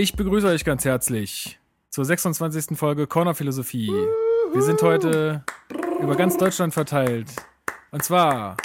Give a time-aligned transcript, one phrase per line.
[0.00, 1.58] Ich begrüße euch ganz herzlich
[1.90, 2.74] zur 26.
[2.74, 3.92] Folge Corner Philosophie.
[4.50, 5.44] Wir sind heute
[6.00, 7.30] über ganz Deutschland verteilt.
[7.90, 8.56] Und zwar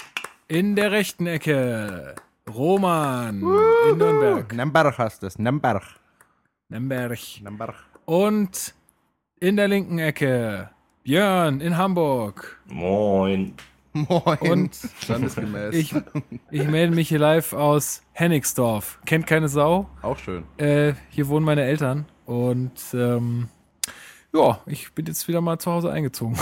[0.48, 2.16] in der rechten Ecke
[2.50, 3.44] Roman
[3.90, 4.54] in Nürnberg.
[4.54, 5.38] Nürnberg heißt das.
[5.38, 5.84] Nürnberg.
[6.70, 7.20] Nürnberg.
[7.42, 7.76] Nürnberg.
[8.06, 8.74] Und
[9.42, 10.70] in der linken Ecke
[11.04, 12.62] Björn in Hamburg.
[12.68, 13.56] Moin.
[13.96, 14.38] Moin.
[14.42, 15.74] Und standesgemäß.
[15.74, 15.96] Ich,
[16.52, 19.00] ich melde mich hier live aus Hennigsdorf.
[19.06, 19.90] Kennt keine Sau.
[20.02, 20.44] Auch schön.
[20.58, 22.06] Äh, hier wohnen meine Eltern.
[22.26, 23.48] Und ähm,
[24.34, 26.38] ja, ich bin jetzt wieder mal zu Hause eingezogen.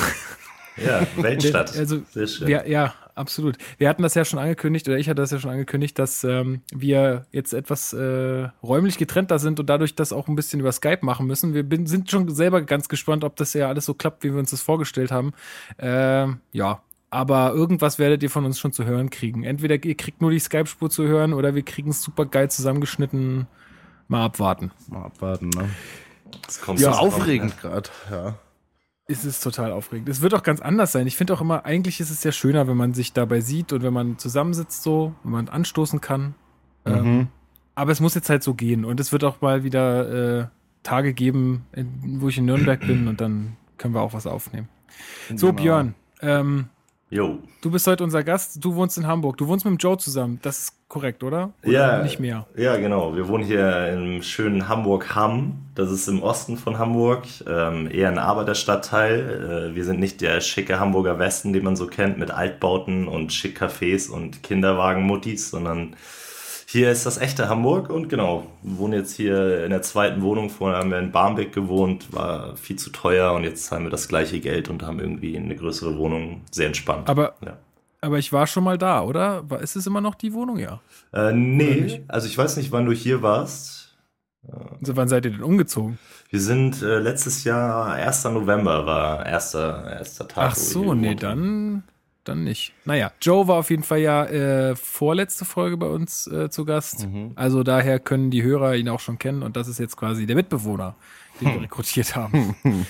[0.77, 1.75] Ja, Weltstadt.
[1.77, 2.47] Also, Sehr schön.
[2.47, 3.57] wir, ja, absolut.
[3.77, 6.61] Wir hatten das ja schon angekündigt, oder ich hatte das ja schon angekündigt, dass ähm,
[6.73, 11.05] wir jetzt etwas äh, räumlich getrennter sind und dadurch das auch ein bisschen über Skype
[11.05, 11.53] machen müssen.
[11.53, 14.39] Wir bin, sind schon selber ganz gespannt, ob das ja alles so klappt, wie wir
[14.39, 15.33] uns das vorgestellt haben.
[15.77, 16.81] Ähm, ja,
[17.13, 19.43] aber irgendwas werdet ihr von uns schon zu hören kriegen.
[19.43, 23.47] Entweder ihr kriegt nur die Skype-Spur zu hören oder wir kriegen es super geil zusammengeschnitten.
[24.07, 24.71] Mal abwarten.
[24.89, 25.69] Mal abwarten, ne?
[26.45, 28.35] Das kommt Ja, so aufregend gerade, ja.
[29.05, 30.09] Es ist total aufregend.
[30.09, 31.05] Es wird auch ganz anders sein.
[31.07, 33.83] Ich finde auch immer, eigentlich ist es ja schöner, wenn man sich dabei sieht und
[33.83, 36.35] wenn man zusammensitzt so, wenn man anstoßen kann.
[36.85, 37.27] Ähm,
[37.75, 40.47] aber es muss jetzt halt so gehen und es wird auch mal wieder äh,
[40.83, 44.67] Tage geben, in, wo ich in Nürnberg bin und dann können wir auch was aufnehmen.
[45.35, 45.61] So, Genau.
[45.61, 46.69] Björn, ähm,
[47.13, 47.37] Jo.
[47.61, 48.57] du bist heute unser Gast.
[48.63, 49.37] Du wohnst in Hamburg.
[49.37, 50.39] Du wohnst mit dem Joe zusammen.
[50.41, 51.51] Das ist korrekt, oder?
[51.63, 52.01] oder Ja.
[52.01, 52.47] Nicht mehr.
[52.57, 53.15] Ja, genau.
[53.15, 55.53] Wir wohnen hier im schönen Hamburg-Hamm.
[55.75, 59.69] Das ist im Osten von Hamburg, ähm, eher ein Arbeiterstadtteil.
[59.71, 63.31] Äh, wir sind nicht der schicke Hamburger Westen, den man so kennt, mit Altbauten und
[63.31, 65.95] schick Cafés und Kinderwagen-Muttis, sondern
[66.73, 70.49] hier ist das echte Hamburg und genau, wir wohnen jetzt hier in der zweiten Wohnung.
[70.49, 74.07] Vorher haben wir in Barmbek gewohnt, war viel zu teuer und jetzt zahlen wir das
[74.07, 76.41] gleiche Geld und haben irgendwie eine größere Wohnung.
[76.49, 77.07] Sehr entspannt.
[77.07, 77.57] Aber, ja.
[78.01, 79.45] aber ich war schon mal da, oder?
[79.61, 80.57] Ist es immer noch die Wohnung?
[80.57, 80.81] Ja.
[81.13, 83.95] Äh, nee, also ich weiß nicht, wann du hier warst.
[84.81, 85.99] Also, wann seid ihr denn umgezogen?
[86.31, 88.23] Wir sind äh, letztes Jahr, 1.
[88.25, 90.49] November war erster, erster Tag.
[90.49, 91.83] Ach so, nee, dann.
[92.23, 92.73] Dann nicht.
[92.85, 97.07] Naja, Joe war auf jeden Fall ja äh, vorletzte Folge bei uns äh, zu Gast.
[97.07, 97.31] Mhm.
[97.35, 100.35] Also daher können die Hörer ihn auch schon kennen und das ist jetzt quasi der
[100.35, 100.95] Mitbewohner,
[101.41, 101.53] den Hm.
[101.55, 102.55] wir rekrutiert haben.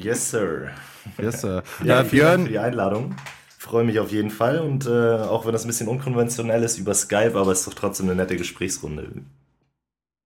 [0.00, 0.70] Yes, sir.
[1.18, 1.62] Yes, sir.
[1.82, 3.16] Ja, Ja, vielen Dank für Björn, die Einladung.
[3.58, 6.94] Freue mich auf jeden Fall und äh, auch wenn das ein bisschen unkonventionell ist über
[6.94, 9.10] Skype, aber es ist doch trotzdem eine nette Gesprächsrunde.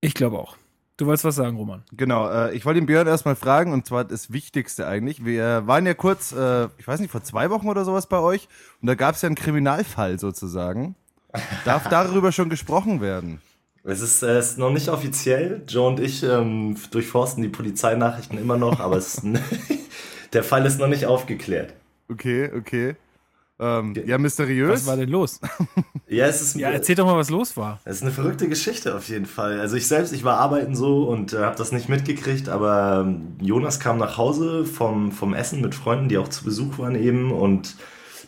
[0.03, 0.56] Ich glaube auch.
[1.00, 1.83] Du wolltest was sagen, Roman.
[1.97, 5.25] genau, äh, ich wollte den Björn erstmal fragen, und zwar das Wichtigste eigentlich.
[5.25, 8.49] Wir waren ja kurz, äh, ich weiß nicht, vor zwei Wochen oder sowas bei euch,
[8.83, 10.97] und da gab es ja einen Kriminalfall sozusagen.
[11.65, 13.41] Darf darüber schon gesprochen werden?
[13.83, 15.62] Es ist, äh, ist noch nicht offiziell.
[15.66, 19.22] Joe und ich ähm, durchforsten die Polizeinachrichten immer noch, aber es
[20.34, 21.72] der Fall ist noch nicht aufgeklärt.
[22.10, 22.97] Okay, okay.
[23.60, 24.71] Ähm, ja, mysteriös.
[24.72, 25.41] Was war denn los?
[26.09, 27.78] Ja, es ist Ja, erzähl doch mal, was los war.
[27.84, 29.60] Es ist eine verrückte Geschichte auf jeden Fall.
[29.60, 33.37] Also ich selbst, ich war arbeiten so und äh, habe das nicht mitgekriegt, aber ähm,
[33.41, 37.31] Jonas kam nach Hause vom, vom Essen mit Freunden, die auch zu Besuch waren eben
[37.31, 37.76] und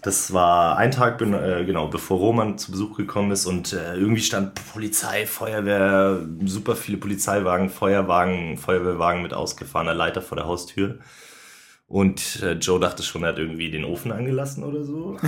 [0.02, 3.94] das war ein Tag, ben- äh, genau, bevor Roman zu Besuch gekommen ist und äh,
[3.96, 10.98] irgendwie stand Polizei, Feuerwehr, super viele Polizeiwagen, Feuerwagen, Feuerwehrwagen mit ausgefahrener Leiter vor der Haustür.
[11.92, 15.18] Und äh, Joe dachte schon, er hat irgendwie den Ofen angelassen oder so.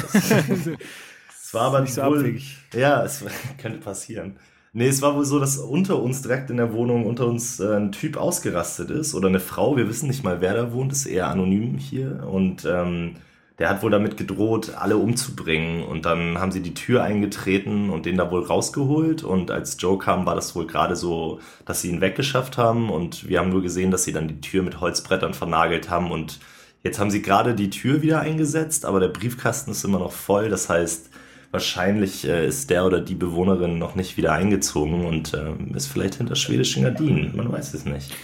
[1.47, 2.57] Es war aber Nicht so wohl, abwegig.
[2.73, 3.23] ja, es
[3.59, 4.39] könnte passieren.
[4.73, 7.77] Nee, es war wohl so, dass unter uns direkt in der Wohnung, unter uns äh,
[7.77, 9.77] ein Typ ausgerastet ist oder eine Frau.
[9.77, 12.27] Wir wissen nicht mal, wer da wohnt, ist eher anonym hier.
[12.29, 13.17] Und ähm,
[13.59, 15.85] der hat wohl damit gedroht, alle umzubringen.
[15.85, 19.23] Und dann haben sie die Tür eingetreten und den da wohl rausgeholt.
[19.23, 22.89] Und als Joe kam, war das wohl gerade so, dass sie ihn weggeschafft haben.
[22.91, 26.11] Und wir haben nur gesehen, dass sie dann die Tür mit Holzbrettern vernagelt haben.
[26.11, 26.41] Und
[26.85, 30.49] jetzt haben sie gerade die Tür wieder eingesetzt, aber der Briefkasten ist immer noch voll.
[30.51, 31.11] Das heißt,
[31.51, 36.17] wahrscheinlich äh, ist der oder die Bewohnerin noch nicht wieder eingezogen und ähm, ist vielleicht
[36.17, 37.35] hinter schwedischen Gardinen.
[37.35, 38.15] Man weiß es nicht.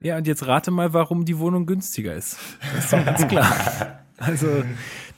[0.00, 2.38] Ja, und jetzt rate mal, warum die Wohnung günstiger ist.
[2.74, 3.54] Das ist doch ganz klar.
[4.20, 4.64] Also,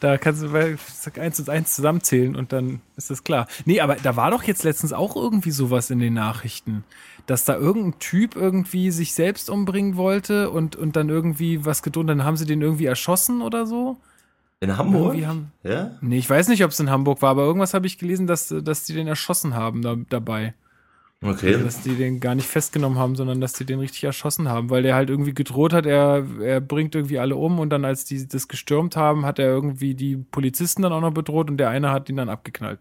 [0.01, 0.77] da kannst du bei
[1.19, 3.47] eins und eins zusammenzählen und dann ist das klar.
[3.65, 6.85] Nee, aber da war doch jetzt letztens auch irgendwie sowas in den Nachrichten,
[7.31, 12.09] dass da irgendein Typ irgendwie sich selbst umbringen wollte und, und dann irgendwie was gedroht,
[12.09, 13.99] dann haben sie den irgendwie erschossen oder so.
[14.59, 15.17] In Hamburg?
[15.25, 15.93] Haben- ja?
[16.01, 18.49] Nee, ich weiß nicht, ob es in Hamburg war, aber irgendwas habe ich gelesen, dass,
[18.49, 20.55] dass die den erschossen haben da, dabei.
[21.23, 21.53] Okay.
[21.53, 24.69] Also, dass die den gar nicht festgenommen haben, sondern dass die den richtig erschossen haben,
[24.69, 28.07] weil der halt irgendwie gedroht hat, er, er bringt irgendwie alle um und dann, als
[28.07, 31.69] die das gestürmt haben, hat er irgendwie die Polizisten dann auch noch bedroht und der
[31.69, 32.81] eine hat ihn dann abgeknallt.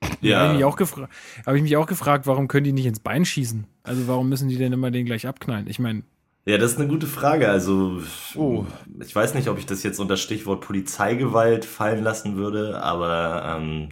[0.22, 1.08] Da habe ich, mich auch gefra-
[1.46, 3.66] hab ich mich auch gefragt, warum können die nicht ins Bein schießen?
[3.82, 5.66] Also warum müssen die denn immer den gleich abknallen?
[5.68, 6.02] Ich meine,
[6.46, 7.48] Ja, das ist eine gute Frage.
[7.48, 8.00] Also,
[8.34, 8.64] Oh.
[9.04, 13.88] ich weiß nicht, ob ich das jetzt unter Stichwort Polizeigewalt fallen lassen würde, aber ähm,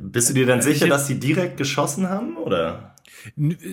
[0.00, 2.94] Bist du dir dann sicher, dass sie direkt geschossen haben, oder?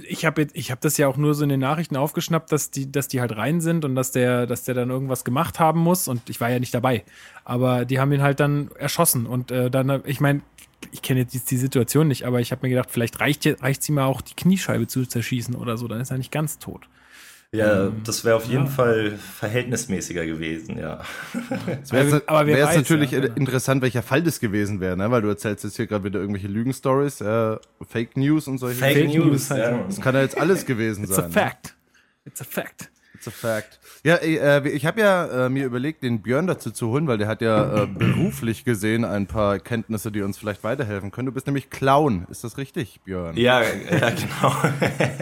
[0.07, 2.91] Ich habe ich hab das ja auch nur so in den Nachrichten aufgeschnappt, dass die,
[2.91, 6.07] dass die halt rein sind und dass der, dass der dann irgendwas gemacht haben muss.
[6.07, 7.03] Und ich war ja nicht dabei.
[7.43, 9.27] Aber die haben ihn halt dann erschossen.
[9.27, 10.41] Und äh, dann, ich meine,
[10.91, 13.97] ich kenne jetzt die Situation nicht, aber ich habe mir gedacht, vielleicht reicht es ihm
[13.99, 16.87] auch die Kniescheibe zu zerschießen oder so, dann ist er nicht ganz tot.
[17.51, 18.69] Ja, ähm, das wäre auf jeden ja.
[18.69, 21.01] Fall verhältnismäßiger gewesen, ja.
[21.81, 23.23] Es wäre aber wär jetzt natürlich ja.
[23.23, 25.09] interessant, welcher Fall das gewesen wäre, ne?
[25.11, 27.57] weil du erzählst jetzt hier gerade wieder irgendwelche Lügenstories, äh,
[27.87, 29.83] Fake News und solche Fake, Fake News, ja.
[29.83, 31.25] Das kann ja jetzt alles gewesen It's sein.
[31.25, 31.65] It's a fact.
[31.65, 32.31] Ne?
[32.31, 32.91] It's a fact.
[33.13, 33.79] It's a fact.
[34.05, 37.27] Ja, äh, ich habe ja äh, mir überlegt, den Björn dazu zu holen, weil der
[37.27, 41.25] hat ja äh, beruflich gesehen ein paar Kenntnisse, die uns vielleicht weiterhelfen können.
[41.25, 43.35] Du bist nämlich Clown, ist das richtig, Björn?
[43.35, 44.55] Ja, ja genau.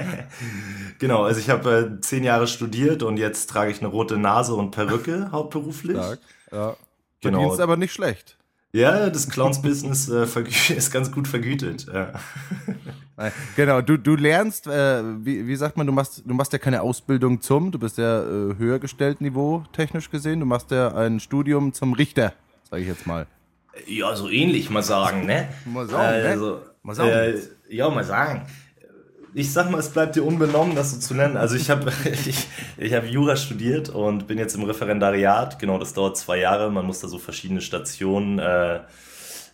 [1.00, 4.54] genau, also ich habe äh, zehn Jahre studiert und jetzt trage ich eine rote Nase
[4.54, 5.96] und Perücke hauptberuflich.
[5.96, 6.20] Stark,
[6.52, 6.76] ja.
[7.22, 7.40] Genau.
[7.40, 8.38] Verdienst aber nicht schlecht.
[8.76, 10.26] Ja, das Clowns-Business äh,
[10.76, 11.86] ist ganz gut vergütet.
[11.94, 12.14] Ja.
[13.56, 16.82] Genau, du, du lernst, äh, wie, wie sagt man, du machst, du machst ja keine
[16.82, 21.20] Ausbildung zum, du bist ja äh, höher gestellt Niveau technisch gesehen, du machst ja ein
[21.20, 22.34] Studium zum Richter,
[22.70, 23.28] sage ich jetzt mal.
[23.86, 25.50] Ja, so ähnlich mal sagen, ne?
[25.66, 26.30] Mal sagen, ne?
[26.30, 26.62] also, ne?
[26.82, 27.10] Mal sagen.
[27.10, 27.40] Äh,
[27.70, 28.48] ja, mal sagen
[29.34, 31.38] ich sag mal, es bleibt dir unbenommen, das so zu nennen.
[31.38, 32.48] Also ich habe ich,
[32.78, 35.60] ich hab Jura studiert und bin jetzt im Referendariat.
[35.60, 36.72] Genau, das dauert zwei Jahre.
[36.72, 38.82] Man muss da so verschiedene Stationen äh,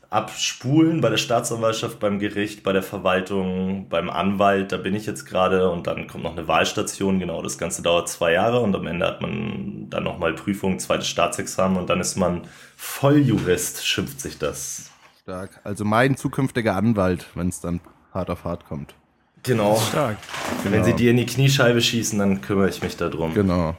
[0.10, 4.72] abspulen bei der Staatsanwaltschaft, beim Gericht, bei der Verwaltung, beim Anwalt.
[4.72, 7.20] Da bin ich jetzt gerade und dann kommt noch eine Wahlstation.
[7.20, 11.08] Genau, das Ganze dauert zwei Jahre und am Ende hat man dann nochmal Prüfung, zweites
[11.08, 12.42] Staatsexamen und dann ist man
[12.76, 14.90] Volljurist, schimpft sich das.
[15.22, 15.62] Stark.
[15.64, 18.96] Also mein zukünftiger Anwalt, wenn es dann hart auf hart kommt.
[19.44, 19.78] Genau.
[19.78, 20.18] Stark.
[20.64, 20.76] Genau.
[20.76, 23.34] Wenn sie dir in die Kniescheibe schießen, dann kümmere ich mich darum.
[23.34, 23.76] Genau.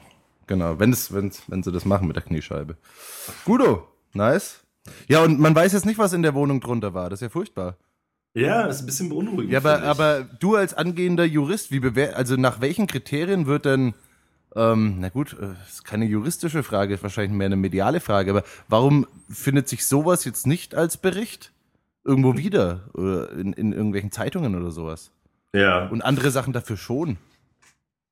[0.46, 0.78] Genau.
[0.78, 2.76] Wenn, es, wenn, wenn sie das machen mit der Kniescheibe.
[3.44, 4.60] Gudo, nice.
[5.08, 7.10] Ja, und man weiß jetzt nicht, was in der Wohnung drunter war.
[7.10, 7.76] Das ist ja furchtbar.
[8.34, 9.52] Ja, das ist ein bisschen beunruhigend.
[9.52, 13.94] Ja, aber, aber du als angehender Jurist, wie bewer also nach welchen Kriterien wird denn,
[14.54, 18.30] ähm, na gut, das äh, ist keine juristische Frage, ist wahrscheinlich mehr eine mediale Frage,
[18.30, 21.52] aber warum findet sich sowas jetzt nicht als Bericht
[22.04, 22.88] irgendwo wieder?
[22.94, 25.10] Oder in, in irgendwelchen Zeitungen oder sowas?
[25.54, 25.86] Ja.
[25.88, 27.18] Und andere Sachen dafür schon.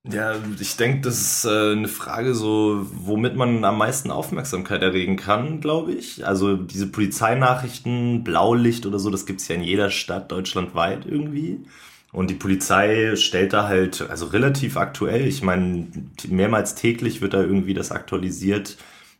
[0.07, 5.17] Ja, ich denke, das ist äh, eine Frage so, womit man am meisten Aufmerksamkeit erregen
[5.17, 6.25] kann, glaube ich.
[6.25, 11.65] Also diese Polizeinachrichten, Blaulicht oder so, das gibt's ja in jeder Stadt deutschlandweit irgendwie.
[12.11, 15.87] Und die Polizei stellt da halt, also relativ aktuell, ich meine,
[16.27, 18.77] mehrmals täglich wird da irgendwie das aktualisiert,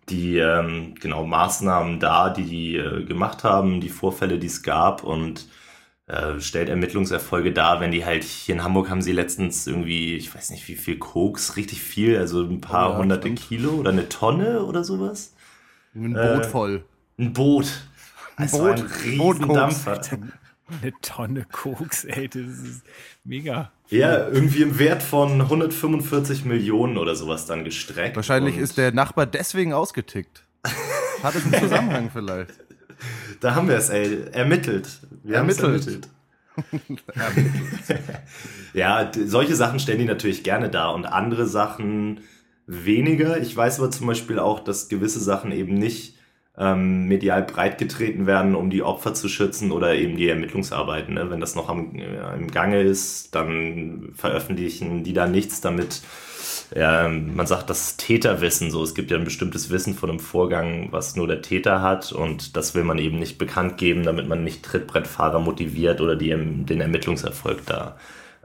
[0.10, 5.04] die ähm, genau Maßnahmen da, die die äh, gemacht haben, die Vorfälle, die es gab
[5.04, 5.48] und
[6.10, 10.34] äh, stellt Ermittlungserfolge dar, wenn die halt hier in Hamburg haben sie letztens irgendwie, ich
[10.34, 13.42] weiß nicht wie viel Koks, richtig viel, also ein paar oh ja, hunderte stimmt.
[13.42, 15.36] Kilo oder eine Tonne oder sowas.
[15.94, 16.84] Ein Boot äh, voll.
[17.20, 17.68] Ein Boot.
[18.38, 18.80] Ein also Boot.
[18.80, 20.02] Ein Riesendampfer.
[20.82, 22.84] Eine Tonne Koks, ey, das ist
[23.24, 23.72] mega.
[23.90, 28.16] Ja, irgendwie im Wert von 145 Millionen oder sowas dann gestreckt.
[28.16, 30.44] Wahrscheinlich ist der Nachbar deswegen ausgetickt.
[31.22, 32.54] Hat es einen Zusammenhang vielleicht?
[33.40, 34.26] Da haben wir es, ey.
[34.32, 34.88] Ermittelt.
[35.24, 35.86] Wir ermittelt.
[35.86, 36.10] ermittelt.
[38.74, 42.22] ja, solche Sachen stellen die natürlich gerne dar und andere Sachen
[42.68, 43.40] weniger.
[43.40, 46.18] Ich weiß aber zum Beispiel auch, dass gewisse Sachen eben nicht
[46.58, 51.14] ähm, medial breitgetreten werden, um die Opfer zu schützen oder eben die Ermittlungsarbeiten.
[51.14, 51.30] Ne?
[51.30, 56.02] Wenn das noch am, äh, im Gange ist, dann veröffentlichen die da nichts, damit
[56.76, 58.84] ja, man sagt das Täterwissen so.
[58.84, 62.56] Es gibt ja ein bestimmtes Wissen von einem Vorgang, was nur der Täter hat und
[62.56, 66.82] das will man eben nicht bekannt geben, damit man nicht Trittbrettfahrer motiviert oder die, den
[66.82, 67.98] Ermittlungserfolg da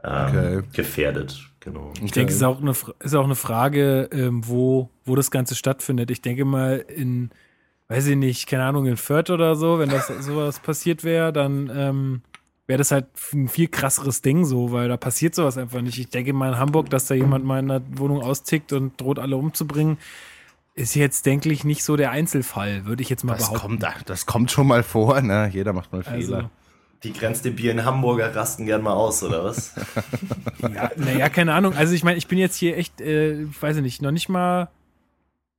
[0.03, 0.61] ähm, okay.
[0.73, 1.49] gefährdet.
[1.59, 1.91] Genau.
[2.03, 5.55] Ich denke, es ist auch eine, ist auch eine Frage, ähm, wo, wo das Ganze
[5.55, 6.11] stattfindet.
[6.11, 7.31] Ich denke mal in,
[7.87, 11.71] weiß ich nicht, keine Ahnung, in Fürth oder so, wenn das sowas passiert wäre, dann
[11.75, 12.21] ähm,
[12.67, 15.99] wäre das halt ein viel krasseres Ding so, weil da passiert sowas einfach nicht.
[15.99, 19.19] Ich denke mal in Hamburg, dass da jemand mal in der Wohnung austickt und droht
[19.19, 19.97] alle umzubringen,
[20.73, 23.79] ist jetzt, denke ich, nicht so der Einzelfall, würde ich jetzt mal das behaupten.
[23.79, 25.49] Kommt, das kommt schon mal vor, ne?
[25.51, 26.37] Jeder macht mal Fehler.
[26.37, 26.49] Also,
[27.03, 29.75] die grenzte Bier in Hamburger rasten gern mal aus, oder was?
[30.61, 31.75] ja, naja, keine Ahnung.
[31.75, 34.69] Also ich meine, ich bin jetzt hier echt, äh, weiß ich nicht, noch nicht mal,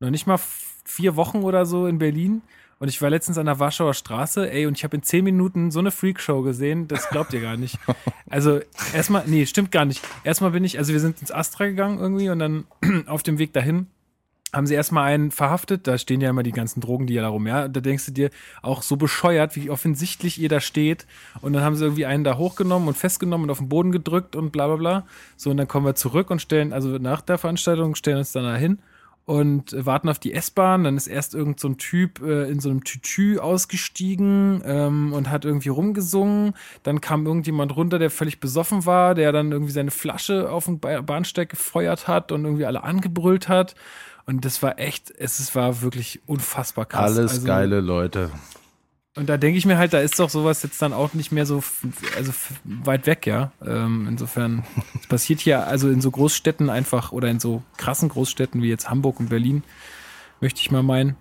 [0.01, 0.41] noch nicht mal
[0.85, 2.43] vier Wochen oder so in Berlin.
[2.78, 5.71] Und ich war letztens an der Warschauer Straße, ey, und ich habe in zehn Minuten
[5.71, 7.78] so eine Freakshow gesehen, das glaubt ihr gar nicht.
[8.28, 8.59] Also
[8.92, 10.02] erstmal, nee, stimmt gar nicht.
[10.25, 12.64] Erstmal bin ich, also wir sind ins Astra gegangen irgendwie und dann
[13.06, 13.87] auf dem Weg dahin
[14.52, 15.87] haben sie erstmal einen verhaftet.
[15.87, 17.68] Da stehen ja immer die ganzen Drogen, die ja darum, ja.
[17.68, 18.30] Da denkst du dir
[18.62, 21.06] auch so bescheuert, wie offensichtlich ihr da steht.
[21.40, 24.35] Und dann haben sie irgendwie einen da hochgenommen und festgenommen und auf den Boden gedrückt
[24.35, 25.06] und bla bla bla.
[25.37, 28.45] So, und dann kommen wir zurück und stellen, also nach der Veranstaltung, stellen uns dann
[28.45, 28.80] da hin
[29.26, 30.85] und warten auf die S-Bahn.
[30.85, 35.28] Dann ist erst irgend so ein Typ äh, in so einem Tütü ausgestiegen ähm, und
[35.30, 36.54] hat irgendwie rumgesungen.
[36.85, 40.78] Dann kam irgendjemand runter, der völlig besoffen war, der dann irgendwie seine Flasche auf den
[40.78, 43.75] Ba- Bahnsteig gefeuert hat und irgendwie alle angebrüllt hat.
[44.26, 47.16] Und das war echt, es es war wirklich unfassbar krass.
[47.16, 48.30] Alles Also, geile Leute.
[49.17, 51.47] Und da denke ich mir halt, da ist doch sowas jetzt dann auch nicht mehr
[51.47, 51.65] so
[52.17, 52.33] also
[52.65, 53.51] weit weg, ja.
[53.67, 54.65] Ähm, insofern,
[55.01, 58.91] es passiert hier also in so Großstädten einfach oder in so krassen Großstädten wie jetzt
[58.91, 59.65] Hamburg und Berlin,
[60.41, 61.17] möchte ich mal meinen,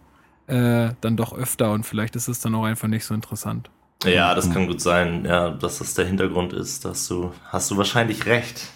[0.47, 3.69] äh, dann doch öfter und vielleicht ist es dann auch einfach nicht so interessant.
[4.03, 7.77] Ja, das kann gut sein, ja, dass das der Hintergrund ist, dass du, hast du
[7.77, 8.67] wahrscheinlich recht.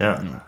[0.00, 0.22] Ja.
[0.22, 0.44] Ja,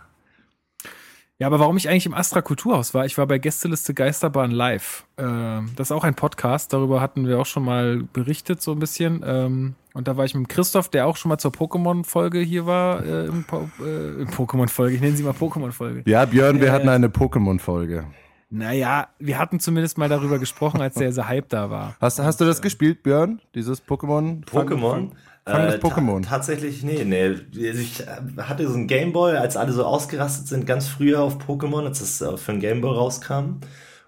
[1.47, 5.05] aber warum ich eigentlich im Astra Kulturhaus war, ich war bei Gästeliste Geisterbahn live.
[5.19, 8.81] Ähm, das ist auch ein Podcast, darüber hatten wir auch schon mal berichtet, so ein
[8.81, 9.23] bisschen.
[9.25, 13.05] Ähm, und da war ich mit Christoph, der auch schon mal zur Pokémon-Folge hier war,
[13.05, 16.03] äh, im, Po- äh, im Pokémon-Folge, ich nenne sie mal Pokémon-Folge.
[16.11, 16.93] Ja, Björn, wir Ja, hatten ja.
[16.95, 18.05] eine Pokémon-Folge.
[18.51, 21.97] Naja, wir hatten zumindest mal darüber gesprochen, als der so Hype da war.
[22.01, 23.41] Hast, hast du das gespielt, Björn?
[23.55, 24.43] Dieses Pokémon?
[24.47, 25.11] Pokémon?
[25.49, 26.23] Fangendes Äh, ta- Pokémon.
[26.23, 27.25] tatsächlich, nee, nee.
[27.25, 27.43] Also
[27.81, 28.07] Ich äh,
[28.43, 32.21] hatte so einen Gameboy, als alle so ausgerastet sind, ganz früher auf Pokémon, als es
[32.21, 33.61] äh, für einen Gameboy rauskam.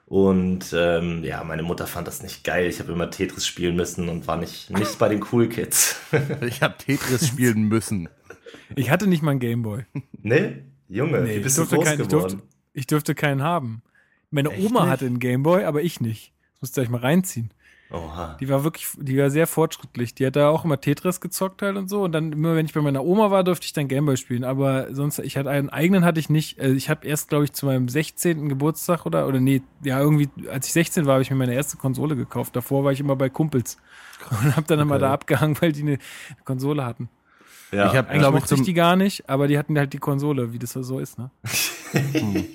[0.07, 2.67] Und ähm, ja, meine Mutter fand das nicht geil.
[2.69, 5.97] Ich habe immer Tetris spielen müssen und war nicht, nicht bei den Cool Kids.
[6.41, 8.09] Ich habe Tetris spielen müssen.
[8.75, 9.85] Ich hatte nicht mal einen Gameboy.
[10.23, 10.65] nee?
[10.89, 12.29] Junge, wie ich bist du durfte groß keinen- ich geworden?
[12.39, 13.83] durfte, ich durfte keinen haben.
[14.33, 14.91] Meine Echt Oma nicht?
[14.91, 16.33] hatte einen Gameboy, aber ich nicht.
[16.55, 17.51] Das musst ihr euch mal reinziehen.
[17.93, 18.37] Oha.
[18.39, 20.15] Die war wirklich, die war sehr fortschrittlich.
[20.15, 22.03] Die hat da auch immer Tetris gezockt halt und so.
[22.03, 24.45] Und dann immer, wenn ich bei meiner Oma war, durfte ich dann Gameboy spielen.
[24.45, 26.61] Aber sonst, ich hatte einen eigenen hatte ich nicht.
[26.61, 28.49] Also ich habe erst, glaube ich, zu meinem 16.
[28.49, 31.77] Geburtstag oder, oder nee, ja, irgendwie, als ich 16 war, habe ich mir meine erste
[31.79, 32.55] Konsole gekauft.
[32.55, 33.77] Davor war ich immer bei Kumpels.
[34.31, 35.01] Und habe dann immer Okay.
[35.01, 35.99] da abgehangen, weil die eine
[36.45, 37.09] Konsole hatten.
[37.73, 39.79] Ja, Ich hab, Eigentlich Glaub ich, mochte ich zum- die gar nicht, aber die hatten
[39.79, 41.31] halt die Konsole, wie das so ist, ne?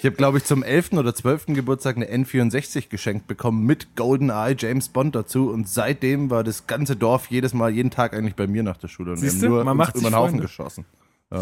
[0.00, 0.92] Ich habe, glaube ich, zum 11.
[0.92, 1.46] oder 12.
[1.48, 5.50] Geburtstag eine N64 geschenkt bekommen mit GoldenEye James Bond dazu.
[5.50, 8.86] Und seitdem war das ganze Dorf jedes Mal, jeden Tag eigentlich bei mir nach der
[8.86, 9.10] Schule.
[9.10, 10.42] Und Siehste, wir haben nur man macht über den Haufen Freunde.
[10.46, 10.84] geschossen.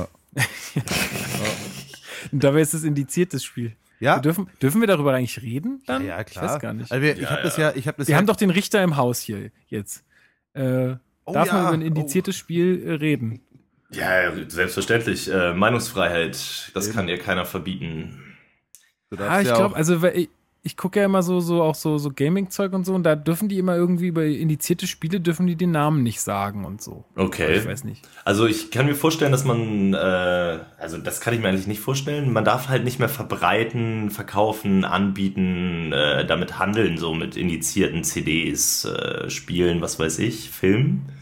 [2.32, 3.76] Und dabei ist es indiziertes Spiel.
[4.00, 5.82] Ja, Dürfen, dürfen wir darüber eigentlich reden?
[5.86, 6.04] Dann?
[6.04, 6.44] ja klar.
[6.44, 6.90] Ich weiß gar nicht.
[6.92, 8.82] Also wir, ich habe das ja, ich habe das Wir ja, haben doch den Richter
[8.82, 10.02] im Haus hier jetzt.
[10.54, 13.40] Äh, Oh darf ja, man über ein indiziertes Spiel äh, reden?
[13.90, 15.30] ja, selbstverständlich.
[15.30, 18.22] Äh, Meinungsfreiheit, das kann dir keiner verbieten.
[19.16, 20.28] Ah, ich ja glaube, also weil ich,
[20.62, 23.48] ich gucke ja immer so, so auch so, so Gaming-Zeug und so und da dürfen
[23.48, 27.04] die immer irgendwie bei indizierte Spiele dürfen die den Namen nicht sagen und so.
[27.14, 27.58] Okay.
[27.58, 28.02] Ich weiß nicht.
[28.24, 31.80] Also ich kann mir vorstellen, dass man, äh, also das kann ich mir eigentlich nicht
[31.80, 32.32] vorstellen.
[32.32, 38.86] Man darf halt nicht mehr verbreiten, verkaufen, anbieten, äh, damit handeln, so mit indizierten CDs,
[38.86, 41.12] äh, Spielen, was weiß ich, Filmen.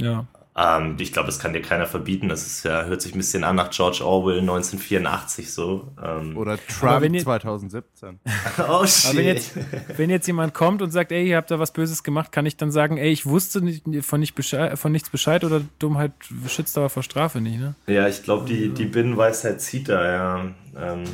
[0.00, 0.26] Ja.
[0.56, 2.28] Ähm, ich glaube, das kann dir keiner verbieten.
[2.28, 5.92] Das ist ja, hört sich ein bisschen an nach George Orwell 1984 so.
[6.04, 8.18] Ähm, oder Trump wenn ihr- 2017.
[8.68, 9.06] oh shit.
[9.10, 9.52] Aber wenn jetzt,
[9.96, 12.56] wenn jetzt jemand kommt und sagt, ey, ihr habt da was Böses gemacht, kann ich
[12.56, 16.12] dann sagen, ey, ich wusste nicht, von, nicht Bescheid, von nichts Bescheid oder Dummheit
[16.48, 17.74] schützt aber vor Strafe nicht, ne?
[17.86, 20.44] ja, ich glaube, die, die Binnenweisheit zieht da, ja.
[20.76, 21.04] Ähm,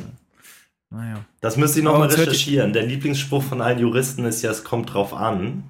[0.89, 1.19] Naja.
[1.41, 2.73] das müsste ich nochmal recherchieren.
[2.73, 5.63] Der Lieblingsspruch von allen Juristen ist ja, es kommt drauf an.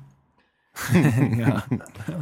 [1.38, 1.63] ja.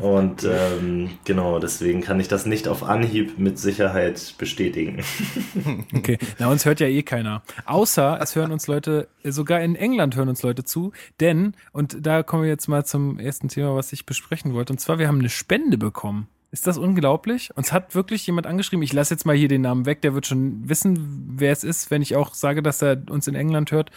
[0.02, 5.04] Und ähm, genau, deswegen kann ich das nicht auf Anhieb mit Sicherheit bestätigen.
[5.96, 7.42] Okay, na uns hört ja eh keiner.
[7.66, 12.24] Außer es hören uns Leute, sogar in England hören uns Leute zu, denn, und da
[12.24, 15.20] kommen wir jetzt mal zum ersten Thema, was ich besprechen wollte, und zwar, wir haben
[15.20, 16.28] eine Spende bekommen.
[16.56, 17.50] Ist das unglaublich?
[17.56, 20.26] Uns hat wirklich jemand angeschrieben, ich lasse jetzt mal hier den Namen weg, der wird
[20.26, 23.92] schon wissen, wer es ist, wenn ich auch sage, dass er uns in England hört,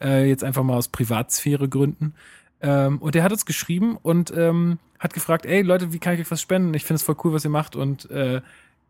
[0.00, 2.14] äh, jetzt einfach mal aus Privatsphäre gründen.
[2.64, 6.20] Ähm, und der hat uns geschrieben und ähm, hat gefragt, ey Leute, wie kann ich
[6.20, 6.72] euch was spenden?
[6.72, 8.40] Ich finde es voll cool, was ihr macht und äh,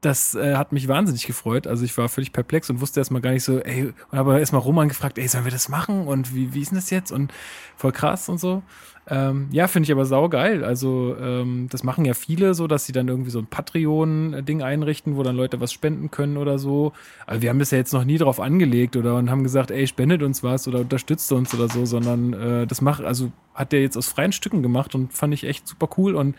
[0.00, 1.66] das äh, hat mich wahnsinnig gefreut.
[1.66, 4.60] Also ich war völlig perplex und wusste erstmal gar nicht so, ey, und habe erstmal
[4.60, 6.06] Roman gefragt, ey, sollen wir das machen?
[6.06, 7.10] Und wie, wie ist denn das jetzt?
[7.10, 7.32] Und
[7.76, 8.62] voll krass und so.
[9.06, 10.64] Ähm, ja, finde ich aber saugeil.
[10.64, 15.16] Also, ähm, das machen ja viele so, dass sie dann irgendwie so ein Patreon-Ding einrichten,
[15.16, 16.92] wo dann Leute was spenden können oder so.
[17.26, 19.86] Aber wir haben das ja jetzt noch nie drauf angelegt oder und haben gesagt, ey,
[19.86, 23.82] spendet uns was oder unterstützt uns oder so, sondern äh, das macht, also hat der
[23.82, 26.34] jetzt aus freien Stücken gemacht und fand ich echt super cool und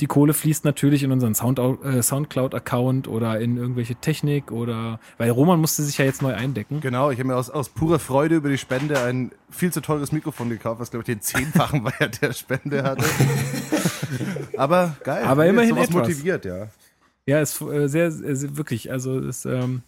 [0.00, 5.30] die Kohle fließt natürlich in unseren Sound, äh, Soundcloud-Account oder in irgendwelche Technik oder weil
[5.30, 6.80] Roman musste sich ja jetzt neu eindecken.
[6.80, 10.12] Genau, ich habe mir aus, aus purer Freude über die Spende ein viel zu teures
[10.12, 13.04] Mikrofon gekauft, was glaube ich den zehnfachen Wert der Spende hatte.
[14.56, 15.24] Aber geil.
[15.24, 15.90] Aber Nee, immerhin etwas.
[15.90, 16.68] motiviert, ja.
[17.26, 19.82] Ja, ist äh, sehr, sehr, wirklich, also ist, ähm,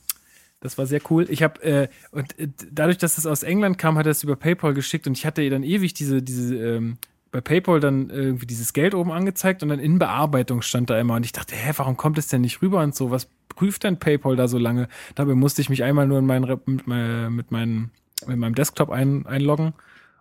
[0.61, 1.27] das war sehr cool.
[1.29, 4.37] Ich habe äh, und äh, dadurch, dass es aus England kam, hat er es über
[4.37, 6.99] PayPal geschickt und ich hatte ihr dann ewig diese diese ähm,
[7.33, 11.17] bei PayPal dann irgendwie dieses Geld oben angezeigt und dann in Bearbeitung stand da immer
[11.17, 13.11] und ich dachte, hä, warum kommt es denn nicht rüber und so?
[13.11, 14.89] Was prüft denn PayPal da so lange?
[15.17, 17.91] Dabei musste ich mich einmal nur in meinen Rep- mit, mein, mit meinen
[18.27, 19.73] mit meinem Desktop ein, einloggen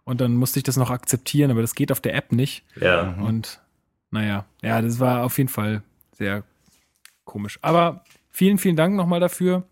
[0.03, 2.65] und dann musste ich das noch akzeptieren, aber das geht auf der App nicht.
[2.79, 3.13] Ja.
[3.13, 3.61] Und
[4.09, 6.43] naja, ja, das war auf jeden Fall sehr
[7.23, 7.59] komisch.
[7.61, 9.63] Aber vielen, vielen Dank nochmal dafür.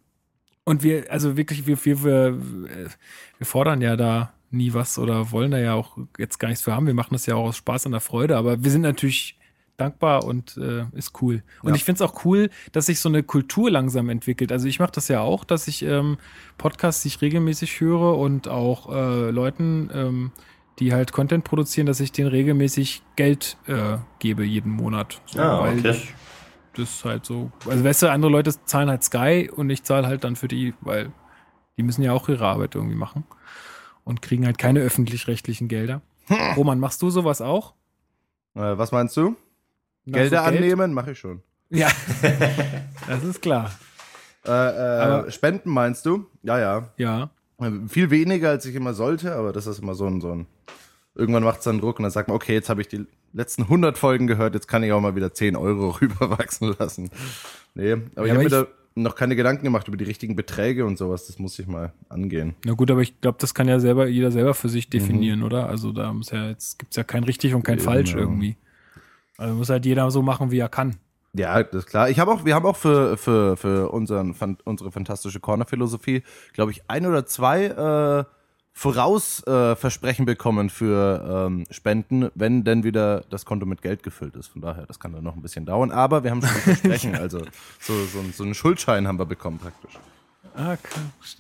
[0.64, 2.40] Und wir, also wirklich, wir, wir, wir,
[3.38, 6.74] wir fordern ja da nie was oder wollen da ja auch jetzt gar nichts für
[6.74, 6.88] haben.
[6.88, 9.38] Wir machen das ja auch aus Spaß und der Freude, aber wir sind natürlich
[9.78, 11.44] dankbar und äh, ist cool.
[11.62, 11.76] Und Ja.
[11.76, 14.52] ich finde es auch cool, dass sich so eine Kultur langsam entwickelt.
[14.52, 16.18] Also ich mache das ja auch, dass ich ähm,
[16.58, 20.32] Podcasts, die ich regelmäßig höre und auch äh, Leuten, ähm,
[20.80, 25.22] die halt Content produzieren, dass ich denen regelmäßig Geld äh, gebe jeden Monat.
[25.26, 25.92] So, Ah, weil okay.
[25.92, 26.14] ich
[26.74, 27.52] das ist halt so.
[27.68, 30.74] Also weißt du, andere Leute zahlen halt Sky und ich zahle halt dann für die,
[30.82, 31.12] weil
[31.78, 33.24] die müssen ja auch ihre Arbeit irgendwie machen
[34.10, 36.02] und kriegen halt keine öffentlich-rechtlichen Gelder.
[36.58, 37.74] Roman, machst du sowas auch?
[38.56, 39.36] Äh, was meinst du?
[40.06, 40.64] Na, Gelder so Geld?
[40.64, 40.94] annehmen?
[40.94, 41.42] Mache ich schon.
[41.70, 41.88] Ja,
[43.08, 43.72] das ist klar.
[44.46, 46.26] Äh, äh, Aber- Spenden meinst du?
[46.44, 46.90] Ja, ja.
[46.98, 47.30] Ja.
[47.60, 50.48] Äh, Viel weniger, als ich immer sollte, aber das ist immer so ein, so ein
[51.16, 53.64] irgendwann macht es dann Druck und dann sagt man, okay, jetzt habe ich die letzten
[53.64, 57.12] 100 Folgen gehört, jetzt kann ich auch mal wieder 10 Euro rüberwachsen lassen.
[57.76, 58.68] Nee, aber ich aber habe mir ich- da
[59.02, 62.56] noch keine Gedanken gemacht über die richtigen Beträge und sowas, das muss ich mal angehen.
[62.66, 65.68] Na gut, aber ich glaube, das kann ja selber jeder selber für sich definieren, oder?
[65.68, 68.20] Also da muss ja jetzt gibt's ja kein richtig und kein Eben, falsch ja.
[68.20, 68.58] irgendwie.
[69.38, 70.98] Also muss halt jeder so machen, wie er kann.
[71.34, 72.10] Ja, das ist klar.
[72.10, 76.82] Ich habe auch, wir haben auch für, für, für unseren, unsere fantastische Corner-Philosophie, glaube ich,
[76.88, 78.24] ein oder zwei äh,
[78.74, 84.48] Vorausversprechen äh, bekommen für ähm, Spenden, wenn denn wieder das Konto mit Geld gefüllt ist.
[84.48, 85.92] Von daher, das kann dann noch ein bisschen dauern.
[85.92, 87.40] Aber wir haben schon ein Versprechen, also
[87.80, 90.00] so, so, so einen Schuldschein haben wir bekommen praktisch.
[90.56, 90.78] Ah,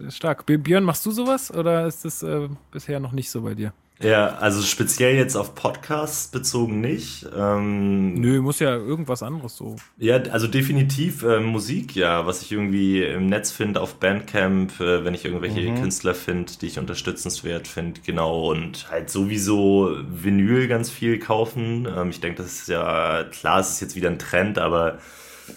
[0.09, 0.45] stark.
[0.45, 3.73] Björn, machst du sowas oder ist das äh, bisher noch nicht so bei dir?
[4.01, 7.27] Ja, also speziell jetzt auf Podcasts bezogen nicht.
[7.35, 9.75] Ähm, Nö, muss ja irgendwas anderes so.
[9.97, 15.03] Ja, also definitiv äh, Musik, ja, was ich irgendwie im Netz finde, auf Bandcamp, äh,
[15.03, 18.49] wenn ich irgendwelche Künstler finde, die ich unterstützenswert finde, genau.
[18.51, 21.85] Und halt sowieso Vinyl ganz viel kaufen.
[21.93, 24.99] Ähm, ich denke, das ist ja, klar, es ist jetzt wieder ein Trend, aber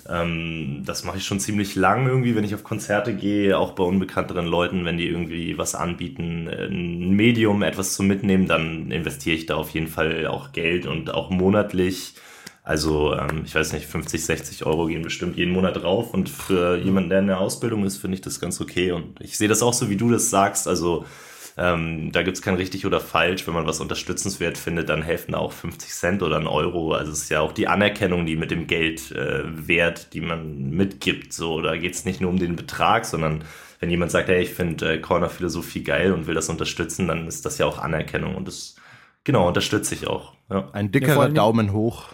[0.09, 3.85] ähm, das mache ich schon ziemlich lang irgendwie, wenn ich auf Konzerte gehe, auch bei
[3.85, 9.47] unbekannteren Leuten, wenn die irgendwie was anbieten, ein Medium, etwas zu mitnehmen, dann investiere ich
[9.47, 12.15] da auf jeden Fall auch Geld und auch monatlich.
[12.65, 16.15] Also, ähm, ich weiß nicht, 50, 60 Euro gehen bestimmt jeden Monat drauf.
[16.15, 18.93] Und für jemanden, der in der Ausbildung ist, finde ich das ganz okay.
[18.93, 20.69] Und ich sehe das auch so, wie du das sagst.
[20.69, 21.05] Also,
[21.57, 23.47] ähm, da gibt's kein richtig oder falsch.
[23.47, 26.93] Wenn man was unterstützenswert findet, dann helfen auch 50 Cent oder ein Euro.
[26.95, 30.71] Also es ist ja auch die Anerkennung, die mit dem Geld äh, wert, die man
[30.71, 31.33] mitgibt.
[31.33, 33.45] So, da geht's nicht nur um den Betrag, sondern
[33.81, 37.45] wenn jemand sagt, hey, ich finde äh, Corner-Philosophie geil und will das unterstützen, dann ist
[37.45, 38.35] das ja auch Anerkennung.
[38.37, 38.77] Und das,
[39.25, 40.35] genau, unterstütze ich auch.
[40.51, 40.69] Ja.
[40.73, 42.07] Ein Ja, dickerer allem- Daumen hoch.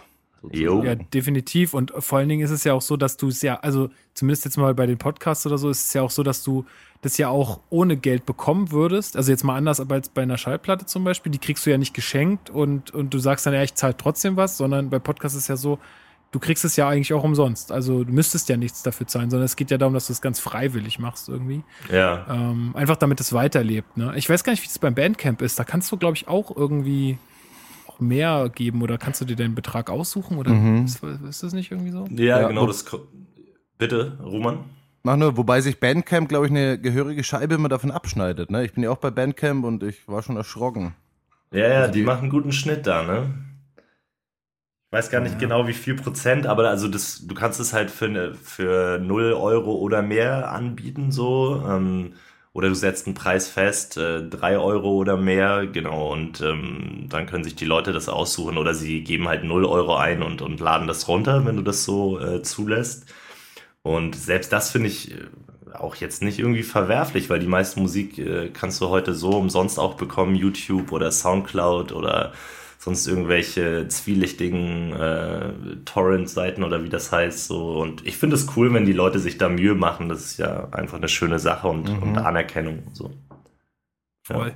[0.51, 0.83] Jo.
[0.83, 1.73] Ja, definitiv.
[1.73, 4.45] Und vor allen Dingen ist es ja auch so, dass du es ja, also zumindest
[4.45, 6.65] jetzt mal bei den Podcasts oder so, ist es ja auch so, dass du
[7.01, 9.15] das ja auch ohne Geld bekommen würdest.
[9.15, 11.77] Also jetzt mal anders aber als bei einer Schallplatte zum Beispiel, die kriegst du ja
[11.77, 15.35] nicht geschenkt und, und du sagst dann, ja, ich zahle trotzdem was, sondern bei Podcasts
[15.37, 15.79] ist es ja so,
[16.31, 17.71] du kriegst es ja eigentlich auch umsonst.
[17.71, 20.21] Also du müsstest ja nichts dafür zahlen, sondern es geht ja darum, dass du es
[20.21, 21.63] ganz freiwillig machst irgendwie.
[21.91, 22.25] Ja.
[22.29, 23.95] Ähm, einfach damit es weiterlebt.
[23.95, 24.11] Ne?
[24.17, 25.57] Ich weiß gar nicht, wie es beim Bandcamp ist.
[25.57, 27.17] Da kannst du, glaube ich, auch irgendwie
[27.87, 30.83] auch mehr geben oder kannst du dir den Betrag aussuchen oder Mhm.
[30.85, 32.05] ist, ist das nicht irgendwie so?
[32.11, 32.85] Ja, Ja, genau, das.
[33.77, 34.65] Bitte, Roman?
[35.03, 38.49] Mach nur, wobei sich Bandcamp, glaube ich, eine gehörige Scheibe immer davon abschneidet.
[38.51, 38.63] Ne?
[38.65, 40.95] Ich bin ja auch bei Bandcamp und ich war schon erschrocken.
[41.51, 43.33] Ja, ja, Also die machen einen guten Schnitt da, ne?
[44.91, 45.39] Ich weiß gar nicht Ja.
[45.39, 49.33] genau, wie viel Prozent, aber also das, du kannst es halt für, ne- für 0
[49.33, 51.63] Euro oder mehr anbieten, so.
[51.67, 52.13] Ähm,
[52.53, 57.27] oder du setzt einen Preis fest, äh, 3 Euro oder mehr, genau, und ähm, dann
[57.27, 60.59] können sich die Leute das aussuchen oder sie geben halt 0 Euro ein und, und
[60.59, 63.05] laden das runter, wenn du das so äh, zulässt.
[63.83, 65.25] Und selbst das finde ich äh,
[65.73, 69.79] auch jetzt nicht irgendwie verwerflich, weil die meiste Musik äh, kannst du heute so umsonst
[69.79, 72.33] auch bekommen, YouTube oder Soundcloud oder
[72.77, 75.53] sonst irgendwelche zwielichtigen äh,
[75.85, 77.45] Torrent-Seiten oder wie das heißt.
[77.47, 77.77] So.
[77.79, 80.07] Und ich finde es cool, wenn die Leute sich da Mühe machen.
[80.09, 82.03] Das ist ja einfach eine schöne Sache und, Mhm.
[82.03, 83.11] und Anerkennung und so.
[84.25, 84.55] Voll.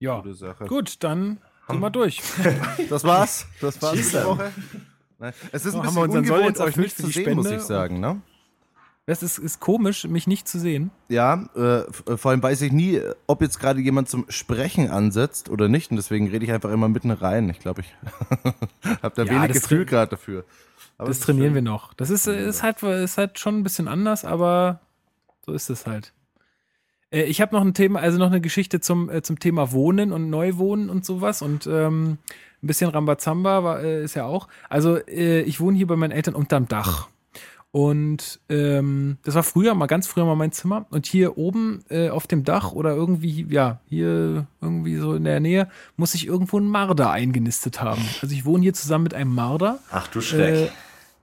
[0.00, 0.64] Ja, Gute Sache.
[0.66, 2.20] gut, dann sind wir durch.
[2.90, 3.46] Das war's.
[3.60, 4.24] Das war's Tschüss für die.
[4.26, 4.52] Woche.
[5.18, 7.34] Nein, Es ist ein haben bisschen wir unseren Soll ungewohnt, jetzt euch nicht zu sehen,
[7.36, 8.00] muss ich sagen.
[8.00, 8.20] Ne?
[9.06, 10.90] Das ist, ist komisch, mich nicht zu sehen.
[11.08, 15.50] Ja, äh, f- vor allem weiß ich nie, ob jetzt gerade jemand zum Sprechen ansetzt
[15.50, 15.90] oder nicht.
[15.90, 17.50] Und deswegen rede ich einfach immer mitten rein.
[17.50, 17.94] Ich glaube, ich
[19.02, 20.44] habe da Ja, wenig Gefühl gerade dafür.
[20.96, 21.54] Aber das trainieren schön.
[21.56, 21.92] wir noch.
[21.94, 24.80] Das ist, äh, ist, halt, ist halt schon ein bisschen anders, aber
[25.44, 26.12] so ist es halt.
[27.10, 30.12] Äh, Ich habe noch ein Thema, also noch eine Geschichte zum, äh, zum Thema Wohnen
[30.12, 32.16] und Neuwohnen und sowas und ähm,
[32.64, 34.48] ein bisschen Rambazamba war, äh, ist ja auch.
[34.68, 37.08] Also äh, ich wohne hier bei meinen Eltern unterm Dach.
[37.70, 40.86] Und ähm, das war früher mal ganz früher mal mein Zimmer.
[40.90, 45.40] Und hier oben äh, auf dem Dach oder irgendwie, ja, hier irgendwie so in der
[45.40, 48.02] Nähe, muss ich irgendwo einen Marder eingenistet haben.
[48.22, 49.80] Also ich wohne hier zusammen mit einem Marder.
[49.90, 50.54] Ach du Schreck.
[50.54, 50.70] Äh,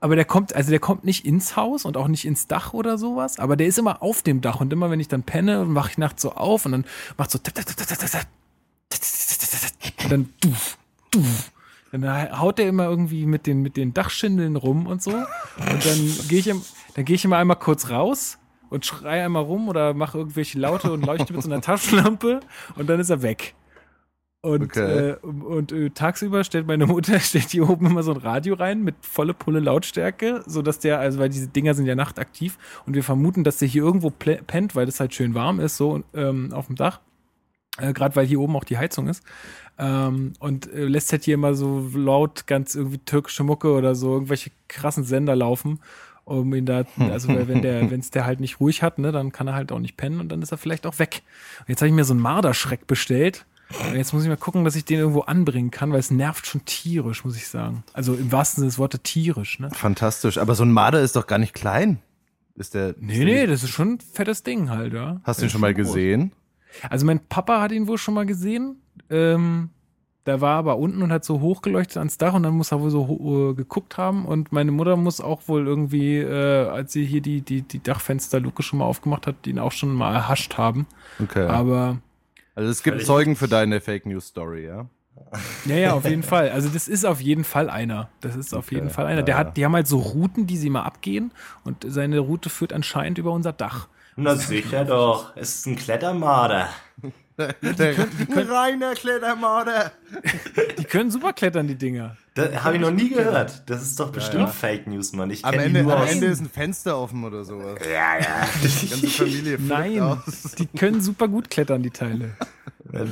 [0.00, 2.98] aber der kommt, also der kommt nicht ins Haus und auch nicht ins Dach oder
[2.98, 5.92] sowas, aber der ist immer auf dem Dach und immer wenn ich dann penne, mache
[5.92, 6.84] ich nachts so auf und dann
[7.16, 7.38] macht so
[10.02, 10.81] und dann duf, duf.
[11.92, 15.10] Dann haut der immer irgendwie mit den, mit den Dachschindeln rum und so.
[15.10, 15.26] Und
[15.84, 16.46] dann gehe ich,
[16.94, 18.38] dann gehe ich immer einmal kurz raus
[18.70, 22.40] und schreie einmal rum oder mache irgendwelche Laute und leuchte mit so einer Taschenlampe
[22.76, 23.54] und dann ist er weg.
[24.40, 25.10] Und, Okay.
[25.10, 28.82] äh, und äh, tagsüber stellt meine Mutter, stellt hier oben immer so ein Radio rein
[28.82, 33.04] mit volle Pulle Lautstärke, sodass der, also weil diese Dinger sind ja nachtaktiv und wir
[33.04, 36.66] vermuten, dass der hier irgendwo pennt, weil das halt schön warm ist, so ähm, auf
[36.66, 37.00] dem Dach.
[37.78, 39.22] Äh, Gerade weil hier oben auch die Heizung ist.
[39.78, 44.12] Ähm, und äh, lässt halt hier immer so laut ganz irgendwie türkische Mucke oder so
[44.12, 45.80] irgendwelche krassen Sender laufen,
[46.24, 49.32] um ihn da, also wenn der, wenn es der halt nicht ruhig hat, ne, dann
[49.32, 51.22] kann er halt auch nicht pennen und dann ist er vielleicht auch weg.
[51.60, 53.46] Und jetzt habe ich mir so einen Marderschreck bestellt.
[53.88, 56.46] Und jetzt muss ich mal gucken, dass ich den irgendwo anbringen kann, weil es nervt
[56.46, 57.84] schon tierisch, muss ich sagen.
[57.94, 59.70] Also im wahrsten Sinne des Wortes tierisch, ne?
[59.70, 60.36] Fantastisch.
[60.36, 61.98] Aber so ein Marder ist doch gar nicht klein.
[62.54, 62.94] Ist der.
[63.00, 65.22] Nee, ist der nee, das ist schon ein fettes Ding halt, ja.
[65.24, 65.86] Hast du ihn schon mal groß.
[65.86, 66.32] gesehen?
[66.88, 68.76] Also mein Papa hat ihn wohl schon mal gesehen.
[69.10, 69.70] Ähm,
[70.26, 72.90] der war aber unten und hat so hochgeleuchtet ans Dach und dann muss er wohl
[72.90, 74.24] so äh, geguckt haben.
[74.24, 78.62] Und meine Mutter muss auch wohl irgendwie, äh, als sie hier die, die, die Dachfensterluke
[78.62, 80.86] schon mal aufgemacht hat, ihn auch schon mal erhascht haben.
[81.20, 81.46] Okay.
[81.46, 81.98] Aber
[82.54, 84.86] also es gibt Zeugen für deine Fake News Story, ja?
[85.64, 86.50] ja, ja, auf jeden Fall.
[86.50, 88.08] Also das ist auf jeden Fall einer.
[88.20, 89.22] Das ist auf Okay, jeden Fall einer.
[89.22, 91.32] Der ja, hat, die haben halt so Routen, die sie mal abgehen
[91.64, 93.88] und seine Route führt anscheinend über unser Dach.
[94.16, 95.34] Na sicher doch.
[95.36, 96.68] Es ist ein Klettermarder.
[97.38, 99.92] Der, ein reiner Klettermarder.
[100.78, 102.16] Die können super klettern, die Dinger.
[102.34, 103.68] Das habe ich noch nie gehört.
[103.68, 104.46] Das ist doch bestimmt ja.
[104.48, 105.30] Fake News, Mann.
[105.30, 106.06] Ich Am kenne die Ende, nur am.
[106.06, 107.78] Ende ist ein Fenster offen oder sowas.
[107.84, 108.48] Ja, ja.
[108.62, 110.54] Die ganze Familie Nein, aus.
[110.58, 112.36] die können super gut klettern, die Teile.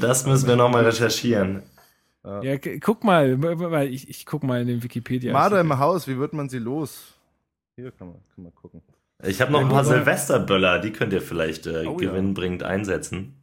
[0.00, 1.62] Das müssen wir nochmal recherchieren.
[2.22, 5.32] Ja, guck mal, weil ich, ich guck mal in den Wikipedia.
[5.32, 7.14] Marder im Haus, wie wird man sie los?
[7.76, 8.82] Hier kann man, kann man gucken.
[9.24, 12.10] Ich habe noch Ja, ein paar Silvesterböller, die könnt ihr vielleicht äh, Oh, ja.
[12.10, 13.36] gewinnbringend einsetzen.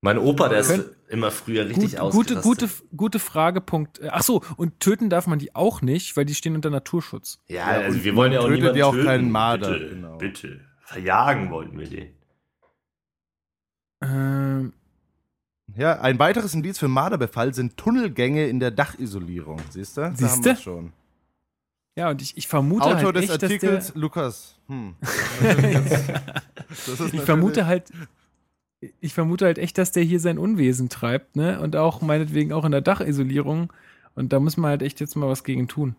[0.00, 2.42] Mein Opa, der ist immer früher richtig Gut, gute, ausgerastet.
[2.42, 3.62] gute, gute Frage.
[3.62, 4.00] Punkt.
[4.10, 7.40] Ach so, und töten darf man die auch nicht, weil die stehen unter Naturschutz.
[7.48, 9.06] Ja, Ja, also und wir wollen ja auch tötet niemanden ja auch töten.
[9.06, 10.18] keinen Marder, Bitte, genau.
[10.18, 10.60] bitte.
[10.82, 12.08] Verjagen wollten wir den.
[14.02, 14.72] Ähm,
[15.76, 19.60] Ja, ein weiteres Indiz für Marderbefall sind Tunnelgänge in der Dachisolierung.
[19.70, 20.02] Siehst du?
[20.02, 20.44] Da haben Siehste?
[20.50, 20.92] wir's schon.
[21.96, 24.56] Ja, und ich, ich vermute Autor halt des echt, Artikels, dass der, Lukas.
[24.68, 24.94] Hm.
[27.12, 27.92] Ich vermute halt,
[29.00, 31.60] ich vermute halt echt, dass der hier sein Unwesen treibt, ne?
[31.60, 33.72] Und auch meinetwegen auch in der Dachisolierung.
[34.14, 35.94] Und da muss man halt echt jetzt mal was gegen tun.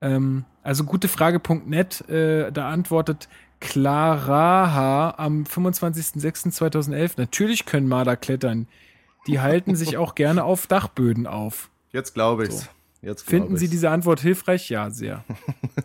[0.00, 3.28] Ähm, also gutefrage.net, äh, da antwortet
[3.60, 7.12] Claraha am 25.06.2011.
[7.16, 8.66] Natürlich können Marder klettern.
[9.26, 11.70] Die halten sich auch gerne auf Dachböden auf.
[11.92, 12.62] Jetzt glaube ich's.
[12.62, 12.66] So.
[13.02, 14.68] Jetzt Finden Sie diese Antwort hilfreich?
[14.68, 15.24] Ja, sehr.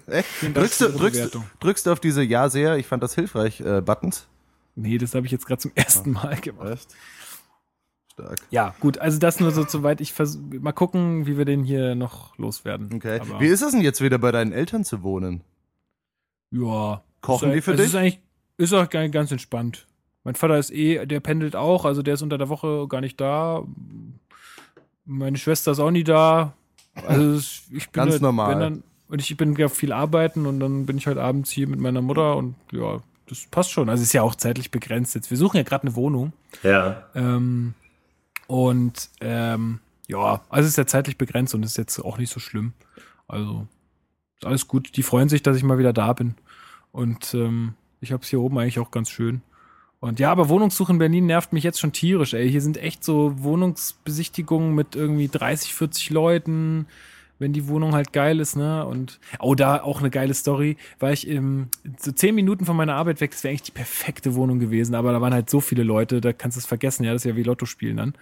[0.53, 4.27] Drückst du, drückst, drückst du auf diese Ja sehr, ich fand das hilfreich, äh, Buttons?
[4.75, 6.73] Nee, das habe ich jetzt gerade zum ersten Mal gemacht.
[6.73, 6.95] Echt?
[8.11, 8.39] Stark.
[8.49, 10.01] Ja, gut, also das nur so soweit.
[10.01, 12.89] Ich vers mal gucken, wie wir den hier noch loswerden.
[12.93, 13.19] Okay.
[13.19, 15.41] Aber, Wie ist es denn jetzt wieder bei deinen Eltern zu wohnen?
[16.51, 17.01] ja.
[17.21, 17.91] Kochen die für also dich?
[17.91, 18.19] Ist eigentlich
[18.57, 19.87] ist auch ganz entspannt.
[20.23, 23.19] Mein Vater ist eh, der pendelt auch, also der ist unter der Woche gar nicht
[23.19, 23.63] da.
[25.05, 26.53] Meine Schwester ist auch nie da.
[26.95, 27.37] Also
[27.71, 28.59] ich bin Ganz halt, normal.
[28.59, 31.79] Dann, und ich bin ja viel arbeiten und dann bin ich halt abends hier mit
[31.79, 33.89] meiner Mutter und ja, das passt schon.
[33.89, 35.29] Also es ist ja auch zeitlich begrenzt jetzt.
[35.29, 36.33] Wir suchen ja gerade eine Wohnung.
[36.63, 37.03] Ja.
[37.15, 37.73] Ähm,
[38.47, 42.39] und ähm, ja, also es ist ja zeitlich begrenzt und ist jetzt auch nicht so
[42.39, 42.73] schlimm.
[43.27, 43.67] Also
[44.37, 44.95] ist alles gut.
[44.95, 46.35] Die freuen sich, dass ich mal wieder da bin.
[46.91, 49.41] Und ähm, ich habe es hier oben eigentlich auch ganz schön.
[50.05, 52.49] Und ja, aber Wohnungssuche in Berlin nervt mich jetzt schon tierisch, ey.
[52.49, 56.85] Hier sind echt so Wohnungsbesichtigungen mit irgendwie 30, 40 Leuten,
[57.39, 58.85] wenn die Wohnung halt geil ist, ne?
[58.85, 62.93] Und oh, da auch eine geile Story, weil ich im, so zehn Minuten von meiner
[62.93, 65.81] Arbeit weg, das wäre eigentlich die perfekte Wohnung gewesen, aber da waren halt so viele
[65.81, 68.13] Leute, da kannst du es vergessen, ja, das ist ja wie Lotto spielen dann.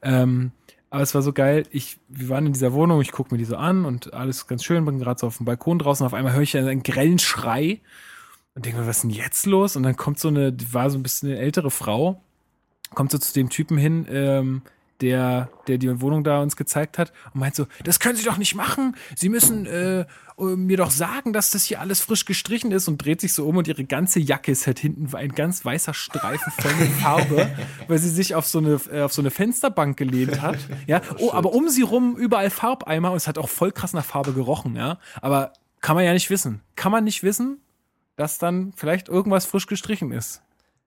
[0.00, 0.52] Ähm,
[0.90, 1.64] aber es war so geil.
[1.72, 4.62] Ich, wir waren in dieser Wohnung, ich gucke mir die so an und alles ganz
[4.62, 6.06] schön, bin gerade so auf dem Balkon draußen.
[6.06, 7.80] Auf einmal höre ich einen grellen Schrei
[8.54, 9.76] und denke mir, was ist denn jetzt los?
[9.76, 12.20] Und dann kommt so eine, die war so ein bisschen eine ältere Frau,
[12.94, 14.62] kommt so zu dem Typen hin, ähm,
[15.00, 18.38] der, der die Wohnung da uns gezeigt hat und meint so, das können Sie doch
[18.38, 18.96] nicht machen.
[19.16, 20.06] Sie müssen äh,
[20.38, 23.56] mir doch sagen, dass das hier alles frisch gestrichen ist und dreht sich so um
[23.56, 27.50] und ihre ganze Jacke ist halt hinten ein ganz weißer Streifen voll mit Farbe,
[27.88, 30.58] weil sie sich auf so eine äh, auf so eine Fensterbank gelehnt hat.
[30.86, 34.04] Ja, oh, aber um sie rum überall Farbeimer und es hat auch voll krass nach
[34.04, 34.98] Farbe gerochen, ja.
[35.20, 36.60] Aber kann man ja nicht wissen.
[36.76, 37.58] Kann man nicht wissen.
[38.22, 40.42] Dass dann vielleicht irgendwas frisch gestrichen ist.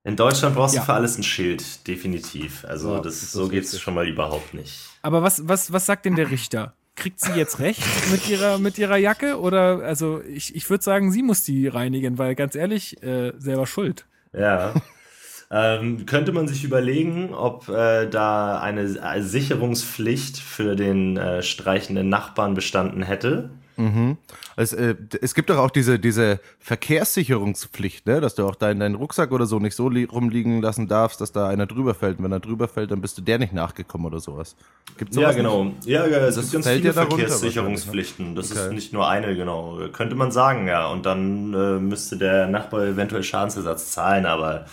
[0.05, 0.81] In Deutschland brauchst Ja.
[0.81, 2.63] du für alles ein Schild, definitiv.
[2.63, 3.81] Also Ja, das, das so geht's richtig.
[3.81, 4.73] schon mal überhaupt nicht.
[5.01, 6.73] Aber was, was, was sagt denn der Richter?
[6.95, 9.37] Kriegt sie jetzt recht mit ihrer, mit ihrer Jacke?
[9.37, 13.67] Oder, also, ich, ich würde sagen, sie muss die reinigen, weil ganz ehrlich, äh, selber
[13.67, 14.05] schuld.
[14.31, 14.73] Ja.
[15.51, 22.07] ähm, könnte man sich überlegen, ob äh, da eine, eine Sicherungspflicht für den äh, streichenden
[22.07, 23.49] Nachbarn bestanden hätte?
[23.77, 24.17] Mhm.
[24.55, 28.21] Es, äh, es gibt doch auch diese, diese Verkehrssicherungspflicht, ne?
[28.21, 31.31] dass du auch deinen, deinen Rucksack oder so nicht so li rumliegen lassen darfst, dass
[31.31, 32.17] da einer drüber fällt.
[32.19, 34.55] Und wenn er drüber fällt, dann bist du der nicht nachgekommen oder sowas.
[34.97, 35.71] Gibt's Ja, sowas genau.
[35.85, 38.35] Ja, ja, es Das gibt ganz viele ja darunter Verkehrssicherungspflichten.
[38.35, 38.73] Das ist Okay.
[38.73, 39.79] nicht nur eine, genau.
[39.91, 40.87] Könnte man sagen, ja.
[40.87, 44.65] Und dann äh, müsste der Nachbar eventuell Schadensersatz zahlen, aber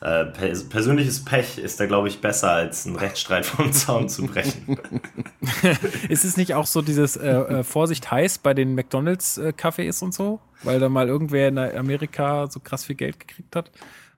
[0.00, 4.26] äh, pers persönliches Pech ist da, glaube ich, besser, als einen Rechtsstreit vom Zaun zu
[4.26, 4.78] brechen.
[6.08, 10.40] Ist es nicht auch so dieses äh, äh, Vorsicht heiß bei den McDonalds-Cafés und so?
[10.62, 13.70] Weil da mal irgendwer in Amerika so krass viel Geld gekriegt hat,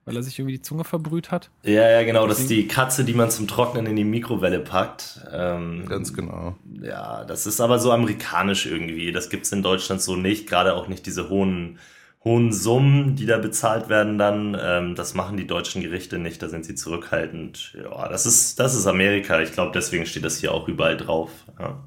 [0.05, 1.49] weil er sich irgendwie die Zunge verbrüht hat.
[1.63, 2.27] ja, ja, genau.
[2.27, 5.21] Das ist die Katze, die man zum Trocknen in die Mikrowelle packt.
[5.31, 6.55] Ähm, Ganz genau.
[6.81, 9.11] Ja, das ist aber so amerikanisch irgendwie.
[9.11, 10.47] Das gibt's in Deutschland so nicht.
[10.47, 11.79] Gerade auch nicht diese hohen,
[12.23, 14.57] hohen Summen, die da bezahlt werden dann.
[14.59, 16.41] Ähm, das machen die deutschen Gerichte nicht.
[16.41, 17.75] Da sind sie zurückhaltend.
[17.83, 19.41] Ja, das ist, das ist Amerika.
[19.41, 21.31] Ich glaube, deswegen steht das hier auch überall drauf.
[21.59, 21.83] Ja.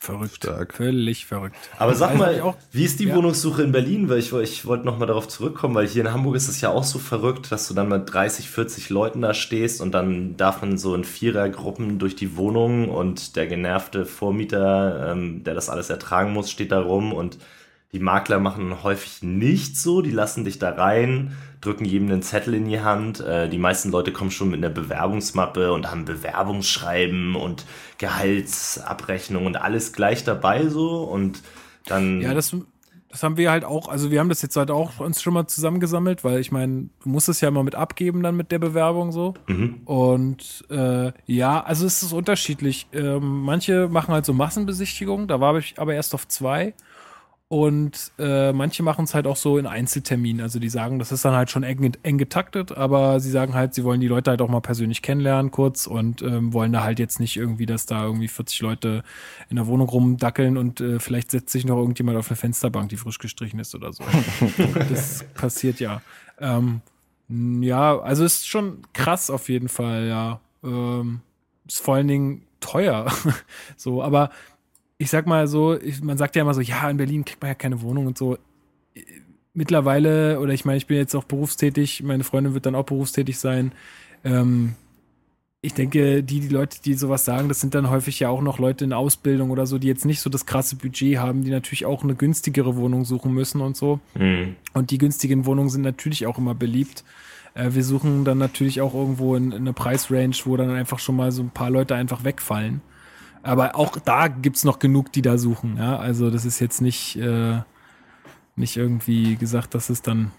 [0.00, 0.36] Verrückt.
[0.36, 0.74] Stark.
[0.74, 1.56] Völlig verrückt.
[1.76, 3.16] Aber sag Also mal, auch- wie ist die ja.
[3.16, 4.08] Wohnungssuche in Berlin?
[4.08, 6.68] Weil ich, ich wollte noch mal darauf zurückkommen, weil hier in Hamburg ist es ja
[6.70, 10.60] auch so verrückt, dass du dann mit 30, 40 Leuten da stehst und dann darf
[10.62, 15.90] man so in Vierergruppen durch die Wohnung und der genervte Vormieter, ähm, der das alles
[15.90, 17.38] ertragen muss, steht da rum und
[17.92, 22.54] die Makler machen häufig nicht so, die lassen dich da rein, drücken jedem einen Zettel
[22.54, 23.20] in die Hand.
[23.20, 27.64] Äh, die meisten Leute kommen schon mit einer Bewerbungsmappe und haben Bewerbungsschreiben und
[27.96, 31.42] Gehaltsabrechnung und alles gleich dabei so und
[31.86, 32.54] dann Ja, das,
[33.08, 35.46] das haben wir halt auch, also wir haben das jetzt halt auch uns schon mal
[35.46, 39.12] zusammengesammelt, weil ich meine, du musst es ja immer mit abgeben dann mit der Bewerbung
[39.12, 39.32] so.
[39.46, 39.80] Mhm.
[39.86, 42.86] Und äh, ja, also es ist unterschiedlich.
[42.92, 46.74] Ähm, manche machen halt so Massenbesichtigungen, da war ich aber erst auf zwei.
[47.50, 50.42] Und äh, manche machen es halt auch so in Einzelterminen.
[50.42, 53.72] Also die sagen, das ist dann halt schon eng, eng getaktet, aber sie sagen halt,
[53.72, 56.98] sie wollen die Leute halt auch mal persönlich kennenlernen kurz und ähm, wollen da halt
[56.98, 59.02] jetzt nicht irgendwie, dass da irgendwie 40 Leute
[59.48, 62.98] in der Wohnung rumdackeln und äh, vielleicht setzt sich noch irgendjemand auf eine Fensterbank, die
[62.98, 64.04] frisch gestrichen ist oder so.
[64.90, 66.02] das passiert ja.
[66.38, 66.82] Ähm,
[67.30, 70.40] ja, also ist schon krass auf jeden Fall, ja.
[70.62, 71.20] Ähm,
[71.66, 73.10] ist vor allen Dingen teuer.
[73.78, 74.28] so, aber
[74.98, 77.50] ich sag mal so, ich, man sagt ja immer so, ja, in Berlin kriegt man
[77.50, 78.36] ja keine Wohnung und so.
[79.54, 83.38] Mittlerweile, oder ich meine, ich bin jetzt auch berufstätig, meine Freundin wird dann auch berufstätig
[83.38, 83.72] sein.
[84.24, 84.74] Ähm,
[85.60, 88.58] ich denke, die, die Leute, die sowas sagen, das sind dann häufig ja auch noch
[88.58, 91.86] Leute in Ausbildung oder so, die jetzt nicht so das krasse Budget haben, die natürlich
[91.86, 93.98] auch eine günstigere Wohnung suchen müssen und so.
[94.14, 94.54] Mhm.
[94.74, 97.04] Und die günstigen Wohnungen sind natürlich auch immer beliebt.
[97.54, 101.16] Äh, wir suchen dann natürlich auch irgendwo in, in eine Preisrange, wo dann einfach schon
[101.16, 102.80] mal so ein paar Leute einfach wegfallen.
[103.42, 105.76] Aber auch da gibt's noch genug, die da suchen.
[105.76, 105.98] Ja?
[105.98, 107.60] Also das ist jetzt nicht, äh,
[108.56, 110.32] nicht irgendwie gesagt, dass es dann,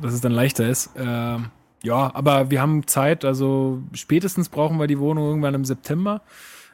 [0.00, 0.90] dass es dann leichter ist.
[0.96, 1.46] Ähm,
[1.82, 3.24] ja, aber wir haben Zeit.
[3.24, 6.22] Also spätestens brauchen wir die Wohnung irgendwann im September.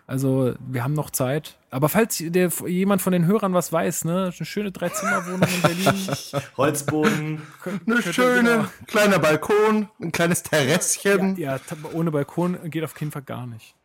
[0.06, 1.56] Also wir haben noch Zeit.
[1.70, 6.16] Aber falls der, jemand von den Hörern was weiß, ne, eine schöne Dreizimmerwohnung in Berlin.
[6.56, 7.42] Holzboden.
[7.86, 11.36] Eine schöne, kleiner Balkon, ein kleines Terrasschen.
[11.36, 13.76] Ja, ta- ohne Balkon geht auf jeden Fall gar nicht.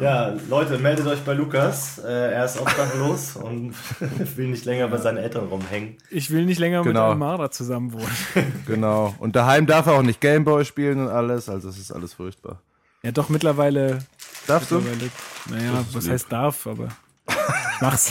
[0.00, 1.98] Ja, Leute, meldet euch bei Lukas.
[1.98, 3.74] Äh, er ist obdachlos und
[4.36, 5.98] will nicht länger bei seinen Eltern rumhängen.
[6.08, 6.88] Ich will nicht länger Genau.
[7.08, 8.10] mit Almara zusammen wohnen.
[8.66, 9.14] Genau.
[9.18, 11.48] Und daheim darf er auch nicht Gameboy spielen und alles.
[11.50, 12.62] Also es ist alles furchtbar.
[13.02, 13.98] Ja, doch, mittlerweile.
[14.46, 14.76] Darfst du?
[14.76, 15.10] mittlerweile
[15.50, 16.12] naja, Das ist was lieb.
[16.14, 16.88] heißt darf, aber
[17.28, 18.10] ich mach's.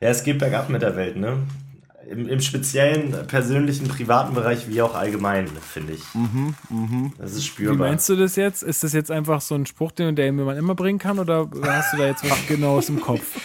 [0.00, 1.38] Ja, es geht bergab mit der Welt, ne?
[2.10, 6.02] Im, Im speziellen, persönlichen, privaten Bereich wie auch allgemein, finde ich.
[7.18, 7.88] Das ist Wie spürbar.
[7.88, 8.64] meinst du das jetzt?
[8.64, 11.92] Ist das jetzt einfach so ein Spruch, den, den man immer bringen kann, oder hast
[11.92, 13.38] du da jetzt was Genaues im Kopf?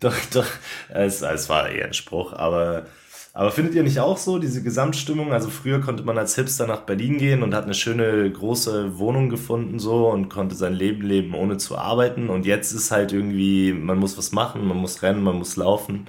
[0.00, 0.46] Doch, doch.
[0.88, 2.86] Es, es war eher ein Spruch, aber,
[3.34, 5.32] aber findet ihr nicht auch so, diese Gesamtstimmung?
[5.32, 9.28] Also früher konnte man als Hipster nach Berlin gehen und hat eine schöne große Wohnung
[9.28, 12.30] gefunden so und konnte sein Leben leben, ohne zu arbeiten.
[12.30, 16.06] Und jetzt ist halt irgendwie, man muss was machen, man muss rennen, man muss laufen.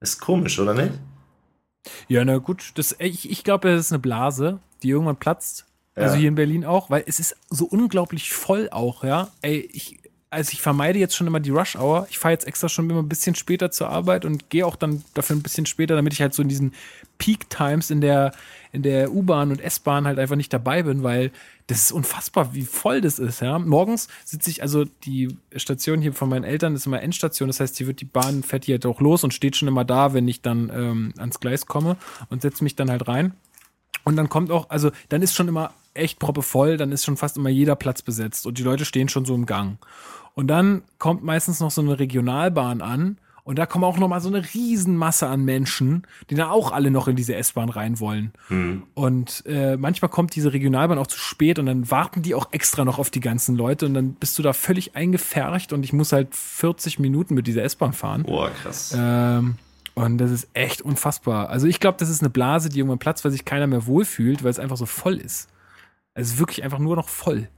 [0.00, 0.92] Ist komisch, oder nicht?
[2.08, 5.66] Ja, na gut, das, ich, ich glaube, das ist eine Blase, die irgendwann platzt.
[5.94, 6.20] Also Ja.
[6.20, 9.28] hier in Berlin auch, weil es ist so unglaublich voll auch, ja.
[9.42, 9.98] Ey, ich,
[10.30, 12.06] also ich vermeide jetzt schon immer die Rush Hour.
[12.08, 15.04] Ich fahre jetzt extra schon immer ein bisschen später zur Arbeit und gehe auch dann
[15.14, 16.72] dafür ein bisschen später, damit ich halt so in diesen
[17.18, 18.32] Peak Times in der,
[18.70, 21.32] in der U-Bahn und S-Bahn halt einfach nicht dabei bin, weil
[21.66, 23.58] das ist unfassbar, wie voll das ist, ja.
[23.58, 27.76] Morgens sitze ich, also die Station hier von meinen Eltern ist immer Endstation, das heißt,
[27.76, 30.28] hier wird die Bahn, fährt hier halt auch los und steht schon immer da, wenn
[30.28, 31.96] ich dann ähm, ans Gleis komme
[32.28, 33.34] und setze mich dann halt rein.
[34.04, 37.16] Und dann kommt auch, also dann ist schon immer echt proppe voll, dann ist schon
[37.16, 39.78] fast immer jeder Platz besetzt und die Leute stehen schon so im Gang.
[40.40, 44.22] Und dann kommt meistens noch so eine Regionalbahn an und da kommen auch noch mal
[44.22, 48.32] so eine Riesenmasse an Menschen, die dann auch alle noch in diese S-Bahn rein wollen.
[48.48, 48.84] Mhm.
[48.94, 52.86] Und äh, manchmal kommt diese Regionalbahn auch zu spät und dann warten die auch extra
[52.86, 56.10] noch auf die ganzen Leute und dann bist du da völlig eingefärcht und ich muss
[56.10, 58.22] halt 40 Minuten mit dieser S-Bahn fahren.
[58.22, 58.96] Boah, krass.
[58.96, 59.56] Ähm,
[59.94, 61.50] und das ist echt unfassbar.
[61.50, 64.42] Also ich glaube, das ist eine Blase, die irgendwann platzt, weil sich keiner mehr wohlfühlt,
[64.42, 65.50] weil es einfach so voll ist.
[66.14, 67.50] Es ist wirklich einfach nur noch voll.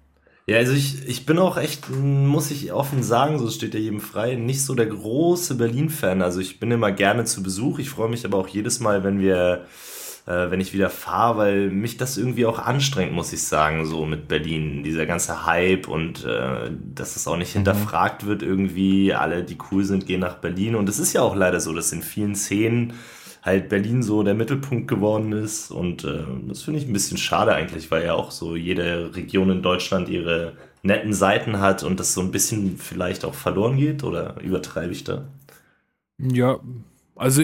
[0.46, 4.00] Ja, also ich, ich bin auch echt, muss ich offen sagen, so steht ja jedem
[4.00, 6.20] frei, nicht so der große Berlin-Fan.
[6.20, 7.78] Also ich bin immer gerne zu Besuch.
[7.78, 9.66] Ich freue mich aber auch jedes Mal, wenn wir,
[10.26, 14.04] äh, wenn ich wieder fahre, weil mich das irgendwie auch anstrengt, muss ich sagen, so
[14.04, 14.82] mit Berlin.
[14.82, 17.58] Dieser ganze Hype und äh, dass es auch nicht mhm.
[17.58, 19.14] hinterfragt wird irgendwie.
[19.14, 20.74] Alle, die cool sind, gehen nach Berlin.
[20.74, 22.94] Und es ist ja auch leider so, dass in vielen Szenen
[23.42, 25.70] halt Berlin so der Mittelpunkt geworden ist.
[25.70, 29.50] Und äh, das finde ich ein bisschen schade eigentlich, weil ja auch so jede Region
[29.50, 34.04] in Deutschland ihre netten Seiten hat und das so ein bisschen vielleicht auch verloren geht.
[34.04, 35.24] Oder übertreibe ich da?
[36.18, 36.60] Ja,
[37.16, 37.42] also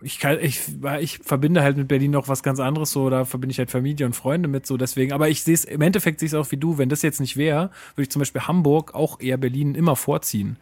[0.00, 0.62] ich kann, ich,
[1.00, 4.06] ich verbinde halt mit Berlin noch was ganz anderes, so, da verbinde ich halt Familie
[4.06, 5.12] und Freunde mit, so deswegen.
[5.12, 7.20] Aber ich sehe es, im Endeffekt sehe ich es auch wie du, wenn das jetzt
[7.20, 10.56] nicht wäre, würde ich zum Beispiel Hamburg auch eher Berlin immer vorziehen.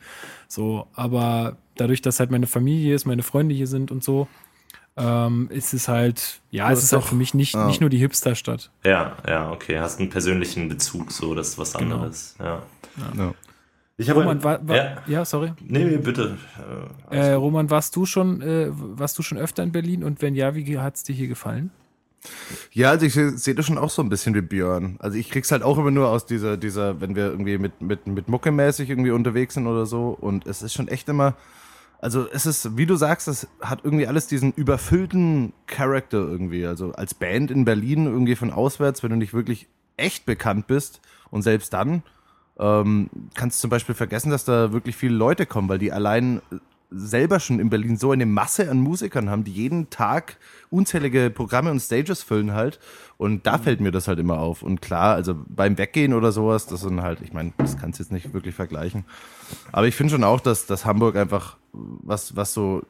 [0.48, 4.26] So, aber dadurch, dass halt meine Familie ist, meine Freunde hier sind und so,
[4.96, 7.66] ähm, ist es halt, ja, es ist auch für mich nicht, ah.
[7.66, 8.70] nicht nur die Hipsterstadt.
[8.82, 9.78] Ja, ja, okay.
[9.78, 11.96] Hast einen persönlichen Bezug, so, das ist was genau.
[11.96, 12.34] anderes.
[12.38, 12.62] Genau.
[12.96, 13.12] Ja.
[13.16, 13.34] ja.
[13.98, 15.02] Ich habe Roman, war, war, ja.
[15.06, 15.24] ja.
[15.24, 15.52] sorry.
[15.60, 16.36] Nee, bitte.
[17.10, 20.34] Äh, äh, Roman, warst du schon, äh, warst du schon öfter in Berlin und wenn
[20.34, 21.70] ja, wie hat es dir hier gefallen?
[22.72, 24.96] Ja, also ich sehe das schon auch so ein bisschen wie Björn.
[24.98, 28.06] Also ich krieg's halt auch immer nur aus dieser, dieser, wenn wir irgendwie mit, mit,
[28.06, 30.16] mit Mucke mäßig irgendwie unterwegs sind oder so.
[30.20, 31.34] Und es ist schon echt immer,
[32.00, 36.66] also es ist, wie du sagst, es hat irgendwie alles diesen überfüllten Charakter irgendwie.
[36.66, 41.00] Also als Band in Berlin irgendwie von auswärts, wenn du nicht wirklich echt bekannt bist
[41.30, 42.02] und selbst dann
[42.58, 46.40] ähm, kannst du zum Beispiel vergessen, dass da wirklich viele Leute kommen, weil die allein
[46.90, 50.38] selber schon in Berlin so eine Masse an Musikern haben, die jeden Tag
[50.70, 52.78] unzählige Programme und Stages füllen halt.
[53.18, 53.62] Und da mhm.
[53.62, 54.62] fällt mir das halt immer auf.
[54.62, 58.04] Und klar, also beim Weggehen oder sowas, das sind halt, ich meine, das kannst du
[58.04, 59.04] jetzt nicht wirklich vergleichen.
[59.72, 62.82] Aber ich finde schon auch, dass, dass Hamburg einfach, was, was so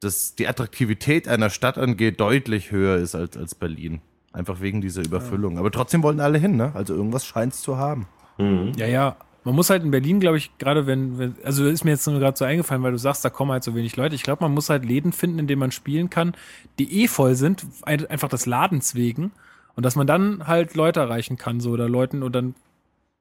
[0.00, 4.02] das, die Attraktivität einer Stadt angeht, deutlich höher ist als, als Berlin.
[4.32, 5.58] Einfach wegen dieser Überfüllung.
[5.58, 6.72] Aber trotzdem wollen alle hin, ne?
[6.74, 8.06] Also irgendwas scheint es zu haben.
[8.38, 8.72] Mhm.
[8.76, 9.16] Ja, ja.
[9.44, 12.18] Man muss halt in Berlin, glaube ich, gerade wenn, wenn, also ist mir jetzt nur
[12.18, 14.14] gerade so eingefallen, weil du sagst, da kommen halt so wenig Leute.
[14.14, 16.34] Ich glaube, man muss halt Läden finden, in denen man spielen kann,
[16.78, 19.32] die eh voll sind, einfach des Ladens wegen.
[19.76, 22.54] Und dass man dann halt Leute erreichen kann, so oder Leuten, und dann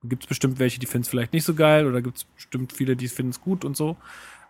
[0.04, 2.72] gibt es bestimmt welche, die finden es vielleicht nicht so geil, oder gibt es bestimmt
[2.72, 3.98] viele, die finden es gut und so.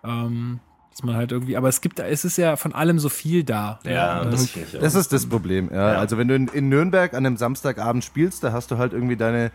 [0.04, 0.60] Ähm,
[0.92, 3.80] dass man halt irgendwie, aber es gibt, es ist ja von allem so viel da.
[3.84, 5.70] Ja, ja das, das, ist das Problem.
[5.72, 5.94] Ja.
[5.94, 6.00] ja.
[6.00, 9.16] Also wenn du in, in Nürnberg an einem Samstagabend spielst, da hast du halt irgendwie
[9.16, 9.52] deine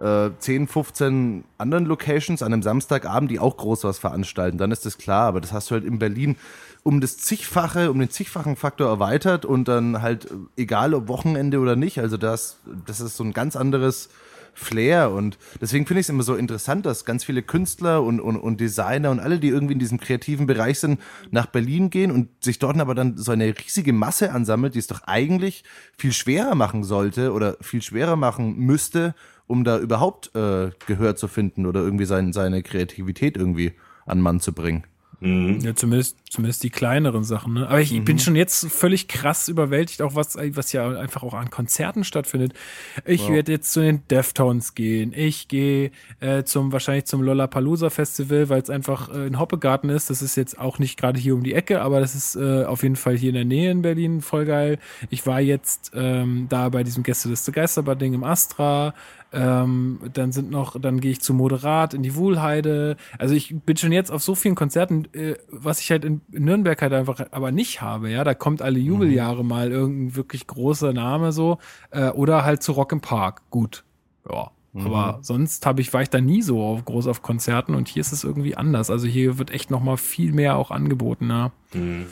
[0.00, 4.86] äh, 10, 15 anderen Locations an einem Samstagabend, die auch groß was veranstalten, dann ist
[4.86, 5.28] das klar.
[5.28, 6.36] Aber das hast du halt in Berlin
[6.82, 11.76] um das zigfache, um den zigfachen Faktor erweitert und dann halt, egal ob Wochenende oder
[11.76, 14.08] nicht, also das, das ist so ein ganz anderes
[14.54, 18.36] Flair und deswegen finde ich es immer so interessant, dass ganz viele Künstler und, und,
[18.36, 22.28] und Designer und alle, die irgendwie in diesem kreativen Bereich sind, nach Berlin gehen und
[22.42, 25.64] sich dort aber dann so eine riesige Masse ansammelt, die es doch eigentlich
[25.96, 29.14] viel schwerer machen sollte oder viel schwerer machen müsste,
[29.48, 33.72] um da überhaupt äh, Gehör zu finden oder irgendwie sein, seine Kreativität irgendwie
[34.06, 34.84] an Mann zu bringen.
[35.20, 35.58] Mhm.
[35.60, 37.54] Ja, zumindest, zumindest die kleineren Sachen.
[37.54, 37.68] Ne?
[37.68, 37.98] Aber ich, mhm.
[37.98, 42.04] ich, bin schon jetzt völlig krass überwältigt, auch was, was ja einfach auch an Konzerten
[42.04, 42.54] stattfindet.
[43.04, 43.30] Ich wow.
[43.30, 45.12] werde jetzt zu den Deftones gehen.
[45.14, 50.08] Ich gehe äh, zum wahrscheinlich zum Lollapalooza Festival, weil es einfach äh, ein Hoppegarten ist.
[50.08, 52.84] Das ist jetzt auch nicht gerade hier um die Ecke, aber das ist äh, auf
[52.84, 54.78] jeden Fall hier in der Nähe in Berlin voll geil.
[55.10, 58.94] Ich war jetzt ähm, da bei diesem Gästeliste Geisterbad-Ding im Astra.
[59.32, 62.96] Ähm, dann sind noch, dann gehe ich zu Moderat in die Wuhlheide.
[63.18, 66.44] Also ich bin schon jetzt auf so vielen Konzerten, äh, was ich halt in, in,
[66.44, 68.10] Nürnberg halt einfach aber nicht habe.
[68.10, 69.48] Ja, da kommt alle Jubeljahre mhm.
[69.48, 71.58] mal irgendein wirklich großer Name so
[71.90, 73.42] äh, oder halt zu Rock im Park.
[73.50, 73.84] Gut,
[74.30, 74.50] ja.
[74.72, 74.86] Mhm.
[74.86, 78.00] Aber sonst habe ich war ich da nie so auf, groß auf Konzerten und hier
[78.00, 78.90] ist es irgendwie anders.
[78.90, 81.28] Also hier wird echt noch mal viel mehr auch angeboten.
[81.28, 81.52] Ja.
[81.74, 82.06] Mhm.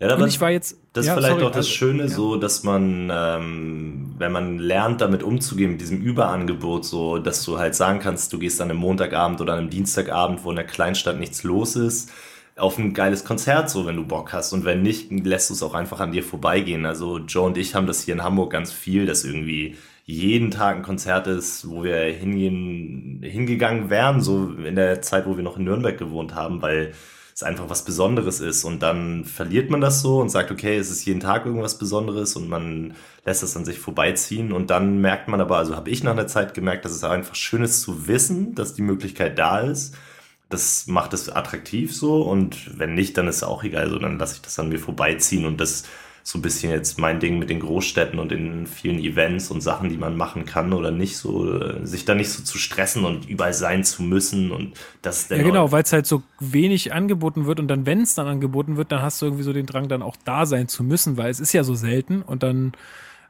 [0.00, 0.76] Ja, aber ich war jetzt.
[0.92, 2.08] Das ist ja, vielleicht sorry, auch das also, Schöne, ja.
[2.08, 7.58] so, dass man, ähm, wenn man lernt, damit umzugehen, mit diesem Überangebot, so, dass du
[7.58, 11.18] halt sagen kannst, du gehst an einem Montagabend oder einem Dienstagabend, wo in der Kleinstadt
[11.18, 12.12] nichts los ist,
[12.56, 14.52] auf ein geiles Konzert, so, wenn du Bock hast.
[14.52, 16.86] Und wenn nicht, lässt du es auch einfach an dir vorbeigehen.
[16.86, 20.76] Also, Joe und ich haben das hier in Hamburg ganz viel, dass irgendwie jeden Tag
[20.76, 25.58] ein Konzert ist, wo wir hingehen, hingegangen wären, so in der Zeit, wo wir noch
[25.58, 26.92] in Nürnberg gewohnt haben, weil
[27.38, 28.64] es einfach was Besonderes ist.
[28.64, 32.34] Und dann verliert man das so und sagt, okay, es ist jeden Tag irgendwas Besonderes
[32.34, 34.52] und man lässt es an sich vorbeiziehen.
[34.52, 37.36] Und dann merkt man aber, also habe ich nach einer Zeit gemerkt, dass es einfach
[37.36, 39.94] schön ist zu wissen, dass die Möglichkeit da ist.
[40.48, 43.88] Das macht es attraktiv so und wenn nicht, dann ist es auch egal.
[43.88, 45.84] So, dann lasse ich das an mir vorbeiziehen und das
[46.28, 49.88] so ein bisschen jetzt mein Ding mit den Großstädten und den vielen Events und Sachen,
[49.88, 53.26] die man machen kann oder nicht so, äh, sich da nicht so zu stressen und
[53.26, 57.60] überall sein zu müssen und das Ja, genau, weil es halt so wenig angeboten wird
[57.60, 60.02] und dann, wenn es dann angeboten wird, dann hast du irgendwie so den Drang, dann
[60.02, 62.72] auch da sein zu müssen, weil es ist ja so selten und dann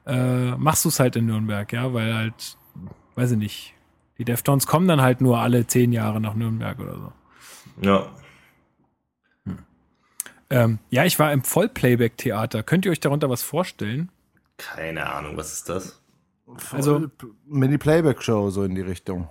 [0.04, 2.56] äh, machst du es halt in Nürnberg, ja, weil halt,
[3.14, 3.74] weiß ich nicht,
[4.18, 7.12] die Deftones kommen dann halt nur alle zehn Jahre nach Nürnberg oder so.
[7.80, 8.08] Ja,
[10.50, 12.62] ähm, ja, ich war im Vollplayback-Theater.
[12.62, 14.10] Könnt ihr euch darunter was vorstellen?
[14.56, 16.00] Keine Ahnung, was ist das?
[16.72, 17.06] Also
[17.46, 19.28] Mini-Playback-Show so in die Richtung.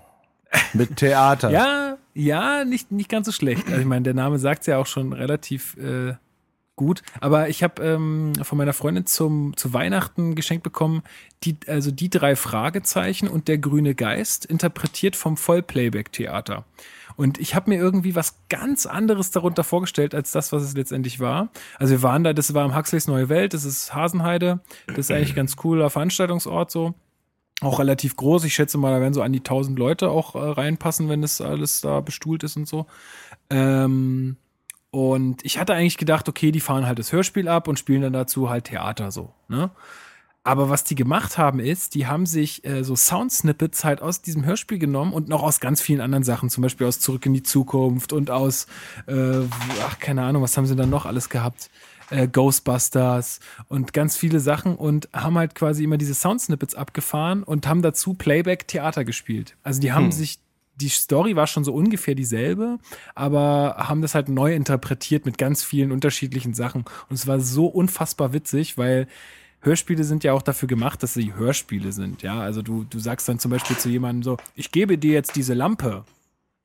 [0.74, 1.50] Mit Theater.
[1.52, 3.68] ja, ja, nicht, nicht ganz so schlecht.
[3.68, 6.14] Also ich meine, der Name sagt es ja auch schon relativ äh,
[6.76, 7.02] gut.
[7.20, 11.04] Aber ich habe ähm, von meiner Freundin zum, zu Weihnachten geschenkt bekommen,
[11.44, 16.64] die, also die drei Fragezeichen und der grüne Geist, interpretiert vom Vollplayback-Theater.
[17.18, 21.20] Und ich habe mir irgendwie was ganz anderes darunter vorgestellt, als das, was es letztendlich
[21.20, 21.50] war.
[21.80, 24.62] Also wir waren da, das war im Huxleys Neue Welt, das ist Hasenheide.
[24.86, 26.94] Das ist eigentlich ganz cooler Veranstaltungsort so.
[27.62, 28.44] Auch relativ groß.
[28.44, 31.42] Ich schätze mal, da werden so an die 1000 Leute auch äh, reinpassen, wenn das
[31.42, 32.86] alles da bestuhlt ist und so.
[33.50, 34.38] Ähm,
[34.92, 38.14] und ich hatte eigentlich gedacht, okay, die fahren halt das Hörspiel ab und spielen dann
[38.14, 39.34] dazu halt Theater so.
[39.48, 39.72] Ne?
[40.48, 44.46] Aber was die gemacht haben, ist, die haben sich äh, so Soundsnippets halt aus diesem
[44.46, 47.44] Hörspiel genommen und noch aus ganz vielen anderen Sachen, zum Beispiel aus Zurück in die
[47.44, 48.66] Zukunft und aus,
[49.08, 49.42] äh,
[49.86, 51.70] ach, keine Ahnung, was haben sie dann noch alles gehabt?
[52.12, 57.68] Äh, Ghostbusters und ganz viele Sachen und haben halt quasi immer diese Soundsnippets abgefahren und
[57.68, 59.58] haben dazu Playback-Theater gespielt.
[59.64, 60.12] Also die haben hm.
[60.14, 60.40] sich
[60.80, 62.78] die Story war schon so ungefähr dieselbe,
[63.16, 66.86] aber haben das halt neu interpretiert mit ganz vielen unterschiedlichen Sachen.
[67.10, 69.08] Und es war so unfassbar witzig, weil
[69.68, 72.22] Hörspiele sind ja auch dafür gemacht, dass sie Hörspiele sind.
[72.22, 75.36] Ja, also du, du sagst dann zum Beispiel zu jemandem so, ich gebe dir jetzt
[75.36, 76.06] diese Lampe.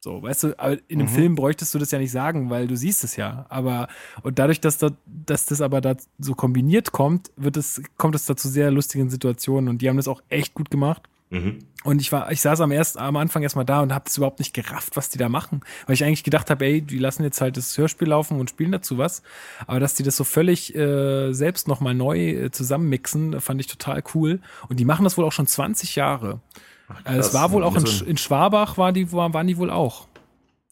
[0.00, 0.48] So, weißt du,
[0.88, 1.14] in einem mhm.
[1.14, 3.46] Film bräuchtest du das ja nicht sagen, weil du siehst es ja.
[3.48, 3.88] Aber,
[4.22, 8.26] und dadurch, dass, da, dass das aber da so kombiniert kommt, wird es, kommt es
[8.26, 11.02] da zu sehr lustigen Situationen und die haben das auch echt gut gemacht.
[11.32, 11.60] Mhm.
[11.82, 14.38] Und ich war, ich saß am ersten, am Anfang erstmal da und habe das überhaupt
[14.38, 15.62] nicht gerafft, was die da machen.
[15.86, 18.70] Weil ich eigentlich gedacht habe, ey, die lassen jetzt halt das Hörspiel laufen und spielen
[18.70, 19.22] dazu was.
[19.66, 24.04] Aber dass die das so völlig äh, selbst nochmal neu äh, zusammenmixen, fand ich total
[24.14, 24.40] cool.
[24.68, 26.40] Und die machen das wohl auch schon 20 Jahre.
[26.88, 30.08] Ach, äh, es war wohl auch in, in Schwabach, war die, waren die wohl auch.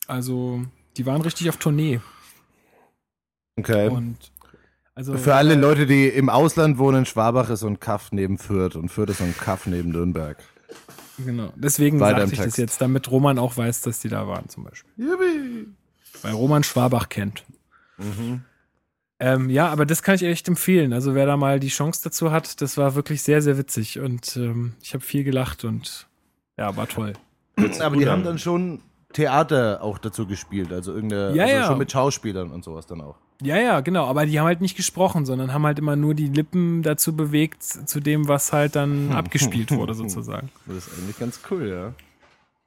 [0.06, 0.62] Also,
[0.98, 2.00] die waren richtig auf Tournee.
[3.56, 3.88] Okay.
[3.88, 4.18] Und
[5.00, 8.76] also, Für alle Leute, die im Ausland wohnen, Schwabach ist so ein Kaff neben Fürth
[8.76, 10.36] und Fürth ist so ein Kaff neben Nürnberg.
[11.16, 11.54] Genau.
[11.56, 12.46] Deswegen sage ich Text.
[12.46, 14.92] das jetzt, damit Roman auch weiß, dass die da waren, zum Beispiel.
[14.98, 15.68] Yippie.
[16.20, 17.44] Weil Roman Schwabach kennt.
[17.96, 18.42] Mhm.
[19.20, 20.92] Ähm, ja, aber das kann ich echt empfehlen.
[20.92, 24.36] Also wer da mal die Chance dazu hat, das war wirklich sehr, sehr witzig und
[24.36, 26.08] ähm, ich habe viel gelacht und
[26.58, 27.14] ja, war toll.
[27.80, 28.82] Aber die haben dann schon
[29.14, 31.66] Theater auch dazu gespielt, also irgendeine, ja, also ja.
[31.68, 33.16] schon mit Schauspielern und sowas dann auch.
[33.40, 34.06] Ja, ja, genau.
[34.06, 37.62] Aber die haben halt nicht gesprochen, sondern haben halt immer nur die Lippen dazu bewegt,
[37.62, 39.12] zu dem, was halt dann hm.
[39.12, 40.50] abgespielt wurde, sozusagen.
[40.66, 41.94] Das ist eigentlich ganz cool, ja.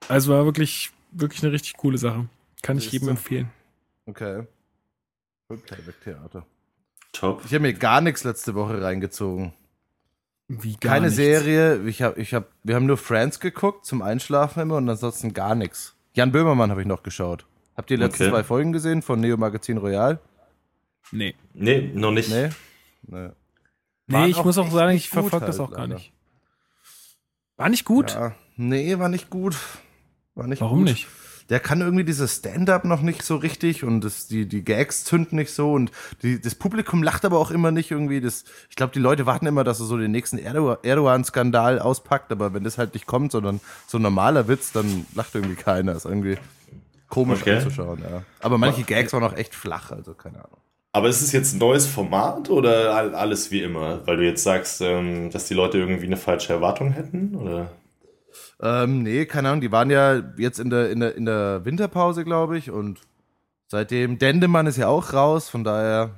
[0.09, 2.27] Also war wirklich, wirklich eine richtig coole Sache.
[2.61, 3.49] Kann ich jedem empfehlen.
[4.05, 4.43] Okay.
[5.47, 6.45] Playback-Theater.
[7.11, 7.41] Top.
[7.45, 9.53] Ich habe mir gar nichts letzte Woche reingezogen.
[10.47, 11.17] Wie gar Keine nichts?
[11.17, 11.81] Serie.
[11.87, 15.55] Ich hab, ich hab, wir haben nur Friends geguckt zum Einschlafen immer und ansonsten gar
[15.55, 15.95] nichts.
[16.15, 17.45] Jan Böhmermann habe ich noch geschaut.
[17.75, 18.31] Habt ihr die letzten okay.
[18.31, 20.19] zwei Folgen gesehen von Neo Magazin Royal?
[21.13, 21.35] Nee.
[21.53, 22.29] Nee, noch nicht.
[22.29, 22.49] Nee.
[23.07, 23.29] Nee,
[24.07, 26.11] nee ich muss auch sagen, ich verfolge halt, das auch gar nicht.
[27.55, 28.15] War nicht gut?
[28.15, 28.35] Ja.
[28.55, 29.55] Nee, war nicht gut.
[30.33, 30.89] War nicht Warum gut.
[30.89, 31.07] nicht?
[31.49, 35.37] Der kann irgendwie dieses Stand-up noch nicht so richtig und das, die, die Gags zünden
[35.37, 35.91] nicht so und
[36.23, 38.21] die, das Publikum lacht aber auch immer nicht irgendwie.
[38.21, 42.53] Das, ich glaube, die Leute warten immer, dass er so den nächsten Erdogan-Skandal auspackt, aber
[42.53, 45.95] wenn das halt nicht kommt, sondern so ein normaler Witz, dann lacht irgendwie keiner.
[45.95, 46.37] Ist irgendwie
[47.09, 47.57] komisch okay.
[47.57, 48.23] anzuschauen, ja.
[48.39, 50.63] Aber manche Gags waren auch echt flach, also keine Ahnung.
[50.95, 54.05] Aber ist es jetzt ein neues Format oder alles wie immer?
[54.05, 57.35] Weil du jetzt sagst, ähm, dass die Leute irgendwie eine falsche Erwartung hätten?
[57.35, 57.71] Oder?
[58.61, 59.61] Ähm, nee, keine Ahnung.
[59.61, 62.69] Die waren ja jetzt in der, in der, in der Winterpause, glaube ich.
[62.69, 63.01] Und
[63.67, 65.49] seitdem Dendemann ist ja auch raus.
[65.49, 66.11] Von daher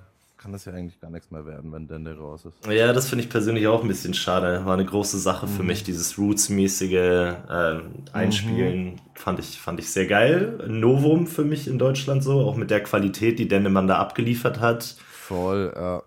[0.45, 2.67] kann das ja eigentlich gar nichts mehr werden, wenn Dende raus ist.
[2.67, 4.63] Ja, das finde ich persönlich auch ein bisschen schade.
[4.63, 5.69] War eine große Sache für mhm.
[5.69, 7.79] mich, dieses Roots-mäßige äh,
[8.13, 8.85] Einspielen.
[8.85, 8.95] Mhm.
[9.15, 10.63] Fand, ich, fand ich sehr geil.
[10.67, 14.95] Novum für mich in Deutschland so, auch mit der Qualität, die Dendemann da abgeliefert hat.
[15.09, 16.03] Voll, ja.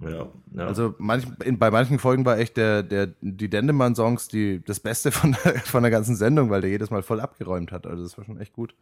[0.00, 0.66] Ja, ja.
[0.66, 5.10] Also manch, in, bei manchen Folgen war echt der, der, die Dendemann-Songs die, das Beste
[5.10, 7.88] von der, von der ganzen Sendung, weil der jedes Mal voll abgeräumt hat.
[7.88, 8.76] Also das war schon echt gut.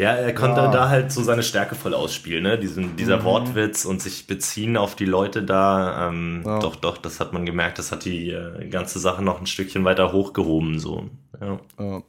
[0.00, 0.70] Ja, er konnte Ja.
[0.70, 2.56] da halt so seine Stärke voll ausspielen, ne?
[2.56, 3.24] Diesen, dieser Mhm.
[3.24, 6.08] Wortwitz und sich beziehen auf die Leute da.
[6.08, 6.60] Ähm, Ja.
[6.60, 7.80] Doch, doch, das hat man gemerkt.
[7.80, 11.10] Das hat die äh, ganze Sache noch ein Stückchen weiter hochgehoben, so.
[11.40, 11.58] Ja.
[11.80, 12.02] Ja.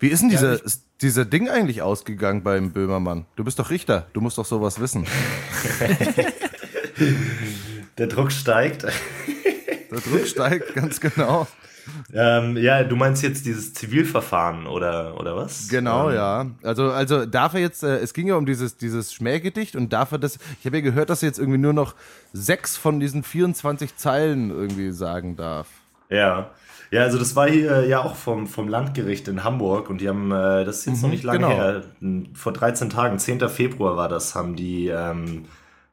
[0.00, 3.26] Wie ist denn Ja, diese, ist dieser Ding eigentlich ausgegangen beim Böhmermann?
[3.36, 5.06] Du bist doch Richter, du musst doch sowas wissen.
[7.98, 8.84] Der Druck steigt.
[9.90, 11.46] Der Druck steigt, ganz genau.
[12.12, 15.68] Ähm, ja, du meinst jetzt dieses Zivilverfahren oder, oder was?
[15.68, 16.46] Genau, ähm, ja.
[16.62, 20.12] Also, also darf er jetzt, äh, es ging ja um dieses, dieses Schmähgedicht und darf
[20.12, 21.94] er das, ich habe ja gehört, dass er jetzt irgendwie nur noch
[22.32, 25.66] sechs von diesen 24 Zeilen irgendwie sagen darf.
[26.10, 26.50] Ja.
[26.90, 30.32] Ja, also das war hier ja auch vom, vom Landgericht in Hamburg und die haben,
[30.32, 31.50] äh, das ist jetzt noch Mhm, nicht lange genau.
[31.50, 31.82] her,
[32.32, 33.46] vor 13 Tagen, 10.
[33.50, 35.44] Februar war das, haben die ähm,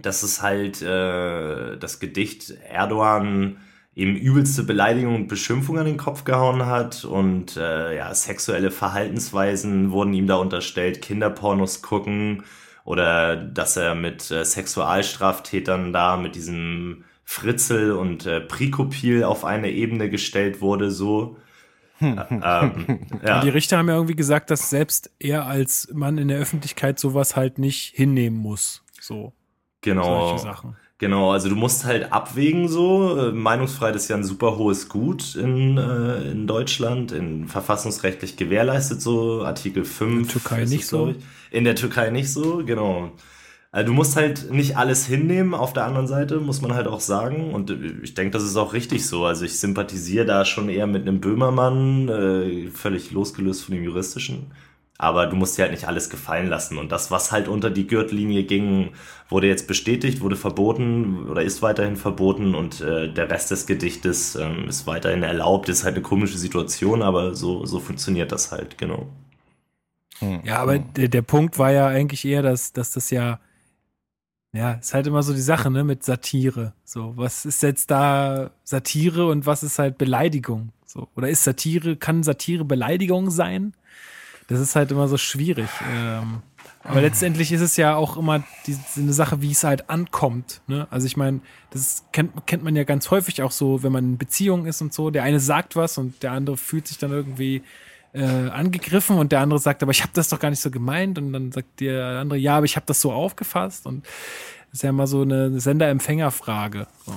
[0.00, 3.56] dass es halt äh, das Gedicht Erdogan
[4.00, 9.90] eben übelste Beleidigung und Beschimpfung an den Kopf gehauen hat und äh, ja, sexuelle Verhaltensweisen
[9.90, 12.44] wurden ihm da unterstellt, Kinderpornos gucken
[12.84, 19.70] oder dass er mit äh, Sexualstraftätern da mit diesem Fritzel und äh, Prikopil auf eine
[19.70, 21.36] Ebene gestellt wurde, so.
[22.00, 22.20] ähm,
[23.22, 23.42] ja.
[23.42, 27.36] Die Richter haben ja irgendwie gesagt, dass selbst er als Mann in der Öffentlichkeit sowas
[27.36, 28.82] halt nicht hinnehmen muss.
[28.98, 29.34] So,
[29.82, 30.28] Genau.
[30.30, 30.76] solche Sachen.
[31.00, 33.16] Genau, also du musst halt abwägen so.
[33.18, 39.00] Äh, Meinungsfreiheit ist ja ein super hohes Gut in, äh, in Deutschland, in verfassungsrechtlich gewährleistet
[39.00, 40.10] so, Artikel 5.
[40.10, 41.08] In der Türkei nicht so.
[41.08, 41.16] ich.
[41.50, 43.12] In der Türkei nicht so, genau.
[43.72, 47.00] Also du musst halt nicht alles hinnehmen, auf der anderen Seite muss man halt auch
[47.00, 47.54] sagen.
[47.54, 49.24] Und äh, ich denke, das ist auch richtig so.
[49.24, 54.50] Also ich sympathisiere da schon eher mit einem Böhmermann, äh, völlig losgelöst von dem Juristischen.
[54.98, 56.76] Aber du musst dir halt nicht alles gefallen lassen.
[56.76, 58.90] Und das, was halt unter die Gürtellinie ging,
[59.30, 64.34] wurde jetzt bestätigt, wurde verboten oder ist weiterhin verboten und äh, der Rest des Gedichtes
[64.34, 65.68] ähm, ist weiterhin erlaubt.
[65.68, 69.06] Ist halt eine komische Situation, aber so, so funktioniert das halt, genau.
[70.44, 73.40] Ja, aber der, der Punkt war ja eigentlich eher, dass, dass das ja,
[74.52, 76.74] ja, ist halt immer so die Sache, ne, mit Satire.
[76.84, 80.72] So, was ist jetzt da Satire und was ist halt Beleidigung?
[80.84, 83.74] So, oder ist Satire, kann Satire Beleidigung sein?
[84.48, 85.68] Das ist halt immer so schwierig.
[85.88, 86.42] Ähm,
[86.82, 90.62] aber letztendlich ist es ja auch immer die, eine Sache, wie es halt ankommt.
[90.66, 90.86] Ne?
[90.90, 94.18] Also ich meine, das kennt, kennt man ja ganz häufig auch so, wenn man in
[94.18, 95.10] Beziehungen ist und so.
[95.10, 97.62] Der eine sagt was und der andere fühlt sich dann irgendwie
[98.14, 101.18] äh, angegriffen und der andere sagt, aber ich habe das doch gar nicht so gemeint
[101.18, 104.04] und dann sagt der andere, ja, aber ich habe das so aufgefasst und
[104.70, 106.86] das ist ja immer so eine Sender-Empfänger-Frage.
[107.04, 107.12] So.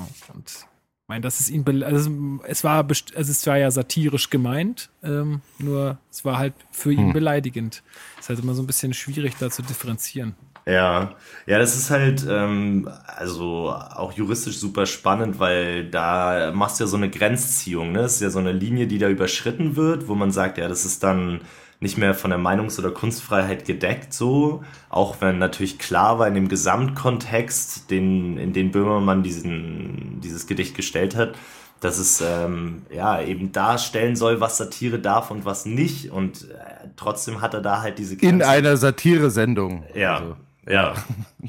[1.14, 2.10] Meine, das ist ihn, also
[2.48, 7.14] es war, also es war ja satirisch gemeint, ähm, nur es war halt für ihn
[7.14, 7.84] beleidigend.
[8.20, 10.36] Ist halt immer so ein bisschen schwierig, da zu differenzieren.
[10.66, 16.86] Ja, ja, das ist halt ähm, also auch juristisch super spannend, weil da machst du
[16.86, 18.00] ja so eine Grenzziehung, ne?
[18.00, 20.86] Das ist ja so eine Linie, die da überschritten wird, wo man sagt, ja, das
[20.86, 21.42] ist dann
[21.84, 24.64] nicht mehr von der Meinungs- oder Kunstfreiheit gedeckt, so.
[24.90, 30.76] Auch wenn natürlich klar war in dem Gesamtkontext, den, in den Böhmermann diesen, dieses Gedicht
[30.76, 31.36] gestellt hat,
[31.82, 36.12] dass es ähm, ja eben darstellen soll, was Satire darf und was nicht.
[36.12, 39.84] Und äh, trotzdem hat er da halt diese In Grenze- einer Satire-Sendung.
[39.94, 40.36] ja, Also,
[40.68, 40.94] Ja,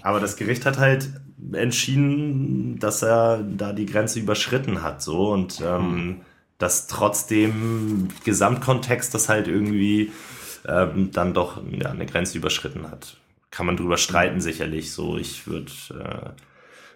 [0.03, 1.09] aber das Gericht hat halt
[1.53, 6.23] entschieden, dass er da die Grenze überschritten hat, so und ähm,
[6.59, 10.13] dass trotzdem Gesamtkontext das halt irgendwie
[10.67, 13.17] ähm, dann doch ja, eine Grenze überschritten hat.
[13.51, 14.93] Kann man drüber streiten sicherlich.
[14.93, 16.31] So, ich würde äh,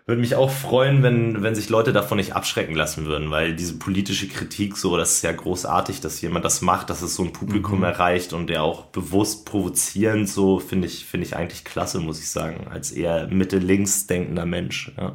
[0.09, 3.78] würde mich auch freuen, wenn, wenn sich Leute davon nicht abschrecken lassen würden, weil diese
[3.78, 7.34] politische Kritik so, das ist ja großartig, dass jemand das macht, dass es so ein
[7.34, 7.84] Publikum mhm.
[7.84, 12.30] erreicht und der auch bewusst provozierend so, finde ich, finde ich eigentlich klasse, muss ich
[12.30, 15.14] sagen, als eher Mitte-Links denkender Mensch, ja.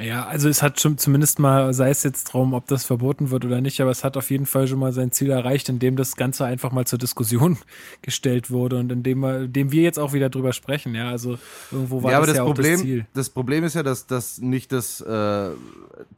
[0.00, 3.44] Ja, also es hat schon zumindest mal, sei es jetzt darum, ob das verboten wird
[3.44, 6.14] oder nicht, aber es hat auf jeden Fall schon mal sein Ziel erreicht, indem das
[6.14, 7.58] Ganze einfach mal zur Diskussion
[8.02, 10.94] gestellt wurde und indem, wir, indem wir jetzt auch wieder drüber sprechen.
[10.94, 11.38] Ja, also
[11.72, 13.06] irgendwo war ja, das, das ja Problem, auch das Ziel.
[13.14, 15.50] Das Problem ist ja, dass, dass nicht das äh,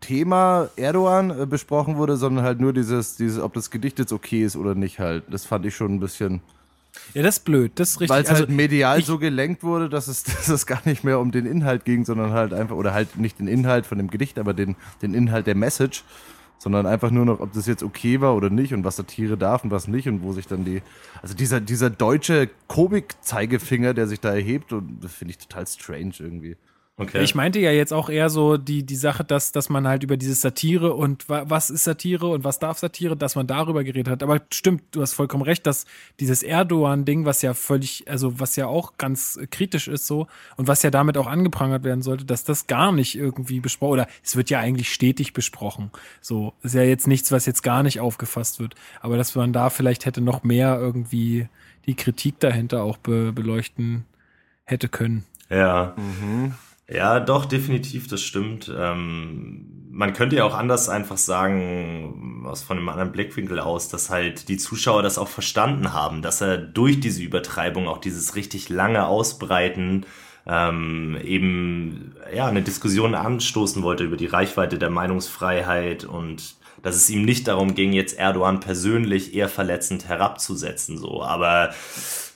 [0.01, 4.45] Thema Erdogan äh, besprochen wurde, sondern halt nur dieses, dieses, ob das Gedicht jetzt okay
[4.45, 5.25] ist oder nicht halt.
[5.31, 6.43] Das fand ich schon ein bisschen.
[7.15, 8.11] Ja, das ist blöd, das ist richtig.
[8.11, 11.05] Weil es also, halt medial ich, so gelenkt wurde, dass es, dass es gar nicht
[11.05, 14.11] mehr um den Inhalt ging, sondern halt einfach, oder halt nicht den Inhalt von dem
[14.11, 16.05] Gedicht, aber den, den Inhalt der Message,
[16.59, 19.65] sondern einfach nur noch, ob das jetzt okay war oder nicht und was Satire darf
[19.65, 20.83] und was nicht und wo sich dann die,
[21.23, 26.15] also dieser, dieser deutsche Komik-Zeigefinger, der sich da erhebt, und das finde ich total strange
[26.19, 26.57] irgendwie.
[27.01, 27.23] Okay.
[27.23, 30.19] Ich meinte ja jetzt auch eher so die, die Sache, dass, dass man halt über
[30.19, 34.23] dieses Satire und was ist Satire und was darf Satire, dass man darüber geredet hat.
[34.23, 35.87] Aber stimmt, du hast vollkommen recht, dass
[36.21, 40.27] dieses Erdogan-Ding, was ja völlig, also was ja auch ganz kritisch ist so
[40.59, 44.07] und was ja damit auch angeprangert werden sollte, dass das gar nicht irgendwie besprochen oder
[44.23, 45.91] es wird ja eigentlich stetig besprochen.
[46.21, 48.75] So, ist ja jetzt nichts, was jetzt gar nicht aufgefasst wird.
[49.01, 51.49] Aber dass man da vielleicht hätte noch mehr irgendwie
[51.87, 54.05] die Kritik dahinter auch be beleuchten
[54.65, 55.25] hätte können.
[55.49, 55.95] Ja.
[55.97, 56.55] Mhm.
[56.93, 58.71] Ja, doch, definitiv, das stimmt.
[58.77, 64.11] Ähm, man könnte ja auch anders einfach sagen, aus von einem anderen Blickwinkel aus, dass
[64.11, 68.69] halt die Zuschauer das auch verstanden haben, dass er durch diese Übertreibung auch dieses richtig
[68.71, 70.05] lange Ausbreiten
[70.47, 77.11] ähm, eben ja eine Diskussion anstoßen wollte über die Reichweite der Meinungsfreiheit und dass es
[77.11, 81.23] ihm nicht darum ging, jetzt Erdogan persönlich eher verletzend herabzusetzen, so.
[81.23, 81.75] Aber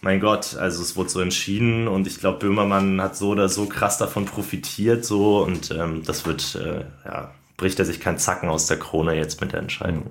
[0.00, 3.66] mein Gott, also es wurde so entschieden und ich glaube, Böhmermann hat so oder so
[3.66, 8.48] krass davon profitiert so und ähm, das wird, äh, ja, bricht er sich kein Zacken
[8.48, 10.10] aus der Krone jetzt mit der Entscheidung.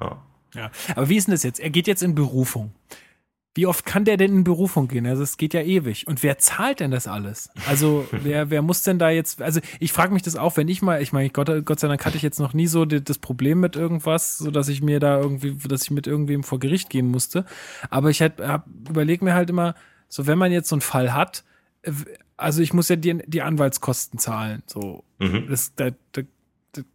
[0.00, 0.22] Ja.
[0.54, 0.70] ja.
[0.94, 1.60] Aber wie ist denn das jetzt?
[1.60, 2.72] Er geht jetzt in Berufung.
[3.54, 5.06] Wie oft kann der denn in Berufung gehen?
[5.06, 6.06] Also es geht ja ewig.
[6.06, 7.50] Und wer zahlt denn das alles?
[7.68, 10.82] Also wer, wer muss denn da jetzt, also ich frage mich das auch, wenn ich
[10.82, 13.58] mal, ich meine, Gott, Gott sei Dank hatte ich jetzt noch nie so das Problem
[13.58, 17.08] mit irgendwas, so dass ich mir da irgendwie, dass ich mit irgendwem vor Gericht gehen
[17.08, 17.44] musste.
[17.90, 18.34] Aber ich halt,
[18.88, 19.74] überlege mir halt immer,
[20.08, 21.44] so wenn man jetzt so einen Fall hat,
[22.36, 24.62] also ich muss ja die, die Anwaltskosten zahlen.
[24.66, 25.46] So, mhm.
[25.48, 25.94] das, das,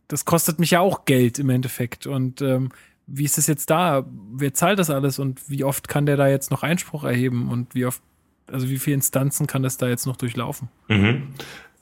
[0.07, 2.07] das kostet mich ja auch Geld im Endeffekt.
[2.07, 2.71] Und ähm,
[3.07, 4.05] wie ist es jetzt da?
[4.33, 7.75] Wer zahlt das alles und wie oft kann der da jetzt noch Einspruch erheben und
[7.75, 8.01] wie oft,
[8.51, 10.69] also wie viele Instanzen kann das da jetzt noch durchlaufen?
[10.87, 11.33] Mhm.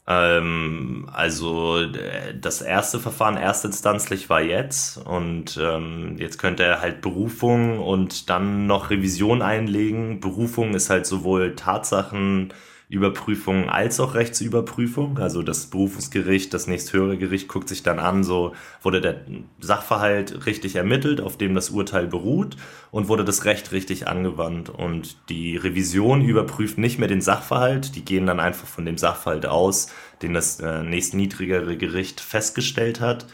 [0.05, 7.79] Ähm, also das erste Verfahren erstinstanzlich war jetzt und ähm, jetzt könnte er halt Berufung
[7.79, 10.19] und dann noch Revision einlegen.
[10.19, 12.53] Berufung ist halt sowohl Tatsachen
[12.93, 15.17] Überprüfung als auch Rechtsüberprüfung.
[15.17, 19.21] Also das Berufungsgericht, das nächsthöhere Gericht guckt sich dann an, so wurde der
[19.59, 22.55] Sachverhalt richtig ermittelt, auf dem das Urteil beruht
[22.91, 24.69] und wurde das Recht richtig angewandt.
[24.69, 29.47] Und die Revision überprüft nicht mehr den Sachverhalt, die gehen dann einfach von dem Sachverhalt
[29.47, 29.87] aus,
[30.21, 33.25] den das äh, nächstniedrigere Gericht festgestellt hat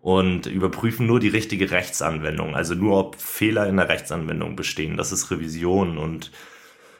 [0.00, 4.96] und überprüfen nur die richtige Rechtsanwendung, also nur ob Fehler in der Rechtsanwendung bestehen.
[4.96, 6.32] Das ist Revision und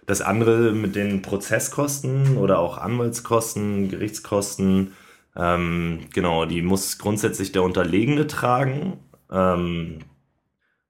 [0.06, 4.92] das andere mit den Prozesskosten oder auch Anwaltskosten, Gerichtskosten,
[5.36, 8.98] ähm, genau, die muss grundsätzlich der Unterlegene tragen.
[9.30, 10.00] Ähm,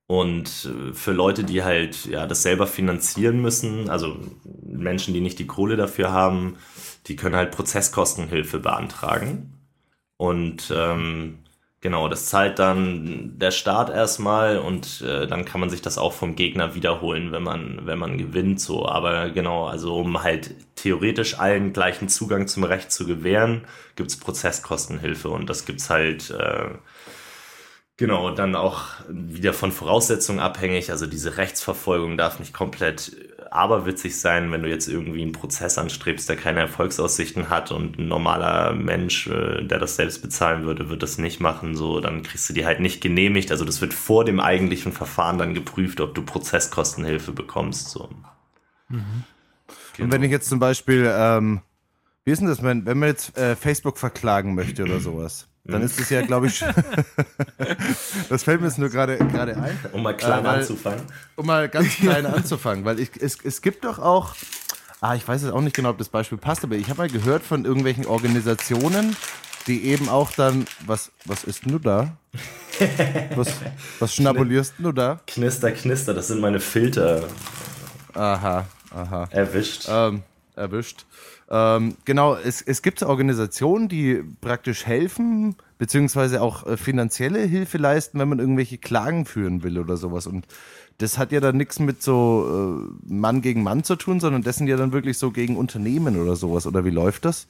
[0.07, 4.17] und für Leute, die halt ja das selber finanzieren müssen, also
[4.63, 6.57] Menschen, die nicht die Kohle dafür haben,
[7.07, 9.55] die können halt Prozesskostenhilfe beantragen.
[10.19, 11.39] Und ähm,
[11.83, 16.13] Genau, das zahlt dann der Staat erstmal und äh, dann kann man sich das auch
[16.13, 18.61] vom Gegner wiederholen, wenn man, wenn man gewinnt.
[18.61, 23.67] So, aber genau, also um halt theoretisch allen gleichen Zugang zum Recht zu gewähren,
[23.97, 26.69] gibt's Prozesskostenhilfe und das gibt's halt äh,
[27.97, 30.91] genau dann auch wieder von Voraussetzungen abhängig.
[30.91, 33.17] Also diese Rechtsverfolgung darf nicht komplett
[33.53, 38.09] aberwitzig sein, wenn du jetzt irgendwie einen Prozess anstrebst, der keine Erfolgsaussichten hat und ein
[38.09, 41.77] normaler Mensch, äh, der das selbst bezahlen würde, wird das nicht machen.
[41.77, 43.51] So, dann kriegst du die halt nicht genehmigt.
[43.51, 47.91] Also das wird vor dem eigentlichen Verfahren dann geprüft, ob du Prozesskostenhilfe bekommst.
[47.91, 48.09] So.
[48.89, 49.25] Mhm.
[49.97, 50.07] Genau.
[50.07, 51.61] Und wenn ich jetzt zum Beispiel, ähm,
[52.25, 55.49] wie ist denn das, wenn, wenn man jetzt äh, Facebook verklagen möchte oder sowas?
[55.65, 56.59] Dann ist es ja, glaube ich,
[58.29, 59.79] das fällt mir jetzt nur gerade gerade ein.
[59.93, 61.03] Um mal klein äh, weil, anzufangen.
[61.37, 64.35] Um mal ganz klein anzufangen, weil ich, es, es gibt doch auch
[65.03, 67.11] ah, ich weiß jetzt auch nicht genau, ob das Beispiel passt, aber ich habe mal
[67.11, 69.17] gehört von irgendwelchen Organisationen,
[69.67, 72.17] die eben auch dann, was, was ist denn du da?
[73.37, 73.49] Was,
[74.01, 75.21] was schnabulierst du da?
[75.27, 77.29] Knister, knister, das sind meine Filter.
[78.15, 79.29] Aha, aha.
[79.31, 79.87] Erwischt.
[79.89, 80.23] Ähm,
[80.57, 81.05] erwischt.
[81.55, 88.19] Ähm, genau, es, es gibt Organisationen, die praktisch helfen, beziehungsweise auch äh, finanzielle Hilfe leisten,
[88.19, 90.27] wenn man irgendwelche Klagen führen will oder sowas.
[90.27, 90.47] Und
[90.97, 94.57] das hat ja dann nichts mit so äh, Mann gegen Mann zu tun, sondern das
[94.57, 96.67] sind ja dann wirklich so gegen Unternehmen oder sowas.
[96.67, 97.47] Oder wie läuft das?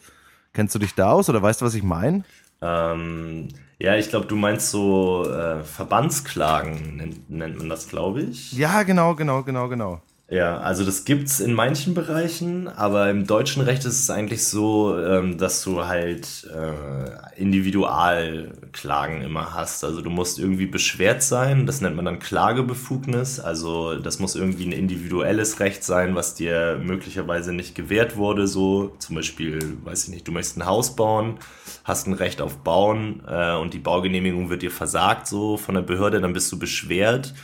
[0.52, 2.24] Kennst du dich da aus oder weißt du, was ich meine?
[2.60, 3.48] Ähm,
[3.78, 8.52] ja, ich glaube, du meinst so äh, Verbandsklagen, nennt, nennt man das, glaube ich.
[8.52, 10.02] Ja, genau, genau, genau, genau.
[10.32, 14.98] Ja, also das gibt's in manchen Bereichen, aber im deutschen Recht ist es eigentlich so,
[14.98, 19.84] ähm, dass du halt äh, Individualklagen immer hast.
[19.84, 23.40] Also du musst irgendwie beschwert sein, das nennt man dann Klagebefugnis.
[23.40, 28.46] Also das muss irgendwie ein individuelles Recht sein, was dir möglicherweise nicht gewährt wurde.
[28.46, 31.40] So zum Beispiel, weiß ich nicht, du möchtest ein Haus bauen,
[31.84, 35.82] hast ein Recht auf Bauen äh, und die Baugenehmigung wird dir versagt so von der
[35.82, 37.34] Behörde, dann bist du beschwert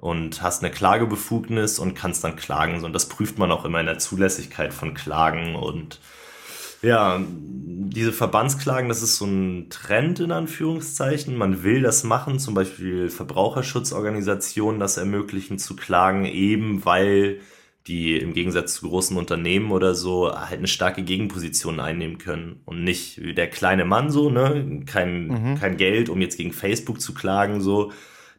[0.00, 2.84] und hast eine Klagebefugnis und kannst dann klagen.
[2.84, 5.56] Und das prüft man auch immer in der Zulässigkeit von Klagen.
[5.56, 5.98] Und
[6.82, 11.36] ja, diese Verbandsklagen, das ist so ein Trend in Anführungszeichen.
[11.36, 17.40] Man will das machen, zum Beispiel Verbraucherschutzorganisationen das ermöglichen zu klagen, eben weil
[17.88, 22.84] die im Gegensatz zu großen Unternehmen oder so halt eine starke Gegenposition einnehmen können und
[22.84, 25.54] nicht wie der kleine Mann so, ne, kein, mhm.
[25.58, 27.90] kein Geld, um jetzt gegen Facebook zu klagen, so,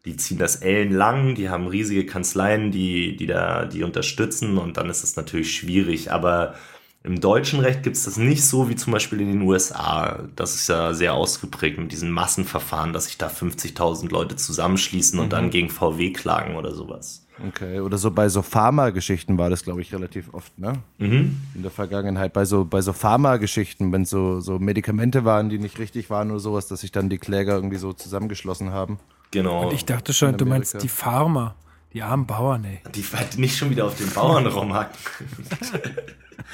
[0.10, 4.90] die ziehen das ellenlang, die haben riesige Kanzleien, die, die da, die unterstützen und dann
[4.90, 6.12] ist es natürlich schwierig.
[6.12, 6.56] Aber
[7.04, 10.24] im deutschen Recht gibt es das nicht so wie zum Beispiel in den USA.
[10.36, 15.24] Das ist ja sehr ausgeprägt mit diesen Massenverfahren, dass sich da 50.000 Leute zusammenschließen mhm.
[15.24, 17.28] und dann gegen VW klagen oder sowas.
[17.48, 20.74] Okay, oder so bei so Pharma-Geschichten war das, glaube ich, relativ oft, ne?
[20.98, 21.38] Mhm.
[21.54, 22.34] In der Vergangenheit.
[22.34, 26.40] Bei so, bei so Pharma-Geschichten, wenn so, so Medikamente waren, die nicht richtig waren oder
[26.40, 29.00] sowas, dass sich dann die Kläger irgendwie so zusammengeschlossen haben.
[29.32, 29.68] Genau.
[29.68, 31.56] Und ich dachte schon, du meinst die Farmer,
[31.94, 32.82] die armen Bauern, ey.
[32.94, 33.06] Die
[33.40, 34.98] nicht schon wieder auf den Bauern rumhacken.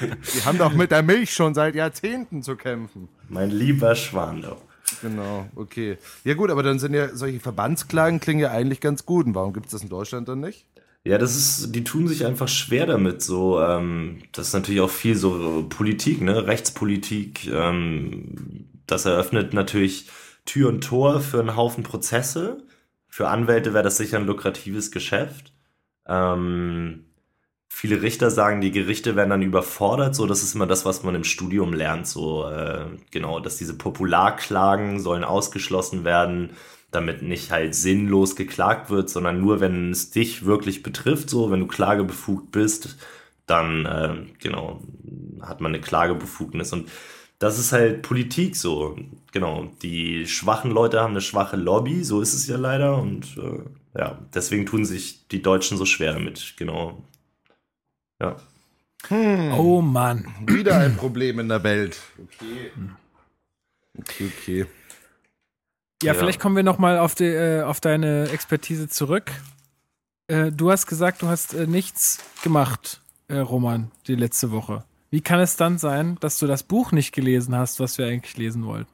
[0.00, 3.08] die haben doch mit der Milch schon seit Jahrzehnten zu kämpfen.
[3.28, 4.56] Mein lieber Schwando.
[5.02, 5.98] Genau, okay.
[6.24, 9.26] Ja gut, aber dann sind ja solche Verbandsklagen klingen ja eigentlich ganz gut.
[9.26, 10.66] Und warum gibt es das in Deutschland dann nicht?
[11.04, 13.22] Ja, das ist, die tun sich einfach schwer damit.
[13.22, 17.46] So, ähm, das ist natürlich auch viel so Politik, ne, Rechtspolitik.
[17.46, 20.08] Ähm, das eröffnet natürlich
[20.46, 22.65] Tür und Tor für einen Haufen Prozesse.
[23.16, 25.54] Für Anwälte wäre das sicher ein lukratives Geschäft.
[26.06, 27.06] Ähm,
[27.66, 30.14] viele Richter sagen, die Gerichte werden dann überfordert.
[30.14, 32.06] So, das ist immer das, was man im Studium lernt.
[32.06, 36.50] So, äh, genau, dass diese Popularklagen sollen ausgeschlossen werden,
[36.90, 41.30] damit nicht halt sinnlos geklagt wird, sondern nur, wenn es dich wirklich betrifft.
[41.30, 42.98] So, wenn du klagebefugt bist,
[43.46, 44.82] dann äh, genau
[45.40, 46.90] hat man eine Klagebefugnis und
[47.38, 48.96] das ist halt Politik so.
[49.32, 49.70] Genau.
[49.82, 52.98] Die schwachen Leute haben eine schwache Lobby, so ist es ja leider.
[52.98, 56.54] Und äh, ja, deswegen tun sich die Deutschen so schwer damit.
[56.56, 57.02] Genau.
[58.20, 58.36] Ja.
[59.08, 59.52] Hm.
[59.52, 60.26] Oh Mann.
[60.46, 62.00] Wieder ein Problem in der Welt.
[62.18, 62.70] Okay.
[63.98, 64.66] Okay, okay.
[66.02, 66.14] Ja, ja.
[66.14, 69.30] vielleicht kommen wir nochmal auf, äh, auf deine Expertise zurück.
[70.28, 74.84] Äh, du hast gesagt, du hast äh, nichts gemacht, äh, Roman, die letzte Woche.
[75.10, 78.36] Wie kann es dann sein, dass du das Buch nicht gelesen hast, was wir eigentlich
[78.36, 78.90] lesen wollten?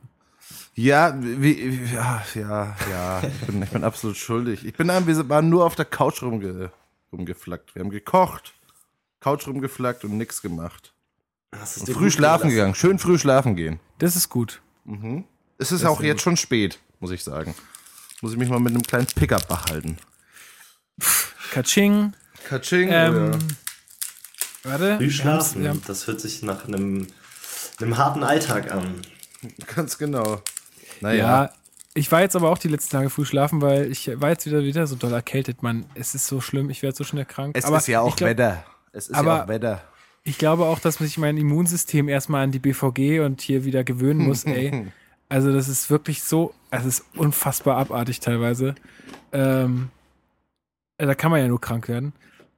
[0.75, 3.23] Ja, wie, ja, ja, ja.
[3.23, 4.65] Ich bin, ich bin absolut schuldig.
[4.65, 6.71] Ich bin, wir waren nur auf der Couch rumge,
[7.13, 7.75] rumgeflackt.
[7.75, 8.55] Wir haben gekocht,
[9.21, 10.93] Couch rumgeflackt und nichts gemacht.
[11.53, 12.49] Und früh schlafen gelassen?
[12.49, 12.75] gegangen.
[12.75, 13.81] Schön früh schlafen gehen.
[13.99, 14.63] Das ist gut.
[14.85, 15.25] Mhm.
[15.59, 16.23] Es ist das auch ist jetzt gut.
[16.23, 17.55] schon spät, muss ich sagen.
[18.23, 19.99] Muss ich mich mal mit einem kleinen Pickup halten.
[21.51, 22.15] Katsching.
[22.49, 22.89] Katsching.
[22.91, 23.39] Ähm,
[24.63, 24.97] Warte.
[24.97, 25.65] Früh schlafen.
[25.65, 25.75] Ja.
[25.87, 27.07] Das hört sich nach einem,
[27.81, 29.03] einem harten Alltag an.
[29.75, 30.41] Ganz genau.
[31.01, 31.45] Naja.
[31.45, 31.53] Ja,
[31.95, 34.63] ich war jetzt aber auch die letzten Tage früh schlafen, weil ich war jetzt wieder,
[34.63, 35.63] wieder so doll erkältet.
[35.63, 37.57] Man, es ist so schlimm, ich werde so schnell krank.
[37.57, 38.65] Es aber ist ja auch glaub, Wetter.
[38.93, 39.83] Es ist aber ja auch Wetter.
[40.25, 44.21] Ich glaube auch, dass sich mein Immunsystem erstmal an die BVG und hier wieder gewöhnen
[44.21, 44.87] muss, ey.
[45.29, 48.75] Also, das ist wirklich so, es ist unfassbar abartig teilweise.
[49.33, 49.91] Ähm,
[50.99, 52.13] da kann man ja nur krank werden.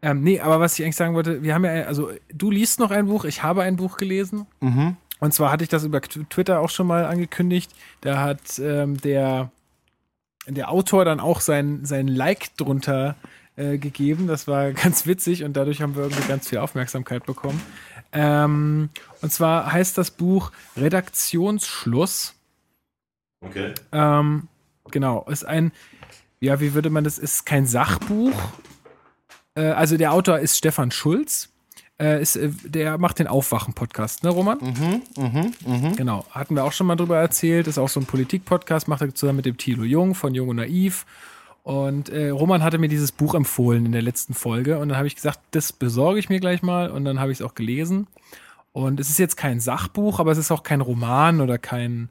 [0.05, 2.91] Ähm, nee, aber was ich eigentlich sagen wollte, wir haben ja, also du liest noch
[2.91, 4.47] ein Buch, ich habe ein Buch gelesen.
[4.61, 4.99] Mhm.
[5.19, 7.73] Und zwar hatte ich das über Twitter auch schon mal angekündigt.
[8.03, 9.51] Da hat ähm, der,
[10.47, 13.17] der Autor dann auch sein, sein Like drunter
[13.57, 14.27] äh, gegeben.
[14.27, 17.63] Das war ganz witzig und dadurch haben wir irgendwie ganz viel Aufmerksamkeit bekommen.
[18.13, 18.91] Ähm,
[19.23, 22.35] und zwar heißt das Buch Redaktionsschluss.
[23.41, 23.73] Okay.
[23.91, 24.49] Ähm,
[24.91, 25.73] genau, ist ein,
[26.41, 28.35] ja, wie würde man das, ist kein Sachbuch,
[29.61, 31.51] also der Autor ist Stefan Schulz.
[31.97, 34.59] Äh, äh, ist, äh, der macht den Aufwachen-Podcast, ne, Roman?
[34.61, 35.97] Mhm, mhm, mhm.
[35.97, 37.67] Genau, hatten wir auch schon mal drüber erzählt.
[37.69, 40.57] Ist auch so ein Politik-Podcast, macht er zusammen mit dem Thilo Jung von Jung und
[40.57, 41.07] Naiv.
[41.63, 45.07] Und äh, Roman hatte mir dieses Buch empfohlen in der letzten Folge und dann habe
[45.07, 48.07] ich gesagt, das besorge ich mir gleich mal und dann habe ich es auch gelesen.
[48.73, 52.11] Und es ist jetzt kein Sachbuch, aber es ist auch kein Roman oder kein,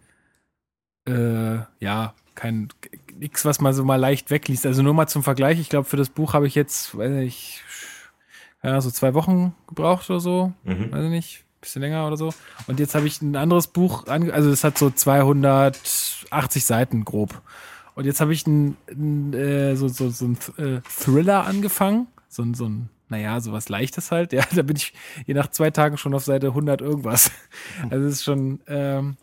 [1.08, 2.70] äh, ja, kein
[3.18, 4.66] nichts, was man so mal leicht wegliest.
[4.66, 5.60] Also nur mal zum Vergleich.
[5.60, 7.62] Ich glaube, für das Buch habe ich jetzt, weiß ich,
[8.64, 10.54] ja, so zwei Wochen gebraucht oder so.
[10.64, 10.92] Mhm.
[10.92, 12.34] Weiß ich nicht, bisschen länger oder so.
[12.68, 17.42] Und jetzt habe ich ein anderes Buch, also es hat so 280 Seiten grob.
[17.96, 22.08] Und jetzt habe ich ein, ein äh, so, so, so ein äh, Thriller angefangen.
[22.28, 24.34] So, ein so ein, naja, so was Leichtes halt.
[24.34, 24.94] Ja, da bin ich
[25.26, 27.32] je nach zwei Tagen schon auf Seite 100 irgendwas.
[27.90, 29.18] Also es ist schon, ähm,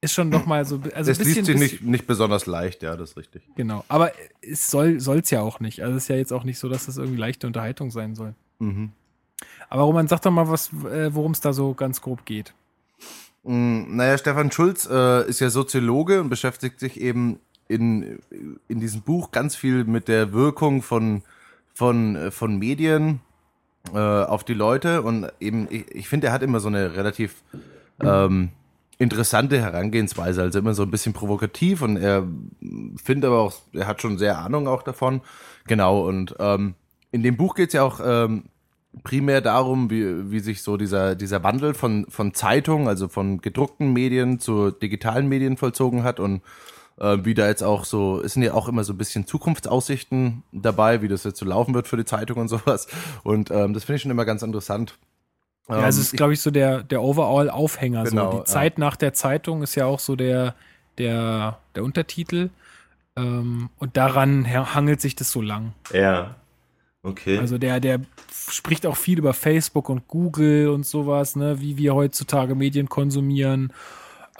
[0.00, 0.80] ist schon noch mal so.
[0.94, 3.42] Also es liest sich nicht, nicht besonders leicht, ja, das ist richtig.
[3.54, 5.82] Genau, aber es soll es ja auch nicht.
[5.82, 8.34] Also es ist ja jetzt auch nicht so, dass das irgendwie leichte Unterhaltung sein soll.
[8.58, 8.92] Mhm.
[9.68, 12.54] Aber Roman, sag doch mal, was, äh, worum es da so ganz grob geht.
[13.42, 17.38] Mm, naja, Stefan Schulz äh, ist ja Soziologe und beschäftigt sich eben
[17.68, 18.18] in,
[18.68, 21.22] in diesem Buch ganz viel mit der Wirkung von,
[21.72, 23.20] von, äh, von Medien
[23.94, 25.02] äh, auf die Leute.
[25.02, 27.42] Und eben, ich, ich finde, er hat immer so eine relativ
[28.02, 28.50] ähm,
[29.00, 32.28] interessante Herangehensweise, also immer so ein bisschen provokativ und er
[33.02, 35.22] findet aber auch, er hat schon sehr Ahnung auch davon.
[35.66, 36.74] Genau, und ähm,
[37.10, 38.44] in dem Buch geht es ja auch ähm,
[39.02, 43.94] primär darum, wie, wie sich so dieser, dieser Wandel von, von Zeitungen, also von gedruckten
[43.94, 46.42] Medien zu digitalen Medien vollzogen hat und
[46.98, 50.42] äh, wie da jetzt auch so, es sind ja auch immer so ein bisschen Zukunftsaussichten
[50.52, 52.86] dabei, wie das jetzt so laufen wird für die Zeitung und sowas.
[53.24, 54.98] Und ähm, das finde ich schon immer ganz interessant.
[55.70, 58.04] Ja, also es ist, glaube ich, so der, der Overall-Aufhänger.
[58.04, 58.38] Genau, so.
[58.38, 60.54] Die Zeit nach der Zeitung ist ja auch so der,
[60.98, 62.50] der, der Untertitel.
[63.16, 65.72] Ähm, und daran hangelt sich das so lang.
[65.92, 66.36] Ja.
[67.02, 67.38] Okay.
[67.38, 68.00] Also der, der
[68.50, 73.72] spricht auch viel über Facebook und Google und sowas, ne, wie wir heutzutage Medien konsumieren.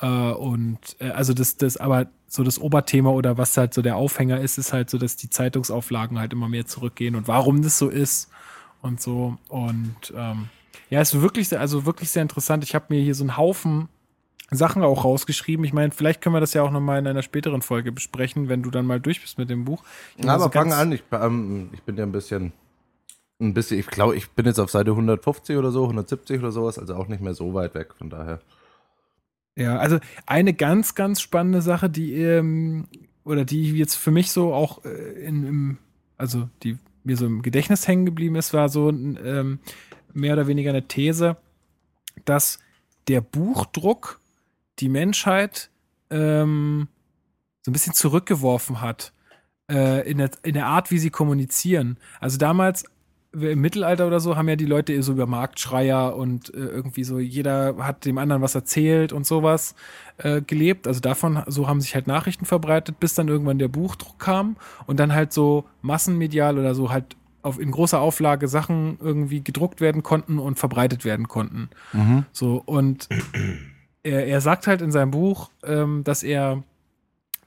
[0.01, 3.97] Äh, und äh, also das, das, aber so das Oberthema oder was halt so der
[3.97, 7.79] Aufhänger ist, ist halt so, dass die Zeitungsauflagen halt immer mehr zurückgehen und warum das
[7.79, 8.31] so ist
[8.83, 9.39] und so.
[9.49, 10.49] Und ähm,
[10.91, 12.65] ja, ist wirklich, also wirklich sehr interessant.
[12.65, 13.89] Ich habe mir hier so einen Haufen
[14.51, 15.65] Sachen auch rausgeschrieben.
[15.65, 18.63] Ich meine, vielleicht können wir das ja auch nochmal in einer späteren Folge besprechen, wenn
[18.63, 19.85] du dann mal durch bist mit dem Buch.
[20.17, 20.93] Na, aber so fang an.
[20.93, 22.53] Ich, ähm, ich bin ja ein bisschen,
[23.41, 26.79] ein bisschen, ich glaube, ich bin jetzt auf Seite 150 oder so, 170 oder sowas,
[26.79, 28.41] also auch nicht mehr so weit weg, von daher.
[29.57, 32.89] Ja, also eine ganz, ganz spannende Sache, die, ähm,
[33.25, 35.79] oder die jetzt für mich so auch äh, in, im,
[36.17, 39.61] also die mir so im Gedächtnis hängen geblieben ist, war so ähm,
[40.13, 41.37] mehr oder weniger eine These,
[42.25, 42.59] dass
[43.09, 44.21] der Buchdruck
[44.79, 45.71] die Menschheit
[46.11, 46.89] ähm,
[47.63, 49.13] so ein bisschen zurückgeworfen hat
[49.71, 51.99] äh, in, der, in der Art, wie sie kommunizieren.
[52.21, 52.85] Also damals
[53.33, 57.21] im Mittelalter oder so haben ja die Leute so über Marktschreier und äh, irgendwie so
[57.21, 59.77] jeder hat dem anderen was erzählt und sowas
[60.19, 60.89] äh, gelebt.
[60.89, 64.57] Also davon so haben sich halt Nachrichten verbreitet, bis dann irgendwann der Buchdruck kam
[64.87, 69.81] und dann halt so massenmedial oder so halt auf, in großer Auflage Sachen irgendwie gedruckt
[69.81, 71.71] werden konnten und verbreitet werden konnten.
[71.93, 72.25] Mhm.
[72.33, 73.09] So und
[74.03, 76.63] er, er sagt halt in seinem Buch, ähm, dass er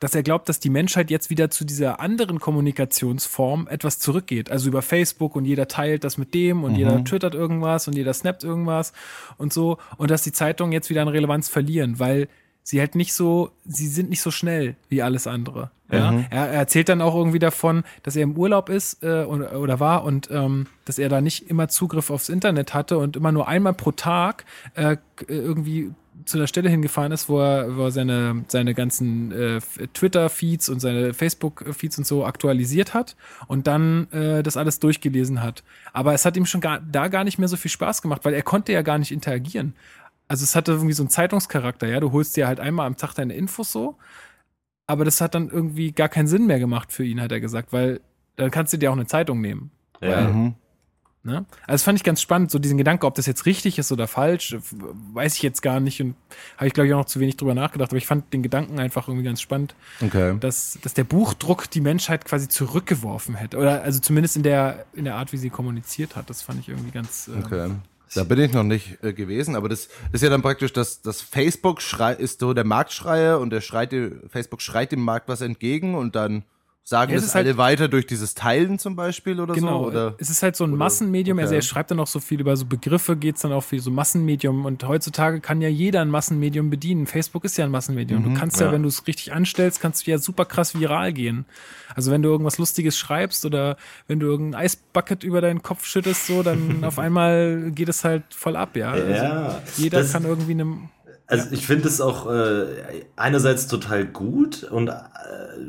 [0.03, 4.51] dass er glaubt, dass die Menschheit jetzt wieder zu dieser anderen Kommunikationsform etwas zurückgeht.
[4.51, 6.77] Also über Facebook und jeder teilt das mit dem und mhm.
[6.77, 8.91] jeder twittert irgendwas und jeder snappt irgendwas
[9.37, 9.77] und so.
[9.95, 12.27] Und dass die Zeitungen jetzt wieder an Relevanz verlieren, weil
[12.63, 15.69] sie halt nicht so, sie sind nicht so schnell wie alles andere.
[15.91, 16.11] Ja?
[16.11, 16.25] Mhm.
[16.29, 19.79] Er, er, erzählt dann auch irgendwie davon, dass er im Urlaub ist äh, oder, oder,
[19.79, 23.47] war und ähm, dass er da nicht immer Zugriff aufs Internet hatte und immer nur
[23.47, 24.45] einmal pro Tag
[24.75, 24.97] äh,
[25.27, 25.91] irgendwie
[26.25, 29.59] zu der Stelle hingefahren ist, wo er, wo er seine, seine ganzen äh,
[29.93, 33.15] Twitter-Feeds und seine Facebook-Feeds und so aktualisiert hat
[33.47, 35.63] und dann äh, das alles durchgelesen hat.
[35.91, 38.33] Aber es hat ihm schon gar, da gar nicht mehr so viel Spaß gemacht, weil
[38.33, 39.73] er konnte ja gar nicht interagieren.
[40.33, 41.99] Also es hatte irgendwie so einen Zeitungscharakter, ja.
[41.99, 43.99] Du holst dir halt einmal am Tag deine Infos so,
[44.87, 47.71] aber das hat dann irgendwie gar keinen Sinn mehr gemacht für ihn, hat er gesagt,
[47.71, 48.01] weil
[48.35, 49.69] dann kannst du dir auch eine Zeitung nehmen.
[50.01, 50.09] Ja.
[50.09, 50.55] Weil, mhm.
[51.25, 51.45] Ne?
[51.61, 54.07] Also das fand ich ganz spannend, so diesen Gedanke, ob das jetzt richtig ist oder
[54.07, 54.57] falsch,
[55.13, 56.15] weiß ich jetzt gar nicht und
[56.57, 58.77] habe ich glaube ich auch noch zu wenig drüber nachgedacht, aber ich fand den Gedanken
[58.77, 60.35] einfach irgendwie ganz spannend, okay.
[60.41, 65.05] dass, dass der Buchdruck die Menschheit quasi zurückgeworfen hätte oder also zumindest in der, in
[65.05, 67.71] der Art, wie sie kommuniziert hat, das fand ich irgendwie ganz äh, okay.
[68.15, 71.21] Da bin ich noch nicht äh, gewesen, aber das, ist ja dann praktisch, dass das
[71.21, 73.93] Facebook schrei ist so der Marktschreier und der schreit,
[74.29, 76.43] Facebook schreit dem Markt was entgegen und dann
[76.85, 79.83] sagen Ja, es das ist halt- alle weiter durch dieses Teilen zum Beispiel oder Genau,
[79.83, 79.87] so?
[79.87, 80.15] Oder?
[80.17, 81.39] es ist halt so ein oder- Massenmedium.
[81.39, 81.59] Also okay.
[81.59, 84.65] er schreibt dann auch so viel über so Begriffe, geht's dann auch viel so Massenmedium.
[84.65, 87.07] Und heutzutage kann ja jeder ein Massenmedium bedienen.
[87.07, 88.23] Facebook ist ja ein Massenmedium.
[88.25, 88.71] Mhm, du kannst ja, ja.
[88.73, 91.45] wenn du es richtig anstellst, kannst du ja super krass viral gehen.
[91.95, 93.77] Also wenn du irgendwas Lustiges schreibst oder
[94.07, 98.23] wenn du irgendein Eisbucket über deinen Kopf schüttest, so, dann auf einmal geht es halt
[98.31, 98.91] voll ab, ja.
[98.91, 100.89] Also Ja, jeder das- kann irgendwie einem.
[101.33, 102.67] Also ich finde es auch äh,
[103.15, 105.01] einerseits total gut und äh,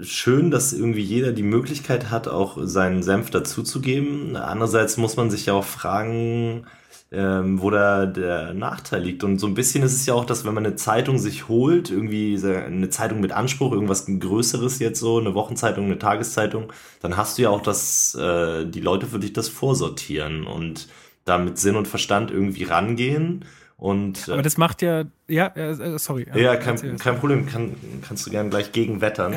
[0.02, 4.36] schön, dass irgendwie jeder die Möglichkeit hat, auch seinen Senf dazuzugeben.
[4.36, 6.66] Andererseits muss man sich ja auch fragen,
[7.12, 9.24] ähm, wo da der Nachteil liegt.
[9.24, 11.90] Und so ein bisschen ist es ja auch, dass wenn man eine Zeitung sich holt,
[11.90, 17.38] irgendwie eine Zeitung mit Anspruch, irgendwas Größeres jetzt so, eine Wochenzeitung, eine Tageszeitung, dann hast
[17.38, 20.88] du ja auch, dass äh, die Leute für dich das vorsortieren und
[21.24, 23.46] da mit Sinn und Verstand irgendwie rangehen.
[23.76, 26.26] Und, äh, Aber das macht ja, ja, äh, sorry.
[26.34, 27.46] ja, kein, kein Problem.
[27.46, 27.74] Kann,
[28.06, 29.34] kannst du gerne gleich gegenwettern.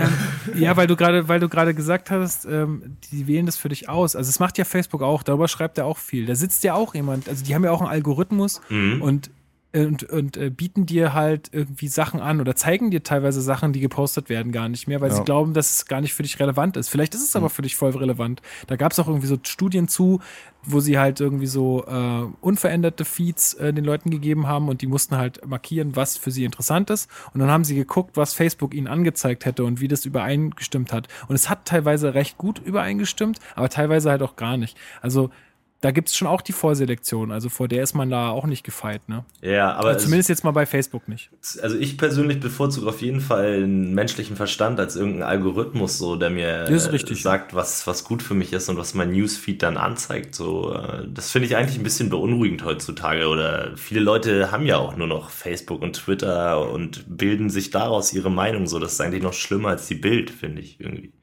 [0.55, 3.89] Ja, weil du gerade, weil du gerade gesagt hast, ähm, die wählen das für dich
[3.89, 4.15] aus.
[4.15, 6.25] Also es macht ja Facebook auch, darüber schreibt er auch viel.
[6.27, 9.01] Da sitzt ja auch jemand, also die haben ja auch einen Algorithmus Mhm.
[9.01, 9.31] und
[9.75, 13.79] und, und äh, bieten dir halt irgendwie Sachen an oder zeigen dir teilweise Sachen, die
[13.81, 15.23] gepostet werden, gar nicht mehr, weil sie Ja.
[15.23, 16.87] glauben, dass es gar nicht für dich relevant ist.
[16.89, 18.41] Vielleicht ist es aber für dich voll relevant.
[18.67, 20.21] Da gab es auch irgendwie so Studien zu,
[20.63, 24.87] wo sie halt irgendwie so äh, unveränderte Feeds äh, den Leuten gegeben haben und die
[24.87, 27.09] mussten halt markieren, was für sie interessant ist.
[27.33, 31.07] Und dann haben sie geguckt, was Facebook ihnen angezeigt hätte und wie das übereingestimmt hat.
[31.27, 34.77] Und es hat teilweise recht gut übereingestimmt, aber teilweise halt auch gar nicht.
[35.01, 35.29] Also
[35.81, 37.31] da gibt es schon auch die Vorselektion.
[37.31, 39.25] Also vor der ist man da auch nicht gefeit, ne?
[39.41, 41.29] Ja, aber Also zumindest jetzt mal bei Facebook nicht.
[41.61, 46.31] also ich persönlich bevorzuge auf jeden Fall einen menschlichen Verstand als irgendeinen Algorithmus, so der
[46.31, 46.65] mir
[47.21, 50.33] sagt, was, was gut für mich ist und was mein Newsfeed dann anzeigt.
[50.33, 53.27] So, äh, das finde ich eigentlich ein bisschen beunruhigend heutzutage.
[53.27, 58.13] Oder viele Leute haben ja auch nur noch Facebook und Twitter und bilden sich daraus
[58.13, 58.65] ihre Meinung.
[58.65, 61.13] So, das ist eigentlich noch schlimmer als die Bild, finde ich irgendwie.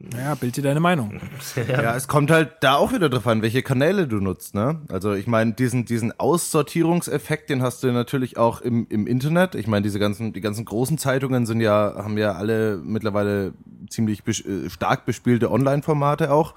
[0.00, 1.20] Naja, bild dir deine Meinung.
[1.68, 4.80] Ja, es kommt halt da auch wieder drauf an, welche Kanäle du nutzt, ne?
[4.88, 9.54] Also ich meine, diesen, diesen Aussortierungseffekt, den hast du natürlich auch im, im Internet.
[9.54, 13.54] Ich meine, diese ganzen, die ganzen großen Zeitungen sind ja, haben ja alle mittlerweile
[13.90, 16.54] ziemlich bes äh, stark bespielte Online-Formate auch.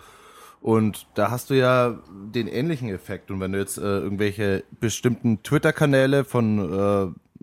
[0.62, 3.32] Und da hast du ja den ähnlichen Effekt.
[3.32, 6.60] Und wenn du jetzt äh, irgendwelche bestimmten Twitter-Kanäle von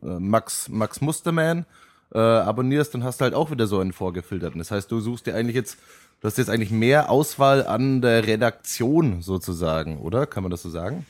[0.02, 1.66] äh, äh, Max, Max Musterman
[2.14, 4.58] äh, abonnierst, dann hast du halt auch wieder so einen vorgefilterten.
[4.58, 5.78] Das heißt, du suchst dir eigentlich jetzt,
[6.20, 10.26] du hast jetzt eigentlich mehr Auswahl an der Redaktion sozusagen, oder?
[10.26, 11.06] Kann man das so sagen?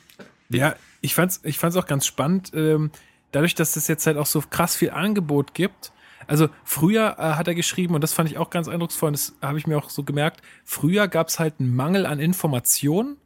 [0.49, 2.91] Ja, ich fand's, ich fand's auch ganz spannend, ähm,
[3.31, 5.91] dadurch, dass es jetzt halt auch so krass viel Angebot gibt.
[6.27, 9.33] Also früher äh, hat er geschrieben, und das fand ich auch ganz eindrucksvoll, und das
[9.41, 13.17] habe ich mir auch so gemerkt, früher gab's halt einen Mangel an Informationen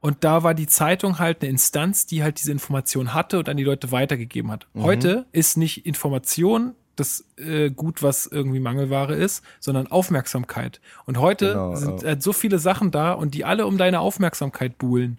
[0.00, 3.56] und da war die Zeitung halt eine Instanz, die halt diese Information hatte und an
[3.56, 4.66] die Leute weitergegeben hat.
[4.74, 10.80] Heute ist nicht Information das äh, Gut, was irgendwie Mangelware ist, sondern Aufmerksamkeit.
[11.06, 12.08] Und heute Genau, sind ja.
[12.08, 15.18] halt so viele Sachen da und die alle um deine Aufmerksamkeit buhlen.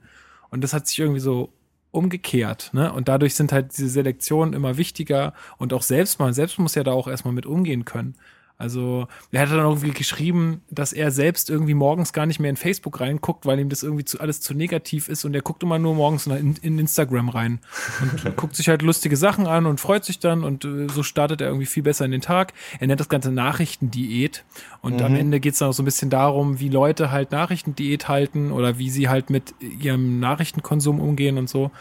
[0.49, 1.51] Und das hat sich irgendwie so
[1.91, 2.91] umgekehrt, ne?
[2.91, 6.83] Und dadurch sind halt diese Selektionen immer wichtiger und auch selbst man selbst muss ja
[6.83, 8.15] da auch erstmal mit umgehen können.
[8.63, 12.55] Also, er hat dann irgendwie geschrieben, dass er selbst irgendwie morgens gar nicht mehr in
[12.55, 15.79] Facebook reinguckt, weil ihm das irgendwie zu, alles zu negativ ist und er guckt immer
[15.79, 17.59] nur morgens in, in Instagram rein
[18.01, 21.41] und guckt sich halt lustige Sachen an und freut sich dann und äh, so startet
[21.41, 22.53] er irgendwie viel besser in den Tag.
[22.79, 24.45] Er nennt das Ganze Nachrichtendiät
[24.81, 28.07] und am Ende geht es dann auch so ein bisschen darum, wie Leute halt Nachrichtendiät
[28.07, 31.71] halten oder wie sie halt mit ihrem Nachrichtenkonsum umgehen und so.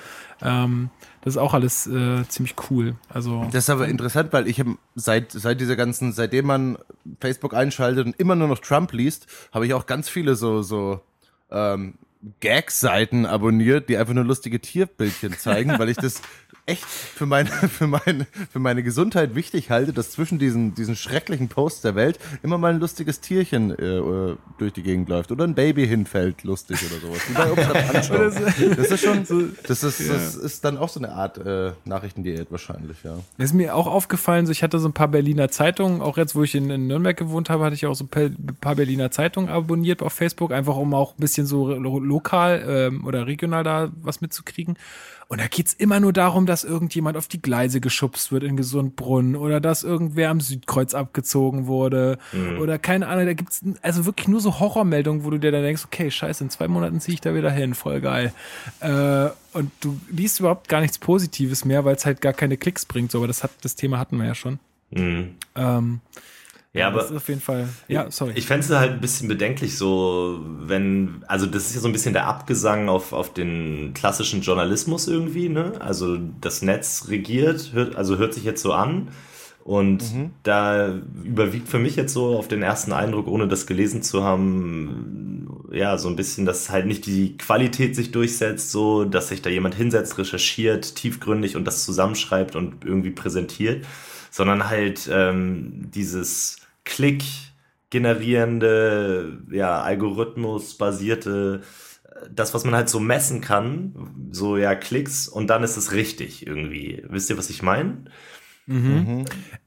[0.43, 0.91] Ähm,
[1.23, 2.97] das ist auch alles äh, ziemlich cool.
[3.09, 6.79] Also Das ist aber interessant, weil ich hab seit, seit dieser ganzen, seitdem man
[7.21, 11.01] Facebook einschaltet und immer nur noch Trump liest, habe ich auch ganz viele so, so
[11.51, 11.95] ähm,
[12.41, 16.23] Gag-Seiten abonniert, die einfach nur lustige Tierbildchen zeigen, weil ich das
[16.67, 21.49] echt für meine, für meine, für meine Gesundheit wichtig halte, dass zwischen diesen, diesen schrecklichen
[21.49, 25.45] Posts der Welt immer mal ein lustiges Tierchen äh, äh, durch die Gegend läuft oder
[25.45, 27.29] ein Baby hinfällt, lustig oder sowas.
[27.29, 28.11] Wie bei Obst.
[28.77, 29.27] Das ist schon,
[29.67, 33.19] das ist, das ist dann auch so eine Art äh, Nachrichtendiät wahrscheinlich, ja.
[33.39, 36.43] Ist mir auch aufgefallen, so ich hatte so ein paar Berliner Zeitungen, auch jetzt, wo
[36.45, 40.03] ich in, in Nürnberg gewohnt habe, hatte ich auch so ein paar, Berliner Zeitungen abonniert
[40.03, 41.75] auf Facebook, einfach um auch ein bisschen so
[42.13, 44.77] lokal ähm, oder regional da was mitzukriegen.
[45.29, 49.35] Und da geht's immer nur darum, dass irgendjemand auf die Gleise geschubst wird in Gesundbrunn
[49.35, 52.19] oder dass irgendwer am Südkreuz abgezogen wurde
[52.61, 55.85] oder keine Ahnung, da gibt's also wirklich nur so Horrormeldungen, wo du dir dann denkst,
[55.87, 58.35] okay, scheiße, in zwei Monaten ziehe ich da wieder hin, voll geil.
[58.81, 62.85] Äh, und du liest überhaupt gar nichts Positives mehr, weil es halt gar keine Klicks
[62.85, 64.59] bringt, so, aber das, hat, das Thema hatten wir ja schon.
[64.91, 65.37] Mhm.
[65.57, 66.01] Ähm,
[66.75, 68.33] Ja, das aber ist auf jeden Fall, ja, sorry.
[68.35, 71.93] Ich fände es halt ein bisschen bedenklich, so wenn, also das ist ja so ein
[71.93, 75.75] bisschen der Abgesang auf, auf den klassischen Journalismus irgendwie, ne?
[75.81, 79.09] Also das Netz regiert, hört, also hört sich jetzt so an.
[79.65, 80.31] Und mhm.
[80.43, 85.69] da überwiegt für mich jetzt so auf den ersten Eindruck, ohne das gelesen zu haben,
[85.71, 89.51] ja, so ein bisschen, dass halt nicht die Qualität sich durchsetzt, so, dass sich da
[89.51, 93.87] jemand hinsetzt, recherchiert, tiefgründig und das zusammenschreibt und irgendwie präsentiert,
[94.31, 97.25] sondern halt ähm, dieses Klick
[97.91, 101.63] generierende, ja, Algorithmus-basierte
[102.31, 106.47] das, was man halt so messen kann, so ja, Klicks und dann ist es richtig
[106.47, 107.03] irgendwie.
[107.09, 108.05] Wisst ihr, was ich meine?
[108.67, 108.91] Mhm.
[108.91, 109.25] Mhm.